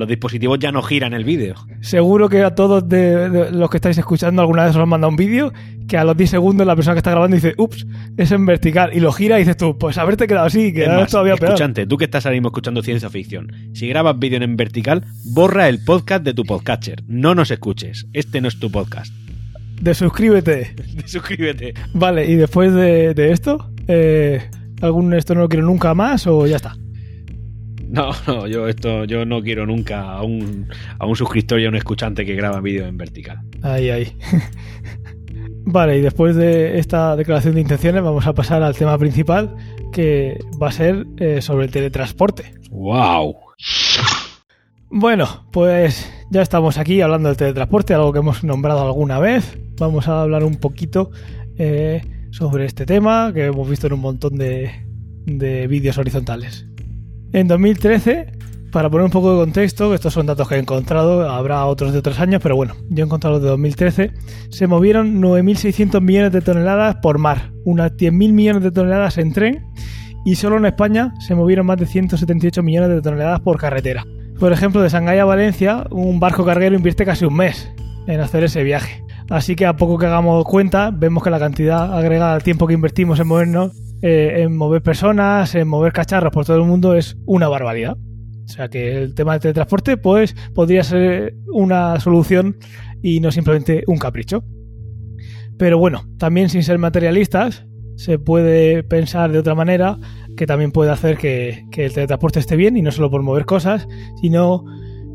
dispositivos 0.09 0.59
ya 0.59 0.71
no 0.71 0.83
giran 0.83 1.15
el 1.15 1.25
vídeo. 1.25 1.55
Seguro 1.81 2.29
que 2.29 2.43
a 2.43 2.55
todos 2.55 2.88
de, 2.88 3.51
los 3.51 3.71
que 3.71 3.79
estáis 3.79 3.97
escuchando 3.99 4.43
alguna 4.43 4.65
vez 4.65 4.77
os 4.77 4.83
han 4.83 4.88
mandado 4.88 5.11
un 5.11 5.17
vídeo 5.17 5.53
que 5.88 5.97
a 5.97 6.05
los 6.05 6.17
10 6.17 6.31
segundos 6.31 6.67
la 6.67 6.77
persona 6.77 6.95
que 6.95 6.99
está 6.99 7.11
grabando 7.11 7.35
dice, 7.35 7.55
ups, 7.57 7.87
es 8.17 8.31
en 8.31 8.47
vertical. 8.47 8.91
Y 8.95 9.01
lo 9.01 9.12
gira 9.12 9.37
y 9.37 9.41
dices 9.41 9.57
tú, 9.57 9.79
pues 9.79 9.99
haberte 9.99 10.27
quedado 10.27 10.47
así, 10.47 10.73
que 10.73 10.85
es 10.85 11.11
todavía 11.11 11.37
peor. 11.37 11.53
Escuchante, 11.53 11.87
tú 11.87 11.97
que 11.97 12.05
estás 12.05 12.27
ahora 12.27 12.35
mismo 12.35 12.49
escuchando 12.49 12.83
ciencia 12.83 13.09
ficción, 13.09 13.53
si 13.75 13.88
grabas 13.88 14.19
vídeo 14.19 14.43
en 14.43 14.57
vertical, 14.57 15.05
borra 15.25 15.69
el 15.69 15.83
podcast 15.83 16.25
de 16.25 16.35
tu 16.35 16.45
podcatcher. 16.45 17.03
No 17.07 17.35
nos 17.35 17.51
escuches. 17.51 18.07
Este 18.12 18.41
no 18.41 18.49
es 18.49 18.59
tu 18.59 18.71
podcast. 18.71 19.12
De 19.83 19.95
suscríbete. 19.95 20.77
De 20.95 21.09
suscríbete. 21.09 21.75
Vale, 21.92 22.25
y 22.31 22.37
después 22.37 22.73
de, 22.73 23.12
esto, 23.33 23.68
eh, 23.88 24.49
¿algún 24.81 25.12
esto 25.12 25.35
no 25.35 25.40
lo 25.40 25.49
quiero 25.49 25.66
nunca 25.66 25.92
más 25.92 26.25
o 26.29 26.47
ya 26.47 26.55
está? 26.55 26.77
No, 27.88 28.12
no, 28.29 28.47
yo 28.47 28.68
esto, 28.68 29.05
yo 29.07 29.25
no 29.25 29.42
quiero 29.42 29.66
nunca 29.66 30.03
a 30.03 30.23
un, 30.23 30.68
a 31.01 31.05
un 31.05 31.16
suscriptor 31.16 31.59
y 31.59 31.66
a 31.66 31.68
un 31.68 31.75
escuchante 31.75 32.25
que 32.25 32.37
graba 32.37 32.61
vídeo 32.61 32.87
en 32.87 32.97
vertical. 32.97 33.40
Ahí, 33.62 33.90
ahí. 33.90 34.16
vale, 35.66 35.99
y 35.99 36.01
después 36.01 36.37
de 36.37 36.79
esta 36.79 37.16
declaración 37.16 37.57
de 37.57 37.62
intenciones 37.62 38.05
vamos 38.05 38.25
a 38.29 38.35
pasar 38.35 38.62
al 38.62 38.77
tema 38.77 38.97
principal, 38.99 39.57
que 39.92 40.38
va 40.62 40.68
a 40.68 40.73
ser 40.73 41.07
eh, 41.16 41.42
sobre 41.42 41.64
el 41.64 41.73
teletransporte. 41.73 42.55
¡Wow! 42.71 43.35
Bueno, 44.95 45.47
pues 45.51 46.07
ya 46.31 46.43
estamos 46.43 46.77
aquí 46.77 47.01
hablando 47.01 47.31
del 47.31 47.39
teletransporte, 47.39 47.95
algo 47.95 48.13
que 48.13 48.19
hemos 48.19 48.45
nombrado 48.45 48.83
alguna 48.83 49.19
vez 49.19 49.59
vamos 49.79 50.07
a 50.07 50.21
hablar 50.23 50.45
un 50.45 50.57
poquito 50.57 51.11
eh, 51.57 52.03
sobre 52.31 52.67
este 52.67 52.87
tema 52.87 53.33
que 53.35 53.47
hemos 53.47 53.69
visto 53.69 53.87
en 53.87 53.95
un 53.95 54.01
montón 54.01 54.37
de, 54.37 54.71
vídeos 55.27 55.97
horizontales. 55.97 56.67
En 57.33 57.49
2013, 57.49 58.33
para 58.71 58.91
poner 58.91 59.07
un 59.07 59.11
poco 59.11 59.33
de 59.33 59.45
contexto, 59.45 59.95
estos 59.95 60.13
son 60.13 60.27
datos 60.27 60.47
que 60.47 60.57
he 60.57 60.59
encontrado, 60.59 61.29
habrá 61.29 61.65
otros 61.65 61.93
de 61.93 61.99
otros 61.99 62.21
años, 62.21 62.41
pero 62.43 62.55
bueno, 62.55 62.75
yo 62.91 63.03
he 63.03 63.07
encontrado 63.07 63.37
los 63.37 63.43
de 63.43 63.49
2013, 63.49 64.13
se 64.51 64.67
movieron 64.67 65.23
9.600 65.23 66.01
millones 66.03 66.33
de 66.33 66.43
toneladas 66.43 66.97
por 66.97 67.19
mar, 67.19 67.51
unas 67.65 67.93
10.000 67.93 68.33
millones 68.33 68.63
de 68.63 68.71
toneladas 68.71 69.17
en 69.19 69.33
tren 69.33 69.67
y 70.25 70.35
solo 70.35 70.59
en 70.59 70.67
España 70.67 71.15
se 71.27 71.35
movieron 71.35 71.67
más 71.67 71.79
de 71.79 71.87
178 71.87 72.63
millones 72.63 72.91
de 72.91 73.01
toneladas 73.01 73.41
por 73.41 73.59
carretera. 73.59 74.05
Por 74.43 74.53
ejemplo, 74.53 74.83
de 74.83 74.89
Shanghái 74.89 75.21
a 75.21 75.25
Valencia, 75.25 75.87
un 75.93 76.19
barco 76.19 76.45
carguero 76.45 76.75
invierte 76.75 77.05
casi 77.05 77.25
un 77.25 77.37
mes 77.37 77.71
en 78.09 78.19
hacer 78.19 78.43
ese 78.43 78.65
viaje. 78.65 79.05
Así 79.31 79.55
que 79.55 79.67
a 79.67 79.77
poco 79.77 79.99
que 79.99 80.07
hagamos 80.07 80.45
cuenta, 80.47 80.91
vemos 80.91 81.23
que 81.23 81.31
la 81.31 81.39
cantidad 81.39 81.97
agregada 81.97 82.35
al 82.35 82.43
tiempo 82.43 82.67
que 82.67 82.75
invertimos 82.75 83.21
en 83.21 83.29
movernos, 83.29 83.71
eh, 84.03 84.43
en 84.43 84.57
mover 84.57 84.83
personas, 84.83 85.55
en 85.55 85.69
mover 85.69 85.93
cacharros 85.93 86.33
por 86.33 86.45
todo 86.45 86.57
el 86.57 86.65
mundo 86.65 86.97
es 86.97 87.17
una 87.25 87.47
barbaridad. 87.47 87.97
O 88.45 88.49
sea 88.49 88.67
que 88.69 88.99
el 89.01 89.15
tema 89.15 89.31
del 89.31 89.43
teletransporte, 89.43 89.97
pues, 89.97 90.35
podría 90.57 90.83
ser 90.83 91.37
una 91.53 92.01
solución 92.01 92.57
y 93.01 93.21
no 93.21 93.31
simplemente 93.31 93.85
un 93.87 93.99
capricho. 93.99 94.43
Pero 95.57 95.79
bueno, 95.79 96.03
también 96.19 96.49
sin 96.49 96.65
ser 96.65 96.79
materialistas, 96.79 97.65
se 97.95 98.19
puede 98.19 98.83
pensar 98.83 99.31
de 99.31 99.39
otra 99.39 99.55
manera 99.55 99.99
que 100.37 100.47
también 100.47 100.73
puede 100.73 100.90
hacer 100.90 101.18
que, 101.18 101.64
el 101.77 101.92
teletransporte 101.92 102.40
esté 102.40 102.57
bien 102.57 102.77
y 102.77 102.83
no 102.83 102.90
solo 102.90 103.11
por 103.11 103.23
mover 103.23 103.45
cosas, 103.45 103.87
sino 104.21 104.64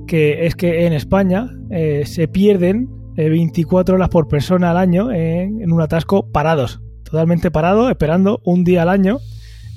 que 0.08 0.46
es 0.46 0.56
que 0.56 0.86
en 0.86 0.94
España 0.94 1.50
eh, 1.72 2.04
se 2.06 2.28
pierden 2.28 2.90
eh, 3.18 3.30
24 3.30 3.96
horas 3.96 4.10
por 4.10 4.28
persona 4.28 4.72
al 4.72 4.78
año 4.78 5.12
en, 5.12 5.62
en 5.62 5.72
un 5.72 5.82
atasco 5.82 6.32
parados, 6.32 6.82
totalmente 7.04 7.52
parados, 7.52 7.90
esperando 7.90 8.42
un 8.46 8.64
día 8.64 8.84
al 8.84 8.90
año, 8.90 9.20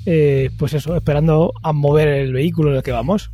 eh, 0.05 0.49
pues 0.57 0.73
eso, 0.73 0.95
esperando 0.95 1.53
a 1.61 1.73
mover 1.73 2.07
el 2.07 2.33
vehículo 2.33 2.71
en 2.71 2.77
el 2.77 2.83
que 2.83 2.91
vamos. 2.91 3.31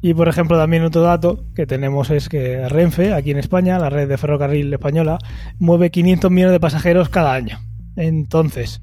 Y 0.00 0.14
por 0.14 0.28
ejemplo, 0.28 0.56
también 0.56 0.84
otro 0.84 1.02
dato 1.02 1.44
que 1.54 1.66
tenemos 1.66 2.10
es 2.10 2.28
que 2.28 2.68
Renfe, 2.68 3.12
aquí 3.12 3.30
en 3.30 3.38
España, 3.38 3.78
la 3.78 3.90
red 3.90 4.08
de 4.08 4.16
ferrocarril 4.16 4.72
española, 4.72 5.18
mueve 5.58 5.90
500 5.90 6.30
millones 6.30 6.52
de 6.52 6.60
pasajeros 6.60 7.08
cada 7.08 7.34
año. 7.34 7.58
Entonces, 7.96 8.80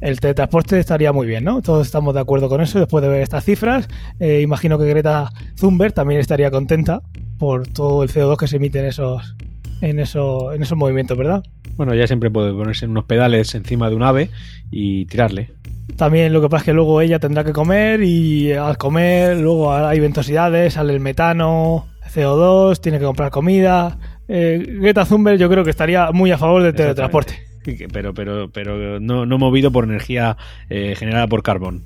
el 0.00 0.20
teletransporte 0.20 0.78
estaría 0.78 1.12
muy 1.12 1.26
bien, 1.26 1.44
¿no? 1.44 1.62
Todos 1.62 1.86
estamos 1.86 2.14
de 2.14 2.20
acuerdo 2.20 2.48
con 2.48 2.60
eso 2.60 2.78
después 2.78 3.02
de 3.02 3.08
ver 3.08 3.22
estas 3.22 3.44
cifras. 3.44 3.88
Eh, 4.20 4.40
imagino 4.42 4.78
que 4.78 4.86
Greta 4.86 5.30
Thunberg 5.58 5.92
también 5.92 6.20
estaría 6.20 6.50
contenta 6.50 7.02
por 7.38 7.66
todo 7.66 8.02
el 8.02 8.10
CO2 8.10 8.36
que 8.36 8.48
se 8.48 8.56
emite 8.56 8.80
en 8.80 8.86
esos, 8.86 9.36
en, 9.80 9.98
eso, 10.00 10.52
en 10.52 10.62
esos 10.62 10.76
movimientos, 10.78 11.16
¿verdad? 11.16 11.42
Bueno, 11.76 11.94
ya 11.94 12.06
siempre 12.06 12.30
puede 12.30 12.52
ponerse 12.52 12.86
unos 12.86 13.04
pedales 13.04 13.54
encima 13.54 13.88
de 13.88 13.96
un 13.96 14.02
ave 14.02 14.30
y 14.70 15.06
tirarle. 15.06 15.52
También 15.96 16.32
lo 16.32 16.40
que 16.40 16.48
pasa 16.48 16.62
es 16.62 16.66
que 16.66 16.72
luego 16.72 17.00
ella 17.00 17.18
tendrá 17.18 17.44
que 17.44 17.52
comer 17.52 18.02
y 18.02 18.52
al 18.52 18.76
comer 18.76 19.38
luego 19.38 19.72
hay 19.72 19.98
ventosidades, 19.98 20.74
sale 20.74 20.92
el 20.92 21.00
metano, 21.00 21.86
CO2, 22.12 22.80
tiene 22.80 22.98
que 22.98 23.04
comprar 23.04 23.30
comida. 23.30 23.98
Eh, 24.28 24.62
Greta 24.80 25.04
Thunberg 25.04 25.38
yo 25.38 25.48
creo 25.48 25.64
que 25.64 25.70
estaría 25.70 26.10
muy 26.12 26.30
a 26.30 26.38
favor 26.38 26.62
del 26.62 26.74
teletransporte. 26.74 27.47
Pero, 27.92 28.14
pero, 28.14 28.50
pero 28.50 29.00
no, 29.00 29.26
no 29.26 29.38
movido 29.38 29.70
por 29.70 29.84
energía 29.84 30.36
eh, 30.68 30.94
generada 30.96 31.26
por 31.26 31.42
carbón. 31.42 31.84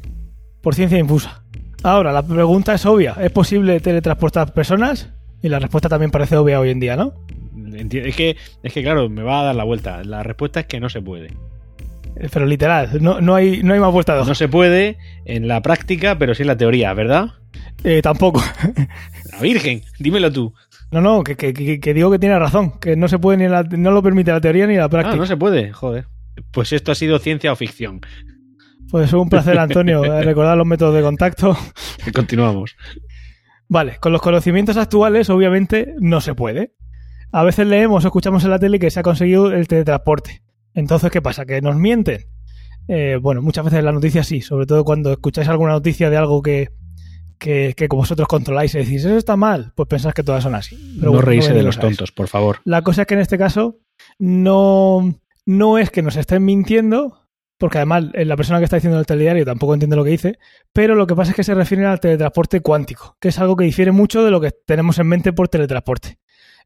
Por 0.60 0.74
ciencia 0.74 0.98
infusa. 0.98 1.44
Ahora, 1.82 2.12
la 2.12 2.26
pregunta 2.26 2.74
es 2.74 2.86
obvia. 2.86 3.16
¿Es 3.20 3.30
posible 3.32 3.80
teletransportar 3.80 4.54
personas? 4.54 5.10
Y 5.42 5.48
la 5.48 5.58
respuesta 5.58 5.88
también 5.88 6.10
parece 6.10 6.36
obvia 6.36 6.60
hoy 6.60 6.70
en 6.70 6.80
día, 6.80 6.96
¿no? 6.96 7.14
Es 7.74 8.14
que, 8.14 8.36
es 8.62 8.72
que, 8.72 8.82
claro, 8.82 9.08
me 9.08 9.22
va 9.22 9.40
a 9.40 9.44
dar 9.44 9.54
la 9.54 9.64
vuelta. 9.64 10.04
La 10.04 10.22
respuesta 10.22 10.60
es 10.60 10.66
que 10.66 10.78
no 10.78 10.88
se 10.88 11.02
puede. 11.02 11.28
Eh, 12.16 12.28
pero 12.32 12.46
literal, 12.46 13.02
no, 13.02 13.20
no, 13.20 13.34
hay, 13.34 13.62
no 13.62 13.74
hay 13.74 13.80
más 13.80 13.92
vuelta 13.92 14.14
de 14.14 14.20
hoja. 14.20 14.28
No 14.28 14.34
se 14.34 14.48
puede 14.48 14.98
en 15.24 15.48
la 15.48 15.60
práctica, 15.62 16.18
pero 16.18 16.34
sí 16.34 16.42
en 16.42 16.48
la 16.48 16.56
teoría, 16.56 16.94
¿verdad? 16.94 17.30
Eh, 17.82 18.00
tampoco. 18.02 18.42
La 19.32 19.40
Virgen, 19.40 19.82
dímelo 19.98 20.30
tú. 20.32 20.54
No, 20.92 21.00
no, 21.00 21.24
que, 21.24 21.36
que, 21.36 21.80
que, 21.80 21.94
digo 21.94 22.10
que 22.10 22.18
tiene 22.18 22.38
razón, 22.38 22.78
que 22.78 22.96
no 22.96 23.08
se 23.08 23.18
puede 23.18 23.38
ni 23.38 23.48
la, 23.48 23.62
no 23.62 23.90
lo 23.92 24.02
permite 24.02 24.30
la 24.30 24.42
teoría 24.42 24.66
ni 24.66 24.76
la 24.76 24.90
práctica. 24.90 25.14
Ah, 25.14 25.18
no 25.18 25.26
se 25.26 25.38
puede, 25.38 25.72
joder. 25.72 26.06
Pues 26.52 26.72
esto 26.74 26.92
ha 26.92 26.94
sido 26.94 27.18
ciencia 27.18 27.50
o 27.50 27.56
ficción. 27.56 28.02
Pues 28.90 29.10
un 29.14 29.30
placer, 29.30 29.58
Antonio, 29.58 30.02
recordar 30.22 30.56
los 30.58 30.66
métodos 30.66 30.94
de 30.94 31.00
contacto. 31.00 31.56
Continuamos. 32.14 32.76
Vale, 33.68 33.96
con 34.00 34.12
los 34.12 34.20
conocimientos 34.20 34.76
actuales, 34.76 35.30
obviamente, 35.30 35.94
no 35.98 36.20
se 36.20 36.34
puede. 36.34 36.74
A 37.32 37.42
veces 37.42 37.66
leemos 37.66 38.04
o 38.04 38.08
escuchamos 38.08 38.44
en 38.44 38.50
la 38.50 38.58
tele 38.58 38.78
que 38.78 38.90
se 38.90 39.00
ha 39.00 39.02
conseguido 39.02 39.50
el 39.50 39.66
teletransporte. 39.66 40.42
Entonces, 40.74 41.10
¿qué 41.10 41.22
pasa? 41.22 41.46
¿Que 41.46 41.62
nos 41.62 41.76
mienten? 41.76 42.26
Eh, 42.86 43.18
bueno, 43.18 43.40
muchas 43.40 43.64
veces 43.64 43.82
las 43.82 43.94
noticias 43.94 44.26
sí, 44.26 44.42
sobre 44.42 44.66
todo 44.66 44.84
cuando 44.84 45.10
escucháis 45.10 45.48
alguna 45.48 45.72
noticia 45.72 46.10
de 46.10 46.18
algo 46.18 46.42
que, 46.42 46.68
que, 47.42 47.74
que 47.76 47.88
vosotros 47.88 48.28
controláis 48.28 48.72
y 48.74 48.78
decís, 48.78 49.04
eso 49.04 49.16
está 49.16 49.36
mal, 49.36 49.72
pues 49.74 49.88
pensás 49.88 50.14
que 50.14 50.22
todas 50.22 50.44
son 50.44 50.54
así. 50.54 50.76
Pero 50.94 51.06
no 51.06 51.12
bueno, 51.14 51.26
reírse 51.26 51.50
no 51.50 51.56
de 51.56 51.62
los 51.64 51.78
tontos, 51.78 52.12
por 52.12 52.28
favor. 52.28 52.60
La 52.64 52.82
cosa 52.82 53.02
es 53.02 53.08
que 53.08 53.14
en 53.14 53.20
este 53.20 53.36
caso 53.36 53.80
no, 54.20 55.18
no 55.44 55.78
es 55.78 55.90
que 55.90 56.02
nos 56.02 56.14
estén 56.14 56.44
mintiendo, 56.44 57.18
porque 57.58 57.78
además 57.78 58.04
eh, 58.14 58.24
la 58.24 58.36
persona 58.36 58.60
que 58.60 58.64
está 58.64 58.76
diciendo 58.76 59.00
el 59.00 59.06
telediario 59.06 59.44
tampoco 59.44 59.74
entiende 59.74 59.96
lo 59.96 60.04
que 60.04 60.10
dice, 60.10 60.38
pero 60.72 60.94
lo 60.94 61.08
que 61.08 61.16
pasa 61.16 61.32
es 61.32 61.36
que 61.36 61.42
se 61.42 61.54
refiere 61.54 61.84
al 61.84 61.98
teletransporte 61.98 62.60
cuántico, 62.60 63.16
que 63.18 63.28
es 63.28 63.38
algo 63.40 63.56
que 63.56 63.64
difiere 63.64 63.90
mucho 63.90 64.24
de 64.24 64.30
lo 64.30 64.40
que 64.40 64.52
tenemos 64.52 65.00
en 65.00 65.08
mente 65.08 65.32
por 65.32 65.48
teletransporte. 65.48 66.18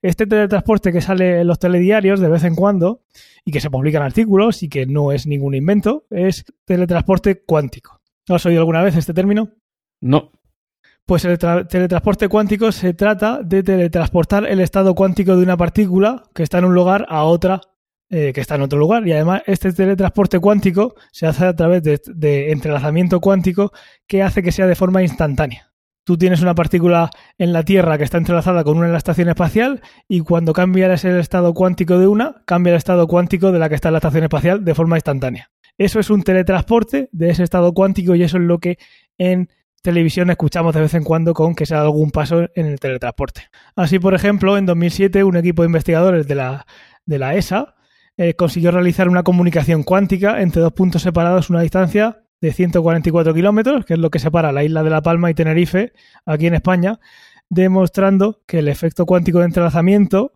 Este 0.03 0.27
teletransporte 0.27 0.93
que 0.93 1.01
sale 1.01 1.41
en 1.41 1.47
los 1.47 1.59
telediarios 1.59 2.21
de 2.21 2.29
vez 2.29 2.45
en 2.45 2.55
cuando 2.55 3.01
y 3.47 3.51
que 3.51 3.61
se 3.61 3.71
publican 3.71 4.03
artículos 4.03 4.63
y 4.63 4.69
que 4.69 4.85
no 4.85 5.11
es 5.11 5.27
ningún 5.27 5.55
invento, 5.55 6.05
es 6.11 6.45
teletransporte 6.67 7.43
cuántico. 7.45 8.03
¿Has 8.29 8.45
oído 8.45 8.61
alguna 8.61 8.83
vez 8.83 8.95
este 8.95 9.15
término? 9.15 9.53
No. 10.03 10.33
Pues 11.07 11.25
el 11.25 11.39
teletransporte 11.39 12.27
cuántico 12.27 12.73
se 12.73 12.93
trata 12.93 13.41
de 13.41 13.63
teletransportar 13.63 14.45
el 14.45 14.59
estado 14.59 14.97
cuántico 14.97 15.37
de 15.37 15.45
una 15.45 15.57
partícula 15.57 16.25
que 16.35 16.43
está 16.43 16.59
en 16.59 16.65
un 16.65 16.75
lugar 16.75 17.07
a 17.09 17.23
otra 17.23 17.61
eh, 18.11 18.33
que 18.33 18.41
está 18.41 18.57
en 18.57 18.63
otro 18.63 18.77
lugar. 18.77 19.07
Y 19.07 19.13
además 19.13 19.43
este 19.47 19.73
teletransporte 19.73 20.41
cuántico 20.41 20.97
se 21.13 21.27
hace 21.27 21.45
a 21.45 21.55
través 21.55 21.83
de, 21.83 22.51
entrelazamiento 22.51 23.21
cuántico 23.21 23.73
que 24.09 24.25
hace 24.25 24.43
que 24.43 24.51
sea 24.51 24.67
de 24.67 24.75
forma 24.75 25.03
instantánea 25.03 25.73
tú 26.05 26.17
tienes 26.17 26.41
una 26.41 26.55
partícula 26.55 27.11
en 27.37 27.53
la 27.53 27.65
Tierra 27.65 27.99
que 27.99 28.05
está 28.05 28.19
entrelazada 28.19 28.63
con 28.63 28.77
una 28.79 28.87
en 28.87 28.93
la 28.93 28.99
estación 28.99 29.29
espacial 29.29 29.83
y 30.07 30.21
cuando 30.21 30.53
cambias 30.53 31.05
el 31.05 31.19
estado 31.19 31.53
cuántico 31.53 31.99
de 31.99 32.07
una, 32.07 32.43
cambia 32.45 32.71
el 32.71 32.77
estado 32.77 33.09
cuántico 33.09 33.51
de 33.51 33.59
la 33.59 33.69
que 33.69 33.75
está 33.75 33.89
en 33.89 33.95
la 33.95 33.99
estación 33.99 34.23
espacial 34.23 34.65
de 34.65 34.75
forma 34.77 34.97
instantánea. 34.99 35.51
Eso 35.79 35.99
es 35.99 36.09
un 36.09 36.23
teletransporte 36.23 37.09
de 37.11 37.31
ese 37.31 37.43
estado 37.43 37.75
cuántico 37.75 38.15
y 38.15 38.23
eso 38.23 38.37
es 38.37 38.45
lo 38.45 38.61
que 38.61 38.79
en 39.19 39.49
televisión 39.87 40.31
escuchamos 40.31 40.75
de 40.75 40.81
vez 40.81 40.95
en 40.95 41.05
cuando 41.05 41.33
con 41.33 41.55
que 41.55 41.65
se 41.65 41.75
dado 41.75 41.87
algún 41.87 42.11
paso 42.11 42.49
en 42.57 42.67
el 42.67 42.81
teletransporte. 42.81 43.43
Así, 43.77 44.01
por 44.01 44.15
ejemplo, 44.15 44.59
en 44.59 44.67
2007 44.67 45.23
un 45.23 45.37
equipo 45.37 45.63
de 45.63 45.67
investigadores 45.67 46.27
de 46.27 46.35
la, 46.35 46.67
de 47.05 47.19
la 47.21 47.37
ESA 47.37 47.77
eh, 48.17 48.35
consiguió 48.35 48.73
realizar 48.73 49.09
una 49.09 49.23
comunicación 49.23 49.85
cuántica 49.85 50.43
entre 50.43 50.61
dos 50.61 50.73
puntos 50.73 51.03
separados 51.03 51.51
una 51.51 51.61
distancia 51.61 52.25
de 52.41 52.53
144 52.53 53.33
kilómetros, 53.33 53.85
que 53.85 53.95
es 53.95 54.01
lo 54.01 54.11
que 54.11 54.19
separa 54.19 54.51
la 54.51 54.65
isla 54.65 54.83
de 54.83 54.91
La 54.91 55.03
Palma 55.03 55.31
y 55.31 55.35
Tenerife, 55.35 55.93
aquí 56.25 56.49
en 56.49 56.55
España, 56.55 56.99
demostrando 57.49 58.43
que 58.45 58.59
el 58.59 58.67
efecto 58.67 59.07
cuántico 59.07 59.39
de 59.39 59.45
entrelazamiento 59.45 60.33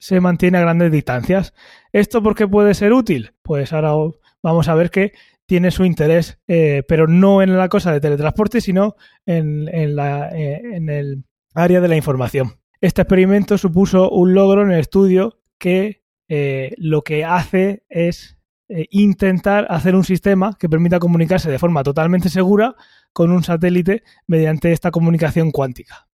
se 0.00 0.20
mantiene 0.20 0.58
a 0.58 0.62
grandes 0.62 0.90
distancias. 0.90 1.54
¿Esto 1.92 2.20
por 2.20 2.34
qué 2.34 2.48
puede 2.48 2.74
ser 2.74 2.92
útil? 2.92 3.34
Pues 3.42 3.72
ahora 3.72 3.92
vamos 4.42 4.68
a 4.68 4.74
ver 4.74 4.90
que 4.90 5.12
tiene 5.48 5.70
su 5.70 5.86
interés, 5.86 6.38
eh, 6.46 6.82
pero 6.86 7.06
no 7.06 7.40
en 7.40 7.56
la 7.56 7.70
cosa 7.70 7.90
de 7.90 8.00
teletransporte, 8.00 8.60
sino 8.60 8.96
en, 9.24 9.96
la, 9.96 10.28
eh, 10.28 10.60
en 10.74 10.90
el 10.90 11.24
área 11.54 11.80
de 11.80 11.88
la 11.88 11.96
información. 11.96 12.60
Este 12.82 13.00
experimento 13.00 13.56
supuso 13.56 14.10
un 14.10 14.34
logro 14.34 14.62
en 14.62 14.72
el 14.72 14.80
estudio 14.80 15.40
que 15.56 16.04
eh, 16.28 16.74
lo 16.76 17.00
que 17.02 17.24
hace 17.24 17.82
es 17.88 18.36
intentar 18.90 19.66
hacer 19.70 19.94
un 19.94 20.04
sistema 20.04 20.54
que 20.58 20.68
permita 20.68 20.98
comunicarse 20.98 21.50
de 21.50 21.58
forma 21.58 21.82
totalmente 21.82 22.28
segura 22.28 22.76
con 23.14 23.32
un 23.32 23.42
satélite 23.42 24.02
mediante 24.26 24.72
esta 24.72 24.90
comunicación 24.90 25.50
cuántica. 25.50 26.08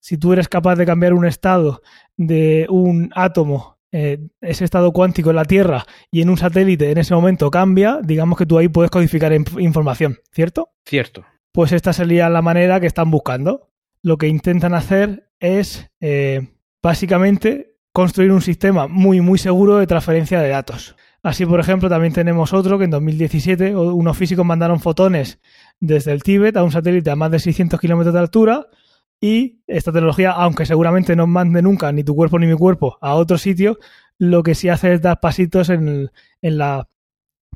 Si 0.00 0.16
tú 0.16 0.32
eres 0.32 0.48
capaz 0.48 0.76
de 0.76 0.86
cambiar 0.86 1.12
un 1.12 1.26
estado 1.26 1.82
de 2.16 2.66
un 2.70 3.10
átomo, 3.14 3.77
eh, 3.90 4.18
ese 4.40 4.64
estado 4.64 4.92
cuántico 4.92 5.30
en 5.30 5.36
la 5.36 5.44
Tierra 5.44 5.86
y 6.10 6.20
en 6.20 6.28
un 6.28 6.36
satélite 6.36 6.90
en 6.90 6.98
ese 6.98 7.14
momento 7.14 7.50
cambia, 7.50 8.00
digamos 8.02 8.38
que 8.38 8.46
tú 8.46 8.58
ahí 8.58 8.68
puedes 8.68 8.90
codificar 8.90 9.32
información, 9.32 10.18
¿cierto? 10.30 10.70
Cierto. 10.84 11.24
Pues 11.52 11.72
esta 11.72 11.92
sería 11.92 12.28
la 12.28 12.42
manera 12.42 12.80
que 12.80 12.86
están 12.86 13.10
buscando. 13.10 13.70
Lo 14.02 14.18
que 14.18 14.28
intentan 14.28 14.74
hacer 14.74 15.30
es 15.40 15.90
eh, 16.00 16.48
básicamente 16.82 17.76
construir 17.92 18.30
un 18.30 18.42
sistema 18.42 18.86
muy 18.86 19.20
muy 19.20 19.38
seguro 19.38 19.78
de 19.78 19.86
transferencia 19.86 20.40
de 20.40 20.50
datos. 20.50 20.94
Así, 21.22 21.44
por 21.46 21.58
ejemplo, 21.58 21.88
también 21.88 22.12
tenemos 22.12 22.52
otro 22.52 22.78
que 22.78 22.84
en 22.84 22.90
2017 22.90 23.74
unos 23.74 24.16
físicos 24.16 24.46
mandaron 24.46 24.80
fotones 24.80 25.40
desde 25.80 26.12
el 26.12 26.22
Tíbet 26.22 26.56
a 26.56 26.62
un 26.62 26.70
satélite 26.70 27.10
a 27.10 27.16
más 27.16 27.30
de 27.30 27.40
600 27.40 27.80
kilómetros 27.80 28.14
de 28.14 28.20
altura 28.20 28.68
y 29.20 29.62
esta 29.66 29.92
tecnología, 29.92 30.30
aunque 30.32 30.66
seguramente 30.66 31.16
no 31.16 31.26
mande 31.26 31.62
nunca 31.62 31.90
ni 31.92 32.04
tu 32.04 32.14
cuerpo 32.14 32.38
ni 32.38 32.46
mi 32.46 32.54
cuerpo 32.54 32.98
a 33.00 33.14
otro 33.14 33.38
sitio, 33.38 33.78
lo 34.18 34.42
que 34.42 34.54
sí 34.54 34.68
hace 34.68 34.94
es 34.94 35.02
dar 35.02 35.20
pasitos 35.20 35.70
en, 35.70 35.88
el, 35.88 36.10
en 36.42 36.58
la 36.58 36.88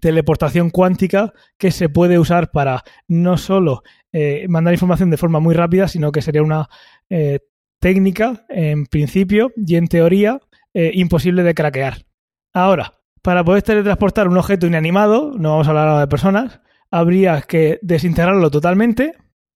teleportación 0.00 0.70
cuántica 0.70 1.32
que 1.56 1.70
se 1.70 1.88
puede 1.88 2.18
usar 2.18 2.50
para 2.50 2.82
no 3.06 3.38
solo 3.38 3.82
eh, 4.12 4.46
mandar 4.48 4.74
información 4.74 5.10
de 5.10 5.16
forma 5.16 5.38
muy 5.38 5.54
rápida, 5.54 5.86
sino 5.86 6.10
que 6.10 6.22
sería 6.22 6.42
una 6.42 6.68
eh, 7.08 7.38
técnica 7.80 8.44
en 8.48 8.86
principio 8.86 9.52
y 9.56 9.76
en 9.76 9.86
teoría 9.86 10.40
eh, 10.74 10.90
imposible 10.94 11.44
de 11.44 11.54
craquear. 11.54 12.04
Ahora, 12.52 12.94
para 13.22 13.44
poder 13.44 13.62
teletransportar 13.62 14.26
un 14.26 14.36
objeto 14.36 14.66
inanimado, 14.66 15.32
no 15.38 15.50
vamos 15.50 15.68
a 15.68 15.70
hablar 15.70 15.88
ahora 15.88 16.00
de 16.00 16.08
personas, 16.08 16.60
habría 16.90 17.40
que 17.42 17.78
desintegrarlo 17.82 18.50
totalmente, 18.50 19.14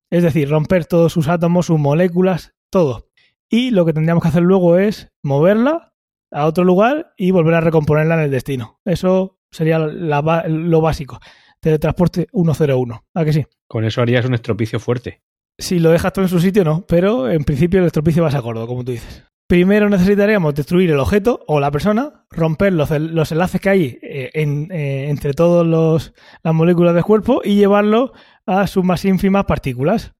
es 0.09 0.23
decir, 0.23 0.49
romper 0.49 0.85
todos 0.85 1.13
sus 1.13 1.27
átomos, 1.27 1.67
sus 1.67 1.79
moléculas, 1.79 2.53
todo. 2.69 3.07
Y 3.49 3.71
lo 3.71 3.85
que 3.85 3.93
tendríamos 3.93 4.21
que 4.21 4.29
hacer 4.29 4.43
luego 4.43 4.77
es 4.77 5.11
moverla 5.23 5.93
a 6.31 6.45
otro 6.45 6.63
lugar 6.63 7.13
y 7.17 7.31
volver 7.31 7.55
a 7.55 7.61
recomponerla 7.61 8.15
en 8.15 8.21
el 8.21 8.31
destino. 8.31 8.79
Eso 8.85 9.39
sería 9.51 9.79
la, 9.79 10.45
lo 10.47 10.81
básico. 10.81 11.19
Teletransporte 11.59 12.27
101. 12.31 13.05
¿A 13.13 13.25
que 13.25 13.33
sí? 13.33 13.45
Con 13.67 13.85
eso 13.85 14.01
harías 14.01 14.25
un 14.25 14.33
estropicio 14.33 14.79
fuerte. 14.79 15.21
Si 15.57 15.79
lo 15.79 15.89
dejas 15.89 16.13
todo 16.13 16.25
en 16.25 16.29
su 16.29 16.39
sitio, 16.39 16.63
no, 16.63 16.85
pero 16.87 17.29
en 17.29 17.43
principio 17.43 17.79
el 17.79 17.87
estropicio 17.87 18.21
va 18.21 18.29
a 18.29 18.31
ser 18.31 18.41
gordo, 18.41 18.67
como 18.67 18.83
tú 18.83 18.91
dices. 18.91 19.23
Primero 19.47 19.89
necesitaríamos 19.89 20.53
destruir 20.53 20.91
el 20.91 20.99
objeto 20.99 21.39
o 21.47 21.61
la 21.61 21.71
persona, 21.71 22.25
romper 22.29 22.73
los, 22.73 22.91
los 22.91 23.31
enlaces 23.31 23.61
que 23.61 23.69
hay 23.69 23.99
eh, 24.01 24.29
en, 24.33 24.69
eh, 24.71 25.09
entre 25.09 25.33
todas 25.33 25.65
las 26.43 26.53
moléculas 26.53 26.93
del 26.93 27.05
cuerpo 27.05 27.41
y 27.43 27.55
llevarlo 27.55 28.11
a 28.47 28.65
sus 28.65 28.83
más 28.83 29.05
ínfimas 29.05 29.45
partículas. 29.45 30.13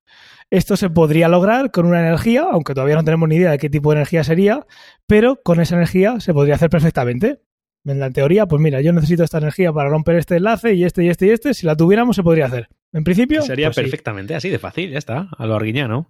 Esto 0.49 0.77
se 0.77 0.89
podría 0.89 1.27
lograr 1.27 1.71
con 1.71 1.85
una 1.87 1.99
energía, 1.99 2.45
aunque 2.51 2.73
todavía 2.73 2.95
no 2.95 3.03
tenemos 3.03 3.27
ni 3.27 3.35
idea 3.35 3.51
de 3.51 3.57
qué 3.57 3.69
tipo 3.69 3.89
de 3.91 3.97
energía 3.97 4.23
sería, 4.23 4.65
pero 5.07 5.39
con 5.43 5.59
esa 5.59 5.75
energía 5.75 6.19
se 6.19 6.33
podría 6.33 6.55
hacer 6.55 6.69
perfectamente. 6.69 7.41
En 7.85 7.99
la 7.99 8.09
teoría, 8.11 8.45
pues 8.45 8.61
mira, 8.61 8.81
yo 8.81 8.91
necesito 8.93 9.23
esta 9.23 9.37
energía 9.39 9.71
para 9.73 9.89
romper 9.89 10.15
este 10.17 10.35
enlace 10.37 10.73
y 10.73 10.83
este 10.83 11.03
y 11.03 11.09
este 11.09 11.27
y 11.27 11.29
este. 11.31 11.53
Si 11.53 11.65
la 11.65 11.75
tuviéramos, 11.75 12.15
se 12.15 12.23
podría 12.23 12.45
hacer. 12.45 12.67
En 12.93 13.03
principio. 13.03 13.41
Sería 13.41 13.67
pues 13.67 13.75
sí. 13.75 13.81
perfectamente 13.81 14.35
así 14.35 14.49
de 14.49 14.59
fácil, 14.59 14.91
ya 14.91 14.97
está, 14.97 15.29
a 15.37 15.45
lo 15.45 15.55
arguiñano. 15.55 16.09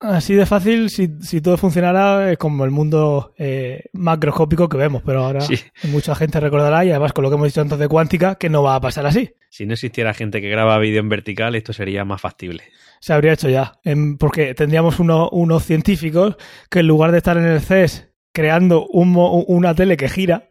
Así 0.00 0.34
de 0.34 0.46
fácil 0.46 0.90
si, 0.90 1.08
si 1.20 1.40
todo 1.40 1.56
funcionara 1.56 2.34
como 2.36 2.64
el 2.64 2.72
mundo 2.72 3.34
eh, 3.38 3.84
macroscópico 3.92 4.68
que 4.68 4.76
vemos, 4.76 5.02
pero 5.06 5.24
ahora 5.24 5.40
Sí. 5.42 5.56
mucha 5.84 6.16
gente 6.16 6.40
recordará 6.40 6.84
y 6.84 6.90
además 6.90 7.12
con 7.12 7.22
lo 7.22 7.30
que 7.30 7.36
hemos 7.36 7.46
dicho 7.46 7.60
antes 7.60 7.78
de 7.78 7.86
cuántica 7.86 8.34
que 8.34 8.48
no 8.50 8.64
va 8.64 8.74
a 8.74 8.80
pasar 8.80 9.06
así. 9.06 9.30
Si 9.52 9.66
no 9.66 9.74
existiera 9.74 10.14
gente 10.14 10.40
que 10.40 10.48
graba 10.48 10.78
vídeo 10.78 11.00
en 11.00 11.10
vertical, 11.10 11.54
esto 11.54 11.74
sería 11.74 12.06
más 12.06 12.22
factible. 12.22 12.62
Se 13.00 13.12
habría 13.12 13.34
hecho 13.34 13.50
ya, 13.50 13.78
porque 14.18 14.54
tendríamos 14.54 14.98
uno- 14.98 15.28
unos 15.30 15.64
científicos 15.66 16.36
que 16.70 16.78
en 16.78 16.86
lugar 16.86 17.12
de 17.12 17.18
estar 17.18 17.36
en 17.36 17.44
el 17.44 17.60
CES 17.60 18.08
creando 18.34 18.86
un 18.86 19.14
una 19.14 19.74
tele 19.74 19.98
que 19.98 20.08
gira, 20.08 20.48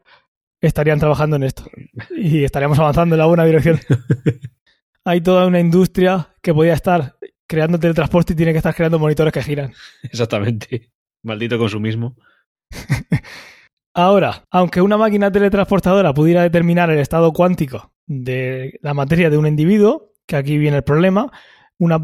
estarían 0.62 1.00
trabajando 1.00 1.36
en 1.38 1.42
esto 1.44 1.64
y 2.16 2.44
estaríamos 2.44 2.78
avanzando 2.78 3.16
en 3.16 3.20
la 3.20 3.26
buena 3.26 3.44
dirección. 3.44 3.80
Hay 5.04 5.22
toda 5.22 5.48
una 5.48 5.60
industria 5.60 6.36
que 6.44 6.54
podía 6.54 6.74
estar 6.74 7.16
creando 7.50 7.80
teletransporte 7.80 8.34
y 8.34 8.36
tiene 8.36 8.52
que 8.52 8.60
estar 8.60 8.76
creando 8.76 9.00
monitores 9.00 9.34
que 9.34 9.42
giran. 9.42 9.74
Exactamente. 10.04 10.92
Maldito 11.24 11.58
consumismo. 11.58 12.16
Ahora, 13.96 14.46
aunque 14.52 14.80
una 14.82 14.98
máquina 14.98 15.32
teletransportadora 15.32 16.14
pudiera 16.14 16.44
determinar 16.44 16.90
el 16.92 17.00
estado 17.00 17.34
cuántico 17.34 17.92
de 18.12 18.78
la 18.82 18.94
materia 18.94 19.30
de 19.30 19.38
un 19.38 19.48
individuo, 19.48 20.12
que 20.26 20.36
aquí 20.36 20.58
viene 20.58 20.78
el 20.78 20.84
problema, 20.84 21.32
una 21.78 22.00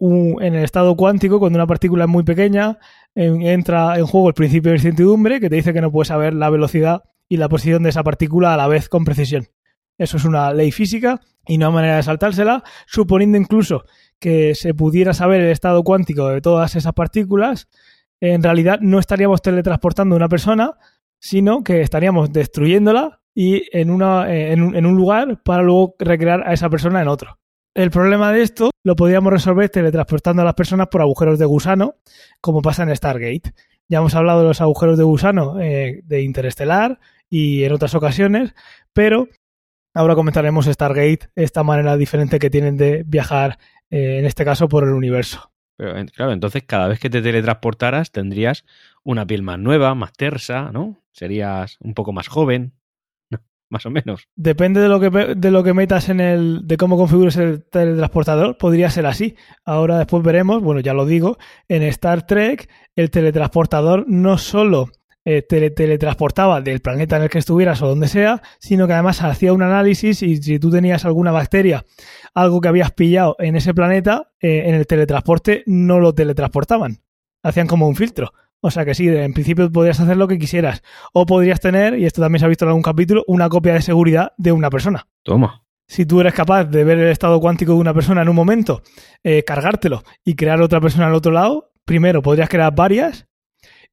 un- 0.00 0.42
en 0.42 0.54
el 0.54 0.64
estado 0.64 0.96
cuántico, 0.96 1.38
cuando 1.38 1.58
una 1.58 1.66
partícula 1.66 2.04
es 2.04 2.10
muy 2.10 2.22
pequeña, 2.22 2.78
en- 3.14 3.42
entra 3.42 3.98
en 3.98 4.06
juego 4.06 4.28
el 4.28 4.34
principio 4.34 4.70
de 4.70 4.78
incertidumbre, 4.78 5.40
que 5.40 5.50
te 5.50 5.56
dice 5.56 5.72
que 5.72 5.80
no 5.80 5.90
puedes 5.90 6.08
saber 6.08 6.32
la 6.32 6.48
velocidad 6.48 7.02
y 7.28 7.36
la 7.36 7.48
posición 7.48 7.82
de 7.82 7.90
esa 7.90 8.02
partícula 8.04 8.54
a 8.54 8.56
la 8.56 8.68
vez 8.68 8.88
con 8.88 9.04
precisión. 9.04 9.48
Eso 9.98 10.16
es 10.16 10.24
una 10.24 10.52
ley 10.54 10.70
física 10.70 11.20
y 11.46 11.58
no 11.58 11.66
hay 11.66 11.72
manera 11.72 11.96
de 11.96 12.02
saltársela, 12.02 12.62
suponiendo 12.86 13.36
incluso 13.36 13.84
que 14.18 14.54
se 14.54 14.74
pudiera 14.74 15.12
saber 15.12 15.40
el 15.40 15.50
estado 15.50 15.82
cuántico 15.82 16.28
de 16.28 16.40
todas 16.40 16.76
esas 16.76 16.92
partículas, 16.92 17.68
en 18.20 18.42
realidad 18.42 18.78
no 18.80 19.00
estaríamos 19.00 19.42
teletransportando 19.42 20.14
a 20.14 20.18
una 20.18 20.28
persona, 20.28 20.74
sino 21.18 21.64
que 21.64 21.80
estaríamos 21.80 22.32
destruyéndola 22.32 23.20
y 23.34 23.64
en, 23.76 23.90
una, 23.90 24.32
eh, 24.32 24.52
en, 24.52 24.62
un, 24.62 24.76
en 24.76 24.86
un 24.86 24.96
lugar 24.96 25.42
para 25.42 25.62
luego 25.62 25.94
recrear 25.98 26.46
a 26.46 26.52
esa 26.52 26.68
persona 26.70 27.00
en 27.00 27.08
otro. 27.08 27.38
El 27.74 27.90
problema 27.90 28.32
de 28.32 28.42
esto 28.42 28.70
lo 28.84 28.96
podríamos 28.96 29.32
resolver 29.32 29.70
teletransportando 29.70 30.42
a 30.42 30.44
las 30.44 30.54
personas 30.54 30.88
por 30.88 31.00
agujeros 31.00 31.38
de 31.38 31.46
gusano, 31.46 31.96
como 32.40 32.60
pasa 32.60 32.82
en 32.82 32.94
Stargate. 32.94 33.54
Ya 33.88 33.98
hemos 33.98 34.14
hablado 34.14 34.40
de 34.40 34.48
los 34.48 34.60
agujeros 34.60 34.98
de 34.98 35.04
gusano 35.04 35.58
eh, 35.60 36.02
de 36.04 36.22
Interestelar 36.22 36.98
y 37.30 37.64
en 37.64 37.72
otras 37.72 37.94
ocasiones, 37.94 38.54
pero 38.92 39.28
ahora 39.94 40.14
comentaremos 40.14 40.66
Stargate, 40.66 41.30
esta 41.34 41.62
manera 41.62 41.96
diferente 41.96 42.38
que 42.38 42.50
tienen 42.50 42.76
de 42.76 43.04
viajar, 43.06 43.58
eh, 43.90 44.18
en 44.18 44.26
este 44.26 44.44
caso, 44.44 44.68
por 44.68 44.84
el 44.84 44.92
universo. 44.92 45.50
Pero 45.76 45.94
claro, 46.14 46.32
entonces 46.32 46.64
cada 46.66 46.88
vez 46.88 47.00
que 47.00 47.08
te 47.08 47.22
teletransportaras 47.22 48.12
tendrías 48.12 48.66
una 49.02 49.26
piel 49.26 49.42
más 49.42 49.58
nueva, 49.58 49.94
más 49.94 50.12
tersa, 50.12 50.70
¿no? 50.72 51.02
Serías 51.10 51.78
un 51.80 51.94
poco 51.94 52.12
más 52.12 52.28
joven. 52.28 52.74
Más 53.72 53.86
o 53.86 53.90
menos. 53.90 54.28
Depende 54.36 54.80
de 54.80 54.88
lo 54.88 55.00
que 55.00 55.10
de 55.34 55.50
lo 55.50 55.64
que 55.64 55.72
metas 55.74 56.08
en 56.08 56.20
el 56.20 56.60
de 56.68 56.76
cómo 56.76 56.96
configures 56.96 57.36
el 57.38 57.64
teletransportador, 57.64 58.58
podría 58.58 58.90
ser 58.90 59.06
así. 59.06 59.34
Ahora 59.64 59.98
después 59.98 60.22
veremos, 60.22 60.62
bueno, 60.62 60.80
ya 60.80 60.94
lo 60.94 61.06
digo, 61.06 61.38
en 61.68 61.82
Star 61.82 62.26
Trek 62.26 62.68
el 62.94 63.10
teletransportador 63.10 64.04
no 64.06 64.36
solo 64.38 64.90
eh, 65.24 65.42
tele- 65.48 65.70
teletransportaba 65.70 66.60
del 66.60 66.80
planeta 66.80 67.16
en 67.16 67.22
el 67.22 67.30
que 67.30 67.38
estuvieras 67.38 67.80
o 67.80 67.88
donde 67.88 68.08
sea, 68.08 68.42
sino 68.58 68.86
que 68.86 68.92
además 68.92 69.22
hacía 69.22 69.52
un 69.52 69.62
análisis 69.62 70.22
y 70.22 70.36
si 70.36 70.58
tú 70.58 70.70
tenías 70.70 71.04
alguna 71.04 71.30
bacteria, 71.32 71.84
algo 72.34 72.60
que 72.60 72.68
habías 72.68 72.90
pillado 72.92 73.36
en 73.38 73.56
ese 73.56 73.72
planeta, 73.72 74.32
eh, 74.40 74.64
en 74.66 74.74
el 74.74 74.86
teletransporte 74.86 75.62
no 75.66 75.98
lo 76.00 76.12
teletransportaban. 76.14 76.98
Hacían 77.42 77.66
como 77.68 77.88
un 77.88 77.96
filtro. 77.96 78.32
O 78.64 78.70
sea 78.70 78.84
que 78.84 78.94
sí, 78.94 79.08
en 79.08 79.32
principio 79.32 79.70
podrías 79.70 79.98
hacer 79.98 80.16
lo 80.16 80.28
que 80.28 80.38
quisieras. 80.38 80.82
O 81.12 81.26
podrías 81.26 81.60
tener, 81.60 81.98
y 81.98 82.06
esto 82.06 82.22
también 82.22 82.38
se 82.38 82.46
ha 82.46 82.48
visto 82.48 82.64
en 82.64 82.68
algún 82.68 82.82
capítulo, 82.82 83.24
una 83.26 83.48
copia 83.48 83.74
de 83.74 83.82
seguridad 83.82 84.32
de 84.38 84.52
una 84.52 84.70
persona. 84.70 85.08
Toma. 85.24 85.64
Si 85.88 86.06
tú 86.06 86.20
eres 86.20 86.32
capaz 86.32 86.64
de 86.64 86.84
ver 86.84 86.98
el 86.98 87.08
estado 87.08 87.40
cuántico 87.40 87.72
de 87.72 87.78
una 87.78 87.92
persona 87.92 88.22
en 88.22 88.28
un 88.28 88.36
momento, 88.36 88.82
eh, 89.24 89.42
cargártelo 89.42 90.04
y 90.24 90.36
crear 90.36 90.62
otra 90.62 90.80
persona 90.80 91.08
al 91.08 91.14
otro 91.14 91.32
lado, 91.32 91.72
primero 91.84 92.22
podrías 92.22 92.48
crear 92.48 92.72
varias. 92.72 93.26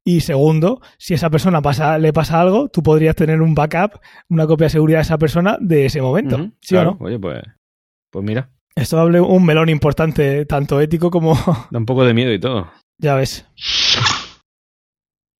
Y 0.04 0.20
segundo, 0.20 0.80
si 0.98 1.14
esa 1.14 1.28
persona 1.30 1.60
pasa, 1.60 1.98
le 1.98 2.12
pasa 2.12 2.40
algo, 2.40 2.68
tú 2.68 2.82
podrías 2.82 3.16
tener 3.16 3.42
un 3.42 3.54
backup, 3.54 4.00
una 4.28 4.46
copia 4.46 4.66
de 4.66 4.70
seguridad 4.70 4.98
de 4.98 5.02
esa 5.02 5.18
persona 5.18 5.58
de 5.60 5.86
ese 5.86 6.00
momento. 6.00 6.38
¿Sí 6.60 6.74
claro. 6.74 6.92
o 6.92 6.94
no? 6.94 7.06
Oye, 7.06 7.18
pues, 7.18 7.42
pues 8.10 8.24
mira, 8.24 8.50
Esto 8.76 8.98
abre 8.98 9.20
un 9.20 9.44
melón 9.44 9.68
importante, 9.68 10.46
tanto 10.46 10.80
ético 10.80 11.10
como 11.10 11.34
da 11.70 11.78
un 11.78 11.86
poco 11.86 12.04
de 12.04 12.14
miedo 12.14 12.32
y 12.32 12.38
todo. 12.38 12.70
Ya 13.02 13.14
ves. 13.14 13.46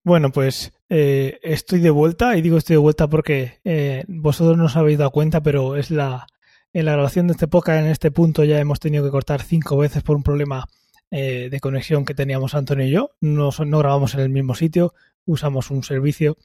Bueno, 0.02 0.32
pues 0.32 0.72
eh, 0.88 1.38
estoy 1.42 1.80
de 1.80 1.90
vuelta 1.90 2.36
y 2.36 2.42
digo 2.42 2.56
estoy 2.56 2.74
de 2.74 2.78
vuelta 2.78 3.08
porque 3.08 3.60
eh, 3.64 4.04
vosotros 4.08 4.56
no 4.56 4.64
os 4.64 4.76
habéis 4.76 4.98
dado 4.98 5.10
cuenta, 5.10 5.42
pero 5.42 5.76
es 5.76 5.90
la 5.90 6.26
en 6.72 6.84
la 6.86 6.92
grabación 6.92 7.26
de 7.26 7.32
este 7.32 7.48
podcast 7.48 7.84
en 7.84 7.90
este 7.90 8.10
punto 8.10 8.44
ya 8.44 8.58
hemos 8.60 8.80
tenido 8.80 9.04
que 9.04 9.10
cortar 9.10 9.42
cinco 9.42 9.76
veces 9.76 10.02
por 10.02 10.16
un 10.16 10.22
problema 10.22 10.66
eh, 11.10 11.48
de 11.50 11.60
conexión 11.60 12.04
que 12.04 12.14
teníamos 12.14 12.54
Antonio 12.54 12.86
y 12.86 12.90
yo. 12.90 13.10
No, 13.20 13.50
no 13.66 13.78
grabamos 13.78 14.14
en 14.14 14.20
el 14.20 14.30
mismo 14.30 14.54
sitio, 14.54 14.94
usamos 15.26 15.70
un 15.70 15.82
servicio 15.82 16.36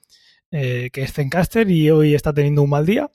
eh, 0.51 0.89
que 0.91 1.03
es 1.03 1.13
Zencaster 1.13 1.69
y 1.69 1.89
hoy 1.91 2.15
está 2.15 2.33
teniendo 2.33 2.63
un 2.63 2.69
mal 2.69 2.85
día 2.85 3.09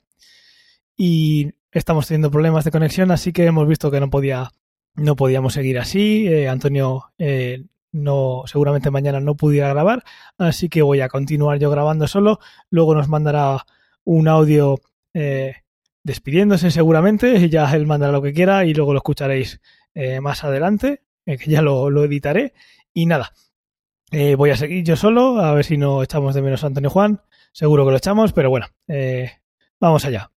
y 0.97 1.51
estamos 1.71 2.07
teniendo 2.07 2.31
problemas 2.31 2.65
de 2.65 2.71
conexión, 2.71 3.11
así 3.11 3.33
que 3.33 3.45
hemos 3.45 3.67
visto 3.67 3.91
que 3.91 3.99
no 3.99 4.09
podía 4.09 4.51
no 4.95 5.15
podíamos 5.15 5.53
seguir 5.53 5.79
así. 5.79 6.27
Eh, 6.27 6.49
Antonio 6.49 7.11
eh, 7.17 7.65
no 7.91 8.43
seguramente 8.45 8.91
mañana 8.91 9.19
no 9.19 9.35
pudiera 9.35 9.69
grabar, 9.69 10.03
así 10.37 10.69
que 10.69 10.81
voy 10.81 11.01
a 11.01 11.09
continuar 11.09 11.59
yo 11.59 11.69
grabando 11.69 12.07
solo. 12.07 12.39
Luego 12.69 12.95
nos 12.95 13.07
mandará 13.07 13.65
un 14.03 14.27
audio 14.27 14.79
eh, 15.13 15.55
despidiéndose 16.03 16.71
seguramente, 16.71 17.35
y 17.37 17.49
ya 17.49 17.73
él 17.75 17.85
mandará 17.85 18.11
lo 18.11 18.21
que 18.21 18.33
quiera 18.33 18.65
y 18.65 18.73
luego 18.73 18.93
lo 18.93 18.99
escucharéis 18.99 19.61
eh, 19.93 20.21
más 20.21 20.43
adelante, 20.43 21.03
eh, 21.25 21.37
que 21.37 21.49
ya 21.49 21.61
lo, 21.61 21.89
lo 21.89 22.03
editaré. 22.03 22.53
Y 22.93 23.05
nada, 23.05 23.31
voy 24.35 24.49
a 24.49 24.57
seguir 24.57 24.83
yo 24.83 24.97
solo, 24.97 25.39
a 25.39 25.53
ver 25.53 25.63
si 25.63 25.77
no 25.77 26.03
echamos 26.03 26.35
de 26.35 26.41
menos 26.41 26.63
a 26.63 26.67
Antonio 26.67 26.89
Juan. 26.89 27.21
Seguro 27.53 27.85
que 27.85 27.91
lo 27.91 27.97
echamos, 27.97 28.33
pero 28.33 28.49
bueno, 28.49 28.67
vamos 29.79 30.03
allá. 30.03 30.31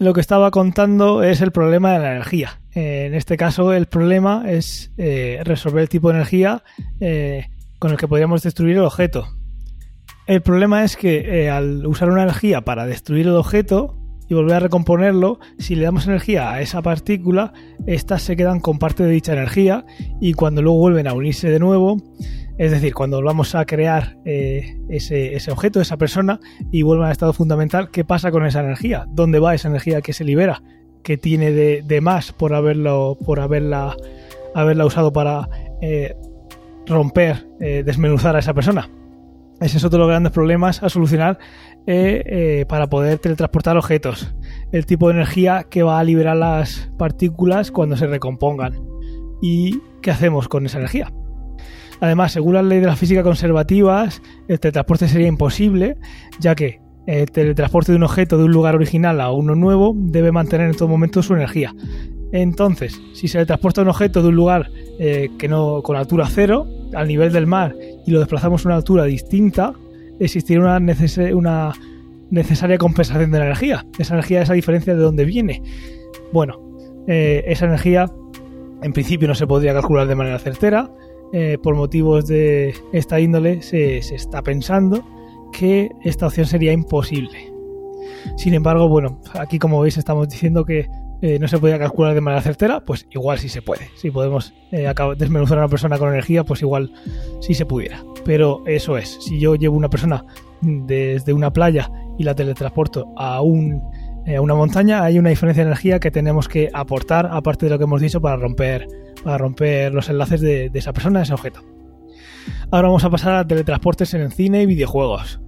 Lo 0.00 0.14
que 0.14 0.22
estaba 0.22 0.50
contando 0.50 1.22
es 1.22 1.42
el 1.42 1.52
problema 1.52 1.92
de 1.92 1.98
la 1.98 2.12
energía. 2.12 2.58
Eh, 2.74 3.04
en 3.04 3.14
este 3.14 3.36
caso, 3.36 3.74
el 3.74 3.84
problema 3.84 4.44
es 4.46 4.90
eh, 4.96 5.42
resolver 5.44 5.82
el 5.82 5.90
tipo 5.90 6.08
de 6.08 6.14
energía 6.14 6.64
eh, 7.00 7.48
con 7.78 7.90
el 7.90 7.98
que 7.98 8.08
podríamos 8.08 8.42
destruir 8.42 8.78
el 8.78 8.84
objeto. 8.84 9.28
El 10.26 10.40
problema 10.40 10.84
es 10.84 10.96
que 10.96 11.50
al 11.50 11.86
usar 11.86 12.08
una 12.08 12.22
energía 12.22 12.62
para 12.62 12.86
destruir 12.86 13.26
el 13.26 13.34
objeto 13.34 13.99
y 14.30 14.34
volver 14.34 14.54
a 14.54 14.60
recomponerlo, 14.60 15.40
si 15.58 15.74
le 15.74 15.84
damos 15.84 16.06
energía 16.06 16.52
a 16.52 16.60
esa 16.60 16.80
partícula, 16.82 17.52
estas 17.86 18.22
se 18.22 18.36
quedan 18.36 18.60
con 18.60 18.78
parte 18.78 19.02
de 19.02 19.10
dicha 19.10 19.32
energía 19.32 19.84
y 20.20 20.34
cuando 20.34 20.62
luego 20.62 20.78
vuelven 20.78 21.08
a 21.08 21.14
unirse 21.14 21.50
de 21.50 21.58
nuevo, 21.58 21.96
es 22.56 22.70
decir, 22.70 22.94
cuando 22.94 23.16
volvamos 23.16 23.56
a 23.56 23.64
crear 23.64 24.18
eh, 24.24 24.78
ese, 24.88 25.50
objeto, 25.50 25.80
esa 25.80 25.96
persona, 25.96 26.38
y 26.70 26.82
vuelvan 26.82 27.06
al 27.06 27.12
estado 27.12 27.32
fundamental, 27.32 27.90
¿qué 27.90 28.04
pasa 28.04 28.30
con 28.30 28.46
esa 28.46 28.60
energía? 28.60 29.04
¿Dónde 29.08 29.40
va 29.40 29.54
esa 29.54 29.66
energía 29.66 30.00
que 30.00 30.12
se 30.12 30.22
libera? 30.22 30.62
¿Qué 31.02 31.16
tiene 31.16 31.50
de, 31.50 31.82
de 31.82 32.00
más 32.00 32.32
por 32.32 32.54
haberlo, 32.54 33.18
por 33.26 33.40
haberla, 33.40 33.96
haberla 34.54 34.86
usado 34.86 35.12
para 35.12 35.48
eh, 35.82 36.14
romper, 36.86 37.48
eh, 37.58 37.82
desmenuzar 37.84 38.36
a 38.36 38.38
esa 38.38 38.54
persona? 38.54 38.88
Ese 39.60 39.76
es 39.76 39.84
otro 39.84 39.98
de 39.98 40.04
los 40.04 40.08
grandes 40.08 40.32
problemas 40.32 40.82
a 40.82 40.88
solucionar 40.88 41.38
eh, 41.86 42.22
eh, 42.26 42.66
para 42.68 42.88
poder 42.88 43.18
teletransportar 43.18 43.76
objetos. 43.76 44.34
El 44.72 44.86
tipo 44.86 45.08
de 45.08 45.14
energía 45.14 45.66
que 45.68 45.82
va 45.82 45.98
a 45.98 46.04
liberar 46.04 46.36
las 46.36 46.90
partículas 46.98 47.70
cuando 47.70 47.96
se 47.96 48.06
recompongan. 48.06 48.74
¿Y 49.42 49.80
qué 50.02 50.10
hacemos 50.10 50.48
con 50.48 50.66
esa 50.66 50.78
energía? 50.78 51.12
Además, 52.00 52.32
según 52.32 52.54
las 52.54 52.64
leyes 52.64 52.82
de 52.82 52.90
la 52.90 52.96
física 52.96 53.22
conservativas, 53.22 54.22
el 54.48 54.60
teletransporte 54.60 55.08
sería 55.08 55.28
imposible, 55.28 55.96
ya 56.38 56.54
que 56.54 56.80
el 57.06 57.30
teletransporte 57.30 57.92
de 57.92 57.96
un 57.96 58.04
objeto 58.04 58.38
de 58.38 58.44
un 58.44 58.52
lugar 58.52 58.74
original 58.74 59.20
a 59.20 59.32
uno 59.32 59.54
nuevo 59.54 59.94
debe 59.96 60.32
mantener 60.32 60.68
en 60.68 60.76
todo 60.76 60.88
momento 60.88 61.22
su 61.22 61.34
energía. 61.34 61.74
Entonces, 62.32 63.00
si 63.12 63.28
se 63.28 63.38
le 63.38 63.46
transporta 63.46 63.82
un 63.82 63.88
objeto 63.88 64.22
de 64.22 64.28
un 64.28 64.36
lugar 64.36 64.70
eh, 64.98 65.30
que 65.38 65.48
no 65.48 65.82
con 65.82 65.96
altura 65.96 66.28
cero, 66.28 66.66
al 66.94 67.08
nivel 67.08 67.32
del 67.32 67.46
mar, 67.46 67.74
y 68.06 68.10
lo 68.10 68.20
desplazamos 68.20 68.64
a 68.64 68.68
una 68.68 68.76
altura 68.76 69.04
distinta, 69.04 69.74
existiría 70.20 70.60
una, 70.62 70.78
neces 70.78 71.18
una 71.32 71.72
necesaria 72.30 72.78
compensación 72.78 73.30
de 73.30 73.38
la 73.38 73.46
energía. 73.46 73.86
Esa 73.98 74.14
energía, 74.14 74.42
esa 74.42 74.54
diferencia 74.54 74.94
de 74.94 75.00
dónde 75.00 75.24
viene. 75.24 75.62
Bueno, 76.32 76.60
eh, 77.06 77.42
esa 77.46 77.66
energía 77.66 78.06
En 78.82 78.92
principio 78.94 79.28
no 79.28 79.34
se 79.34 79.46
podría 79.46 79.74
calcular 79.74 80.06
de 80.06 80.14
manera 80.14 80.38
certera. 80.38 80.90
Eh, 81.32 81.58
por 81.62 81.74
motivos 81.74 82.26
de 82.26 82.74
esta 82.92 83.20
índole 83.20 83.62
se, 83.62 83.98
está 83.98 84.42
pensando 84.42 85.04
que 85.52 85.90
esta 86.02 86.26
opción 86.26 86.46
sería 86.46 86.72
imposible. 86.72 87.52
Sin 88.36 88.54
embargo, 88.54 88.88
bueno, 88.88 89.20
aquí 89.34 89.58
como 89.58 89.80
veis 89.80 89.98
estamos 89.98 90.28
diciendo 90.28 90.64
que 90.64 90.88
eh, 91.20 91.38
no 91.38 91.46
se 91.46 91.58
podía 91.58 91.78
calcular 91.78 92.14
de 92.14 92.22
manera 92.22 92.40
certera, 92.40 92.80
pues 92.80 93.06
igual 93.10 93.38
sí 93.38 93.50
se 93.50 93.60
puede. 93.60 93.90
Si 93.96 94.10
podemos 94.10 94.54
desmenuzar 95.18 95.58
a 95.58 95.62
una 95.62 95.68
persona 95.68 95.98
con 95.98 96.08
energía, 96.08 96.42
pues 96.42 96.62
igual 96.62 96.90
sí 97.40 97.52
se 97.52 97.66
pudiera. 97.66 98.02
Pero 98.24 98.62
eso 98.66 98.96
es, 98.96 99.18
si 99.20 99.38
yo 99.38 99.54
llevo 99.54 99.76
una 99.76 99.88
persona 99.88 100.24
desde 100.60 101.32
una 101.32 101.52
playa 101.52 101.90
y 102.18 102.24
la 102.24 102.34
teletransporto 102.34 103.12
a, 103.16 103.40
un, 103.40 103.82
eh, 104.26 104.36
a 104.36 104.40
una 104.40 104.54
montaña, 104.54 105.02
hay 105.02 105.18
una 105.18 105.30
diferencia 105.30 105.64
de 105.64 105.68
energía 105.68 106.00
que 106.00 106.10
tenemos 106.10 106.48
que 106.48 106.70
aportar, 106.72 107.28
aparte 107.30 107.66
de 107.66 107.70
lo 107.70 107.78
que 107.78 107.84
hemos 107.84 108.00
dicho, 108.00 108.20
para 108.20 108.36
romper, 108.36 108.86
para 109.24 109.38
romper 109.38 109.94
los 109.94 110.08
enlaces 110.08 110.40
de, 110.40 110.70
esa 110.74 110.92
persona, 110.92 111.20
de 111.20 111.24
ese 111.24 111.34
objeto. 111.34 111.64
Ahora 112.70 112.88
vamos 112.88 113.04
a 113.04 113.10
pasar 113.10 113.34
a 113.34 113.46
teletransportes 113.46 114.14
en 114.14 114.22
el 114.22 114.32
cine 114.32 114.62
y 114.62 114.66
videojuegos. 114.66 115.40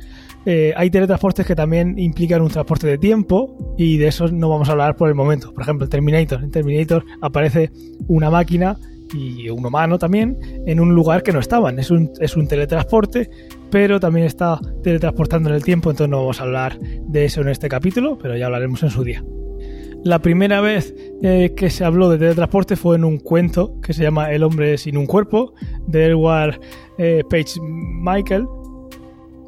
Eh, 0.44 0.72
hay 0.76 0.90
teletransportes 0.90 1.46
que 1.46 1.54
también 1.54 1.98
implican 1.98 2.42
un 2.42 2.48
transporte 2.48 2.88
de 2.88 2.98
tiempo 2.98 3.74
y 3.78 3.98
de 3.98 4.08
esos 4.08 4.32
no 4.32 4.48
vamos 4.48 4.68
a 4.68 4.72
hablar 4.72 4.96
por 4.96 5.08
el 5.08 5.14
momento. 5.14 5.52
Por 5.54 5.62
ejemplo, 5.62 5.84
en 5.84 5.90
Terminator. 5.90 6.42
En 6.42 6.50
Terminator 6.50 7.04
aparece 7.20 7.70
una 8.08 8.28
máquina 8.28 8.76
y 9.12 9.48
un 9.48 9.64
humano 9.64 9.98
también 9.98 10.38
en 10.66 10.80
un 10.80 10.94
lugar 10.94 11.22
que 11.22 11.32
no 11.32 11.40
estaban. 11.40 11.78
Es 11.78 11.90
un, 11.90 12.10
es 12.20 12.36
un 12.36 12.46
teletransporte, 12.46 13.30
pero 13.70 14.00
también 14.00 14.26
está 14.26 14.60
teletransportando 14.82 15.48
en 15.48 15.56
el 15.56 15.64
tiempo, 15.64 15.90
entonces 15.90 16.10
no 16.10 16.18
vamos 16.18 16.40
a 16.40 16.44
hablar 16.44 16.78
de 16.78 17.24
eso 17.24 17.40
en 17.40 17.48
este 17.48 17.68
capítulo, 17.68 18.18
pero 18.18 18.36
ya 18.36 18.46
hablaremos 18.46 18.82
en 18.82 18.90
su 18.90 19.04
día. 19.04 19.22
La 20.04 20.18
primera 20.18 20.60
vez 20.60 20.94
eh, 21.22 21.52
que 21.56 21.70
se 21.70 21.84
habló 21.84 22.08
de 22.08 22.18
teletransporte 22.18 22.74
fue 22.74 22.96
en 22.96 23.04
un 23.04 23.18
cuento 23.18 23.80
que 23.80 23.92
se 23.92 24.02
llama 24.02 24.32
El 24.32 24.42
hombre 24.42 24.76
sin 24.76 24.96
un 24.96 25.06
cuerpo, 25.06 25.54
de 25.86 26.06
Edward 26.06 26.60
eh, 26.98 27.22
Page 27.30 27.60
Michael. 27.62 28.46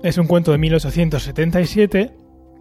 Es 0.04 0.16
un 0.16 0.28
cuento 0.28 0.52
de 0.52 0.58
1877 0.58 2.12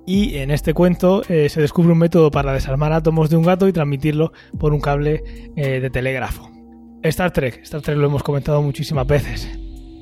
y 0.08 0.38
en 0.38 0.49
este 0.49 0.74
cuento 0.74 1.22
eh, 1.30 1.49
se 1.49 1.62
descubre 1.62 1.91
un 1.91 1.99
método 1.99 2.32
para 2.32 2.54
desarmar 2.54 2.93
átomos 2.93 3.30
de 3.30 3.38
un 3.38 3.43
gato 3.43 3.68
y 3.68 3.74
transmitirlo 3.74 4.34
por 4.58 4.74
un 4.74 4.82
cable 4.82 5.24
de 5.56 5.89
telégrafo. 5.91 6.53
Star 7.04 7.32
Trek, 7.32 7.60
Star 7.64 7.82
Trek 7.82 7.97
lo 7.97 8.08
hemos 8.08 8.24
comentado 8.24 8.62
muchísimas 8.62 9.06
veces. 9.06 9.49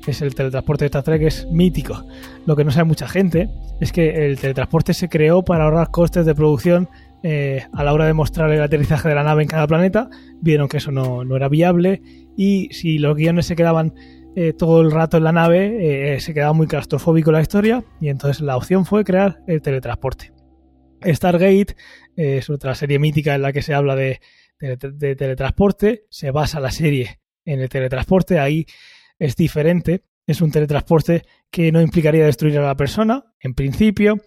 Es 0.06 0.22
el 0.22 0.34
teletransporte 0.34 0.84
de 0.84 0.86
Star 0.86 1.02
Trek 1.02 1.22
es 1.22 1.46
mítico. 1.50 2.04
Lo 2.46 2.56
que 2.56 2.64
no 2.64 2.70
sabe 2.70 2.84
mucha 2.84 3.08
gente 3.08 3.50
es 3.80 3.92
que 3.92 4.26
el 4.26 4.38
teletransporte 4.38 4.94
se 4.94 5.08
creó 5.08 5.44
para 5.44 5.64
ahorrar 5.64 5.90
costes 5.90 6.26
de 6.26 6.34
producción 6.34 6.88
eh, 7.24 7.66
a 7.72 7.84
la 7.84 7.92
hora 7.92 8.06
de 8.06 8.12
mostrar 8.12 8.50
el 8.52 8.62
aterrizaje 8.62 9.08
de 9.08 9.14
la 9.16 9.24
nave 9.24 9.42
en 9.42 9.48
cada 9.48 9.66
planeta. 9.66 10.08
Vieron 10.40 10.68
que 10.68 10.76
eso 10.76 10.92
no, 10.92 11.24
no 11.24 11.36
era 11.36 11.48
viable 11.48 12.02
y 12.36 12.68
si 12.72 12.98
los 12.98 13.16
guiones 13.16 13.46
se 13.46 13.56
quedaban 13.56 13.94
eh, 14.34 14.52
todo 14.52 14.80
el 14.80 14.90
rato 14.90 15.18
en 15.18 15.24
la 15.24 15.32
nave, 15.32 16.14
eh, 16.14 16.20
se 16.20 16.32
quedaba 16.32 16.52
muy 16.52 16.66
claustrofóbico 16.66 17.32
la 17.32 17.42
historia 17.42 17.84
y 18.00 18.08
entonces 18.08 18.40
la 18.40 18.56
opción 18.56 18.86
fue 18.86 19.04
crear 19.04 19.40
el 19.46 19.60
teletransporte. 19.60 20.32
Stargate 21.04 21.76
eh, 22.16 22.38
es 22.38 22.48
otra 22.48 22.74
serie 22.74 22.98
mítica 22.98 23.34
en 23.34 23.42
la 23.42 23.52
que 23.52 23.62
se 23.62 23.74
habla 23.74 23.94
de, 23.94 24.20
de, 24.62 25.16
teletransporte, 25.16 26.06
se 26.08 26.30
basa 26.30 26.60
la 26.60 26.70
serie 26.70 27.20
en 27.44 27.60
el 27.60 27.68
teletransporte, 27.68 28.38
ahí 28.38 28.66
es 29.18 29.36
diferente, 29.36 30.04
es 30.26 30.40
un 30.40 30.52
teletransporte 30.52 31.24
que 31.50 31.72
no 31.72 31.80
implicaría 31.80 32.24
destruir 32.24 32.58
a 32.58 32.66
la 32.66 32.76
persona, 32.76 33.24
en 33.40 33.54
principio, 33.54 34.20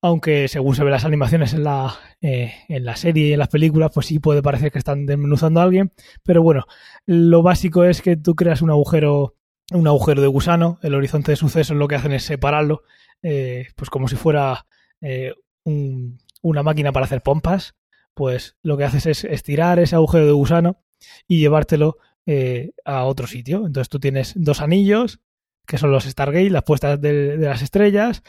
aunque 0.00 0.46
según 0.46 0.76
se 0.76 0.84
ve 0.84 0.90
las 0.90 1.04
animaciones 1.04 1.52
en 1.52 1.64
la, 1.64 1.96
eh, 2.20 2.52
en 2.68 2.84
la 2.84 2.94
serie 2.94 3.28
y 3.28 3.32
en 3.32 3.40
las 3.40 3.48
películas, 3.48 3.90
pues 3.92 4.06
sí 4.06 4.20
puede 4.20 4.42
parecer 4.42 4.70
que 4.70 4.78
están 4.78 5.04
desmenuzando 5.04 5.60
a 5.60 5.64
alguien, 5.64 5.92
pero 6.22 6.42
bueno, 6.42 6.66
lo 7.04 7.42
básico 7.42 7.84
es 7.84 8.02
que 8.02 8.16
tú 8.16 8.36
creas 8.36 8.62
un 8.62 8.70
agujero, 8.70 9.34
un 9.72 9.88
agujero 9.88 10.22
de 10.22 10.28
gusano, 10.28 10.78
el 10.82 10.94
horizonte 10.94 11.32
de 11.32 11.36
sucesos 11.36 11.76
lo 11.76 11.88
que 11.88 11.96
hacen 11.96 12.12
es 12.12 12.22
separarlo, 12.22 12.82
eh, 13.22 13.66
pues 13.74 13.90
como 13.90 14.06
si 14.06 14.14
fuera 14.14 14.66
eh, 15.00 15.32
un, 15.64 16.18
una 16.42 16.62
máquina 16.62 16.92
para 16.92 17.06
hacer 17.06 17.22
pompas, 17.22 17.74
pues 18.16 18.56
lo 18.62 18.78
que 18.78 18.84
haces 18.84 19.04
es 19.04 19.24
estirar 19.24 19.78
ese 19.78 19.94
agujero 19.94 20.24
de 20.24 20.32
gusano 20.32 20.82
y 21.28 21.38
llevártelo 21.38 21.98
eh, 22.24 22.72
a 22.86 23.04
otro 23.04 23.26
sitio. 23.26 23.66
Entonces 23.66 23.90
tú 23.90 24.00
tienes 24.00 24.32
dos 24.34 24.62
anillos, 24.62 25.20
que 25.66 25.76
son 25.76 25.92
los 25.92 26.04
Stargate, 26.04 26.48
las 26.48 26.62
puestas 26.62 26.98
de, 26.98 27.36
las 27.36 27.60
estrellas, 27.60 28.22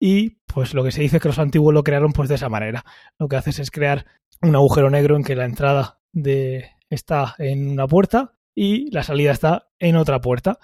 y 0.00 0.40
pues 0.52 0.74
lo 0.74 0.82
que 0.82 0.90
se 0.90 1.02
dice 1.02 1.18
es 1.18 1.22
que 1.22 1.28
los 1.28 1.38
antiguos 1.38 1.72
lo 1.72 1.84
crearon 1.84 2.12
pues 2.12 2.28
de 2.28 2.34
esa 2.34 2.48
manera. 2.48 2.84
Lo 3.16 3.28
que 3.28 3.36
haces 3.36 3.60
es 3.60 3.70
crear 3.70 4.06
un 4.42 4.56
agujero 4.56 4.90
negro 4.90 5.14
en 5.14 5.22
que 5.22 5.36
la 5.36 5.44
entrada 5.44 6.00
está 6.90 7.36
en 7.38 7.70
una 7.70 7.86
puerta 7.86 8.34
y 8.56 8.90
la 8.90 9.04
salida 9.04 9.30
está 9.30 9.68
en 9.78 9.94
otra 9.94 10.20
puerta. 10.20 10.58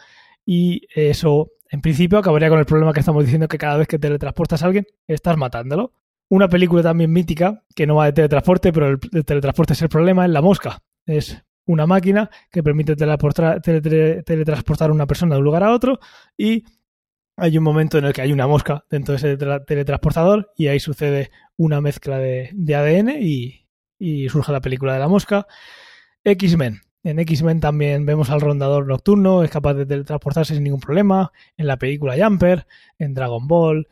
Y 0.44 0.88
eso, 0.96 1.52
en 1.70 1.80
principio, 1.80 2.18
acabaría 2.18 2.48
con 2.48 2.58
el 2.58 2.66
problema 2.66 2.92
que 2.92 3.00
estamos 3.00 3.22
diciendo 3.22 3.46
que 3.46 3.56
cada 3.56 3.76
vez 3.76 3.86
que 3.86 4.00
teletransportas 4.00 4.64
a 4.64 4.66
alguien, 4.66 4.84
estás 5.06 5.36
matándolo. 5.36 5.92
Una 6.30 6.48
película 6.48 6.82
también 6.82 7.12
mítica, 7.12 7.62
que 7.74 7.86
no 7.86 7.96
va 7.96 8.06
de 8.06 8.12
teletransporte, 8.12 8.72
pero 8.72 8.88
el, 8.88 8.98
el 9.12 9.24
teletransporte 9.24 9.74
es 9.74 9.82
el 9.82 9.88
problema, 9.88 10.24
es 10.24 10.30
La 10.30 10.42
Mosca. 10.42 10.82
Es 11.06 11.44
una 11.66 11.86
máquina 11.86 12.30
que 12.50 12.62
permite 12.62 12.96
teletransportar 12.96 14.90
a 14.90 14.92
una 14.92 15.06
persona 15.06 15.34
de 15.34 15.38
un 15.38 15.44
lugar 15.44 15.62
a 15.62 15.72
otro 15.72 15.98
y 16.36 16.64
hay 17.36 17.58
un 17.58 17.64
momento 17.64 17.98
en 17.98 18.04
el 18.04 18.12
que 18.12 18.22
hay 18.22 18.32
una 18.32 18.46
mosca 18.46 18.84
dentro 18.90 19.12
de 19.12 19.16
ese 19.16 19.36
teletransportador 19.36 20.52
y 20.56 20.68
ahí 20.68 20.78
sucede 20.78 21.30
una 21.56 21.80
mezcla 21.80 22.18
de, 22.18 22.50
de 22.52 22.74
ADN 22.74 23.10
y, 23.20 23.66
y, 23.98 24.28
surge 24.28 24.52
la 24.52 24.60
película 24.60 24.94
de 24.94 25.00
la 25.00 25.08
mosca. 25.08 25.46
X-Men. 26.22 26.80
En 27.02 27.18
X-Men 27.18 27.60
también 27.60 28.06
vemos 28.06 28.30
al 28.30 28.40
rondador 28.40 28.86
nocturno, 28.86 29.42
es 29.42 29.50
capaz 29.50 29.74
de 29.74 29.84
teletransportarse 29.84 30.54
sin 30.54 30.64
ningún 30.64 30.80
problema. 30.80 31.32
En 31.56 31.66
la 31.66 31.76
película 31.76 32.16
Jumper, 32.16 32.66
en 32.98 33.14
Dragon 33.14 33.46
Ball, 33.46 33.88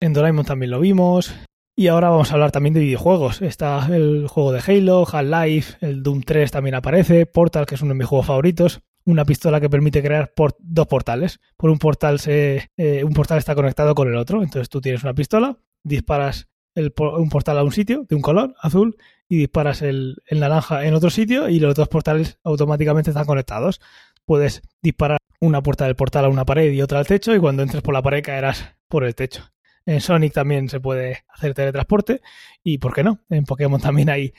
en 0.00 0.12
Doraemon 0.12 0.44
también 0.44 0.70
lo 0.70 0.80
vimos. 0.80 1.32
Y 1.76 1.88
ahora 1.88 2.08
vamos 2.08 2.30
a 2.30 2.34
hablar 2.34 2.52
también 2.52 2.72
de 2.72 2.80
videojuegos. 2.80 3.42
Está 3.42 3.86
el 3.94 4.26
juego 4.28 4.50
de 4.50 4.62
Halo, 4.66 5.06
Half-Life, 5.06 5.86
el 5.86 6.02
Doom 6.02 6.22
3 6.22 6.50
también 6.50 6.74
aparece, 6.74 7.26
Portal, 7.26 7.66
que 7.66 7.74
es 7.74 7.82
uno 7.82 7.90
de 7.90 7.98
mis 7.98 8.08
juegos 8.08 8.26
favoritos 8.26 8.82
una 9.06 9.24
pistola 9.24 9.60
que 9.60 9.70
permite 9.70 10.02
crear 10.02 10.32
dos 10.58 10.86
portales. 10.86 11.40
Por 11.56 11.70
un 11.70 11.78
portal 11.78 12.18
se, 12.18 12.70
eh, 12.76 13.04
un 13.04 13.14
portal 13.14 13.38
está 13.38 13.54
conectado 13.54 13.94
con 13.94 14.08
el 14.08 14.16
otro. 14.16 14.42
Entonces 14.42 14.68
tú 14.68 14.80
tienes 14.80 15.02
una 15.04 15.14
pistola, 15.14 15.56
disparas 15.82 16.48
el, 16.74 16.92
un 16.98 17.30
portal 17.30 17.58
a 17.58 17.64
un 17.64 17.72
sitio 17.72 18.04
de 18.08 18.16
un 18.16 18.22
color 18.22 18.54
azul 18.60 18.96
y 19.28 19.38
disparas 19.38 19.80
el, 19.82 20.22
el, 20.26 20.40
naranja 20.40 20.84
en 20.84 20.94
otro 20.94 21.10
sitio 21.10 21.48
y 21.48 21.60
los 21.60 21.74
dos 21.74 21.88
portales 21.88 22.38
automáticamente 22.42 23.10
están 23.10 23.26
conectados. 23.26 23.80
Puedes 24.24 24.62
disparar 24.82 25.18
una 25.40 25.62
puerta 25.62 25.84
del 25.84 25.94
portal 25.94 26.24
a 26.24 26.28
una 26.28 26.44
pared 26.44 26.72
y 26.72 26.82
otra 26.82 26.98
al 26.98 27.06
techo 27.06 27.34
y 27.34 27.38
cuando 27.38 27.62
entres 27.62 27.82
por 27.82 27.94
la 27.94 28.02
pared 28.02 28.24
caerás 28.24 28.74
por 28.88 29.04
el 29.04 29.14
techo. 29.14 29.44
En 29.86 30.00
Sonic 30.00 30.32
también 30.32 30.68
se 30.68 30.80
puede 30.80 31.24
hacer 31.28 31.54
teletransporte 31.54 32.20
y, 32.62 32.78
¿por 32.78 32.92
qué 32.92 33.04
no? 33.04 33.20
En 33.30 33.44
Pokémon 33.44 33.80
también 33.80 34.10
hay 34.10 34.34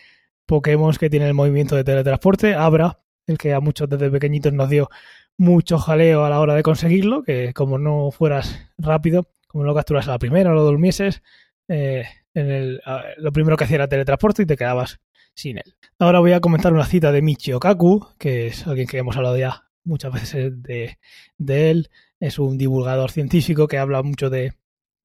Pokémon 0.45 0.93
que 0.93 1.09
tienen 1.09 1.29
el 1.29 1.33
movimiento 1.33 1.75
de 1.77 1.85
teletransporte. 1.85 2.53
Abra 2.53 2.99
el 3.25 3.37
que 3.37 3.53
a 3.53 3.61
muchos 3.61 3.89
desde 3.89 4.09
pequeñitos 4.09 4.51
nos 4.51 4.69
dio 4.69 4.89
mucho 5.37 5.77
jaleo 5.77 6.25
a 6.25 6.29
la 6.29 6.39
hora 6.39 6.53
de 6.53 6.63
conseguirlo, 6.63 7.23
que 7.23 7.53
como 7.53 7.77
no 7.77 8.11
fueras 8.11 8.69
rápido, 8.77 9.29
como 9.47 9.63
no 9.63 9.69
lo 9.69 9.75
capturas 9.75 10.07
a 10.07 10.11
la 10.11 10.19
primera 10.19 10.51
lo 10.51 10.63
durmieses, 10.63 11.21
eh, 11.69 12.05
en 12.33 12.51
el, 12.51 12.81
lo 13.17 13.31
primero 13.31 13.55
que 13.55 13.63
hacía 13.63 13.75
era 13.75 13.87
teletransporte 13.87 14.43
y 14.43 14.45
te 14.45 14.57
quedabas 14.57 14.99
sin 15.33 15.57
él. 15.57 15.75
Ahora 15.97 16.19
voy 16.19 16.33
a 16.33 16.41
comentar 16.41 16.73
una 16.73 16.85
cita 16.85 17.11
de 17.11 17.21
Michio 17.21 17.59
Kaku, 17.59 18.07
que 18.17 18.47
es 18.47 18.67
alguien 18.67 18.87
que 18.87 18.97
hemos 18.97 19.15
hablado 19.15 19.37
ya 19.37 19.63
muchas 19.83 20.11
veces 20.11 20.51
de 20.61 20.97
él. 21.37 21.89
Es 22.19 22.39
un 22.39 22.57
divulgador 22.57 23.11
científico 23.11 23.67
que 23.67 23.77
habla 23.77 24.01
mucho 24.01 24.29
de, 24.29 24.53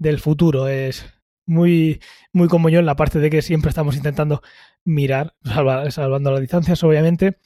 del 0.02 0.18
futuro. 0.18 0.68
Es 0.68 1.06
muy, 1.46 2.00
muy 2.32 2.48
como 2.48 2.68
yo 2.68 2.80
en 2.80 2.86
la 2.86 2.96
parte 2.96 3.18
de 3.18 3.30
que 3.30 3.42
siempre 3.42 3.70
estamos 3.70 3.96
intentando 3.96 4.42
mirar, 4.84 5.34
salva, 5.44 5.90
salvando 5.90 6.30
las 6.30 6.40
distancias, 6.40 6.82
obviamente, 6.84 7.38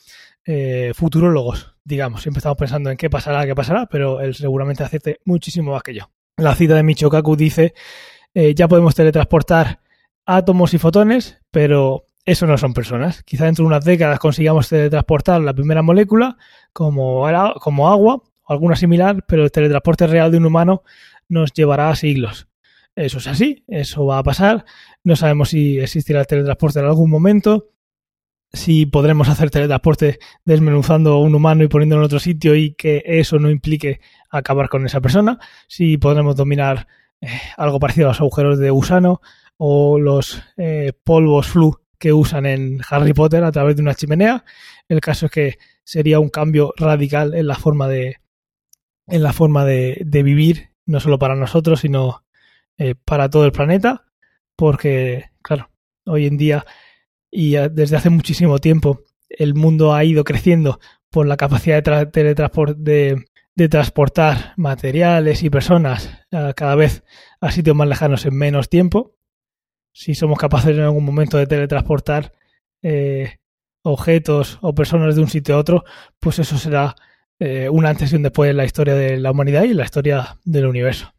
eh, 0.45 0.93
futurólogos, 0.95 1.75
digamos. 1.85 2.23
Siempre 2.23 2.39
estamos 2.39 2.59
pensando 2.59 2.91
en 2.91 2.97
qué 2.97 3.11
pasará, 3.11 3.47
qué 3.47 3.55
pasará, 3.55 3.87
pero 3.87 4.21
él 4.21 4.35
seguramente 4.35 4.83
acierte 4.83 5.21
muchísimo 5.25 5.73
más 5.73 5.83
que 5.83 5.95
yo. 5.95 6.11
La 6.37 6.55
cita 6.55 6.75
de 6.75 6.83
Michio 6.83 7.11
Kaku 7.11 7.37
dice, 7.37 7.75
eh, 8.35 8.55
ya 8.55 8.69
podemos 8.69 8.95
teletransportar 8.95 9.81
átomos 10.27 10.75
y 10.75 10.79
fotones, 10.79 11.39
pero 11.51 12.05
eso 12.25 12.47
no 12.47 12.59
son 12.59 12.75
personas. 12.75 13.23
Quizá 13.23 13.45
dentro 13.45 13.65
de 13.65 13.69
unas 13.69 13.85
décadas 13.85 14.19
consigamos 14.19 14.69
teletransportar 14.69 15.41
la 15.41 15.55
primera 15.55 15.83
molécula 15.83 16.37
como, 16.73 17.27
como 17.61 17.89
agua 17.89 18.23
o 18.45 18.53
alguna 18.53 18.77
similar, 18.77 19.25
pero 19.27 19.45
el 19.45 19.53
teletransporte 19.53 20.07
real 20.07 20.31
de 20.31 20.39
un 20.39 20.47
humano 20.47 20.83
nos 21.29 21.53
llevará 21.53 21.91
a 21.91 21.97
siglos. 21.97 22.49
Eso 22.95 23.19
es 23.19 23.27
así, 23.27 23.65
eso 23.69 24.07
va 24.07 24.19
a 24.19 24.23
pasar. 24.23 24.65
No 25.05 25.17
sabemos 25.17 25.51
si 25.51 25.79
existirá 25.79 26.21
el 26.21 26.27
teletransporte 26.27 26.81
en 26.81 26.87
algún 26.87 27.11
momento 27.11 27.71
si 28.53 28.87
podremos 28.87 29.29
hacer 29.29 29.51
teletransporte 29.51 30.19
desmenuzando 30.45 31.19
un 31.19 31.35
humano 31.35 31.65
y 31.65 31.69
poniéndolo 31.69 32.03
en 32.03 32.07
otro 32.07 32.19
sitio 32.19 32.55
y 32.55 32.75
que 32.75 33.03
eso 33.05 33.39
no 33.39 33.51
implique 33.51 34.01
acabar 34.31 34.69
con 34.69 34.87
esa 34.87 35.01
persona, 35.01 35.39
si 35.69 35.99
podremos 35.99 36.37
dominar 36.37 36.87
eh, 37.21 37.29
algo 37.57 37.79
parecido 37.79 38.07
a 38.07 38.11
los 38.11 38.21
agujeros 38.21 38.59
de 38.59 38.71
gusano 38.71 39.21
o 39.57 39.99
los 39.99 40.43
eh, 40.57 40.93
polvos 41.05 41.47
flu 41.49 41.81
que 41.99 42.13
usan 42.13 42.47
en 42.47 42.81
Harry 42.91 43.15
Potter 43.15 43.45
a 43.45 43.53
través 43.53 43.77
de 43.77 43.83
una 43.83 43.95
chimenea. 43.95 44.45
El 44.89 45.01
caso 45.01 45.27
es 45.27 45.33
que 45.33 45.59
sería 45.83 46.21
un 46.21 46.29
cambio 46.29 46.73
radical 46.77 47.35
en 47.35 47.47
la 47.47 47.55
forma 47.55 47.89
de, 47.89 48.17
en 49.07 49.23
la 49.23 49.33
forma 49.33 49.65
de 49.65 50.23
vivir, 50.23 50.71
no 50.87 51.01
solo 51.01 51.19
para 51.19 51.35
nosotros, 51.35 51.81
sino 51.81 52.25
eh, 52.79 52.95
para 52.95 53.29
todo 53.29 53.45
el 53.45 53.53
planeta, 53.53 54.07
porque, 54.57 55.27
claro, 55.43 55.71
hoy 56.05 56.27
en 56.27 56.37
día 56.37 56.65
y 57.31 57.53
desde 57.53 57.97
hace 57.97 58.09
muchísimo 58.09 58.59
tiempo 58.59 59.03
el 59.29 59.55
mundo 59.55 59.93
ha 59.95 60.05
ido 60.05 60.25
creciendo 60.25 60.81
por 61.11 61.27
la 61.27 61.37
capacidad 61.37 61.83
de, 61.83 63.25
de, 63.55 63.69
transportar 63.69 64.55
materiales 64.57 65.43
y 65.43 65.51
personas 65.51 66.11
cada 66.31 66.75
vez 66.75 67.05
a 67.41 67.51
sitios 67.51 67.77
más 67.77 67.89
lejanos 67.89 68.25
en 68.27 68.37
menos 68.37 68.69
tiempo. 68.69 69.17
Si 69.93 70.15
somos 70.15 70.39
capaces 70.39 70.77
en 70.77 70.83
algún 70.83 71.05
momento 71.05 71.39
de 71.39 71.47
teletransportar 71.47 72.33
eh, 72.83 73.39
objetos 73.83 74.59
o 74.63 74.75
personas 74.75 75.17
de 75.17 75.23
un 75.23 75.29
sitio 75.29 75.55
a 75.55 75.59
otro, 75.59 75.85
pues 76.19 76.39
eso 76.39 76.59
será 76.59 76.95
eh, 77.39 77.69
un 77.69 77.87
antes 77.87 78.13
y 78.13 78.17
un 78.17 78.23
después 78.23 78.51
en 78.51 78.57
la 78.57 78.65
historia 78.65 78.95
de 78.95 79.19
la 79.19 79.31
humanidad 79.31 79.65
y 79.65 79.71
en 79.71 79.77
la 79.77 79.85
historia 79.85 80.39
del 80.45 80.67
universo. 80.67 81.13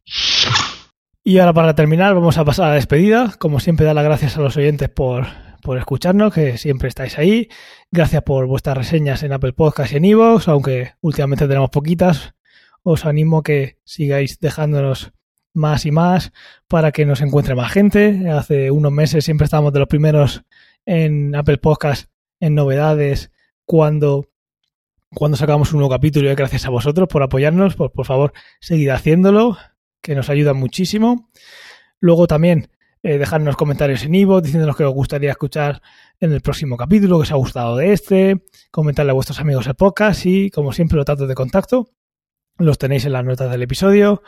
Y 1.24 1.40
ahora 1.40 1.54
para 1.54 1.76
terminar 1.76 2.14
vamos 2.14 2.38
a 2.38 2.46
pasar 2.46 2.66
a 2.66 2.70
la 2.70 2.76
despedida. 2.76 3.34
Como 3.38 3.60
siempre, 3.60 3.86
dar 3.86 3.96
las 3.96 4.06
gracias 4.06 4.38
a 4.38 4.42
los 4.42 4.56
oyentes 4.56 4.90
por, 4.90 5.28
por 5.62 5.78
escucharnos, 5.78 6.34
que 6.34 6.58
siempre 6.58 6.88
estáis 6.88 7.18
ahí. 7.18 7.50
Gracias 7.92 8.24
por 8.24 8.48
vuestras 8.48 8.78
reseñas 8.78 9.24
en 9.24 9.34
Apple 9.34 9.54
Podcast 9.54 9.92
y 9.92 9.98
en 9.98 10.06
Evox, 10.06 10.48
aunque 10.48 10.94
últimamente 11.02 11.48
tenemos 11.48 11.70
poquitas. 11.70 12.34
Os 12.82 13.06
animo 13.06 13.40
a 13.40 13.44
que 13.44 13.78
sigáis 13.84 14.40
dejándonos 14.40 15.12
más 15.54 15.86
y 15.86 15.92
más 15.92 16.32
para 16.70 16.94
que 16.94 17.06
nos 17.06 17.20
encuentre 17.22 17.56
más 17.56 17.74
gente. 17.74 18.30
Hace 18.30 18.72
unos 18.72 18.94
meses 18.94 19.26
siempre 19.26 19.46
estábamos 19.46 19.74
de 19.74 19.80
los 19.80 19.90
primeros 19.90 20.44
en 20.86 21.36
Apple 21.36 21.58
Podcast 21.58 22.10
en 22.40 22.56
novedades 22.56 23.32
cuando 23.66 24.30
cuando 25.18 25.36
sacamos 25.36 25.74
un 25.74 25.80
nuevo 25.80 25.90
capítulo 25.90 26.32
y 26.32 26.36
gracias 26.36 26.66
a 26.68 26.70
vosotros 26.70 27.08
por 27.08 27.24
apoyarnos, 27.24 27.76
por, 27.76 27.92
por 27.92 28.06
favor, 28.06 28.34
seguid 28.60 28.90
haciéndolo, 28.90 29.58
que 30.02 30.14
nos 30.14 30.30
ayuda 30.30 30.54
muchísimo. 30.54 31.32
Luego 32.00 32.28
también 32.28 32.70
eh, 33.02 33.18
dejarnos 33.18 33.56
comentarios 33.56 34.04
en 34.04 34.14
Ivo 34.14 34.42
diciéndonos 34.42 34.78
que 34.78 34.84
os 34.84 34.94
gustaría 34.94 35.32
escuchar 35.32 35.82
en 36.20 36.34
el 36.34 36.42
próximo 36.42 36.78
capítulo, 36.78 37.18
que 37.18 37.24
os 37.24 37.32
ha 37.32 37.36
gustado 37.36 37.76
de 37.78 37.94
este, 37.94 38.44
comentarle 38.70 39.10
a 39.10 39.16
vuestros 39.16 39.40
amigos 39.40 39.66
el 39.66 39.74
podcast 39.74 40.24
y, 40.28 40.52
como 40.52 40.72
siempre, 40.72 40.98
los 40.98 41.06
datos 41.06 41.28
de 41.28 41.34
contacto 41.34 41.90
los 42.60 42.78
tenéis 42.78 43.06
en 43.06 43.14
las 43.14 43.26
notas 43.26 43.50
del 43.50 43.64
episodio. 43.64 44.22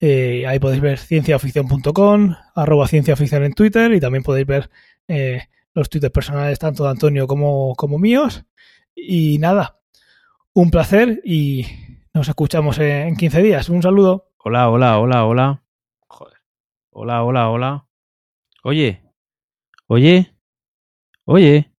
Eh, 0.00 0.44
ahí 0.48 0.58
podéis 0.58 0.80
ver 0.80 0.98
cienciaoficción.com, 0.98 2.34
arroba 2.56 2.88
cienciaoficción 2.88 3.44
en 3.44 3.52
Twitter 3.52 3.92
y 3.92 4.00
también 4.00 4.24
podéis 4.24 4.46
ver 4.48 4.70
eh, 5.06 5.42
los 5.72 5.88
twitters 5.88 6.12
personales 6.12 6.58
tanto 6.58 6.82
de 6.82 6.90
Antonio 6.90 7.28
como, 7.28 7.76
como 7.76 7.98
míos. 7.98 8.44
Y 8.94 9.38
nada, 9.38 9.81
un 10.54 10.70
placer 10.70 11.20
y 11.24 11.66
nos 12.12 12.28
escuchamos 12.28 12.78
en 12.78 13.16
15 13.16 13.42
días. 13.42 13.68
Un 13.68 13.82
saludo. 13.82 14.28
Hola, 14.38 14.68
hola, 14.68 14.98
hola, 14.98 15.24
hola. 15.24 15.62
Joder. 16.06 16.38
Hola, 16.90 17.24
hola, 17.24 17.50
hola. 17.50 17.86
Oye, 18.62 19.00
oye, 19.86 20.34
oye. 21.24 21.70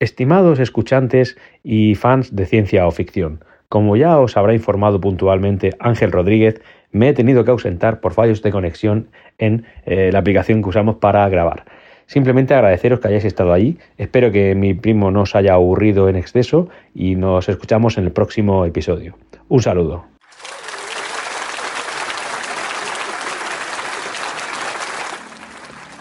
Estimados 0.00 0.58
escuchantes 0.58 1.36
y 1.62 1.94
fans 1.94 2.34
de 2.34 2.46
ciencia 2.46 2.86
o 2.86 2.90
ficción, 2.90 3.44
como 3.68 3.96
ya 3.96 4.18
os 4.18 4.36
habrá 4.36 4.52
informado 4.52 5.00
puntualmente 5.00 5.70
Ángel 5.78 6.12
Rodríguez, 6.12 6.60
me 6.90 7.08
he 7.08 7.14
tenido 7.14 7.44
que 7.44 7.50
ausentar 7.50 8.00
por 8.00 8.12
fallos 8.12 8.42
de 8.42 8.52
conexión 8.52 9.10
en 9.38 9.66
eh, 9.84 10.10
la 10.12 10.18
aplicación 10.18 10.62
que 10.62 10.68
usamos 10.68 10.96
para 10.96 11.26
grabar. 11.28 11.64
Simplemente 12.06 12.54
agradeceros 12.54 13.00
que 13.00 13.08
hayáis 13.08 13.24
estado 13.24 13.52
allí. 13.52 13.78
Espero 13.98 14.30
que 14.30 14.54
mi 14.54 14.74
primo 14.74 15.10
no 15.10 15.22
os 15.22 15.34
haya 15.34 15.54
aburrido 15.54 16.08
en 16.08 16.16
exceso 16.16 16.68
y 16.94 17.16
nos 17.16 17.48
escuchamos 17.48 17.98
en 17.98 18.04
el 18.04 18.12
próximo 18.12 18.64
episodio. 18.64 19.16
Un 19.48 19.62
saludo. 19.62 20.04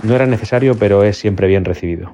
No 0.04 0.16
era 0.16 0.28
necesario, 0.28 0.76
pero 0.78 1.04
es 1.04 1.18
siempre 1.18 1.48
bien 1.48 1.66
recibido. 1.66 2.14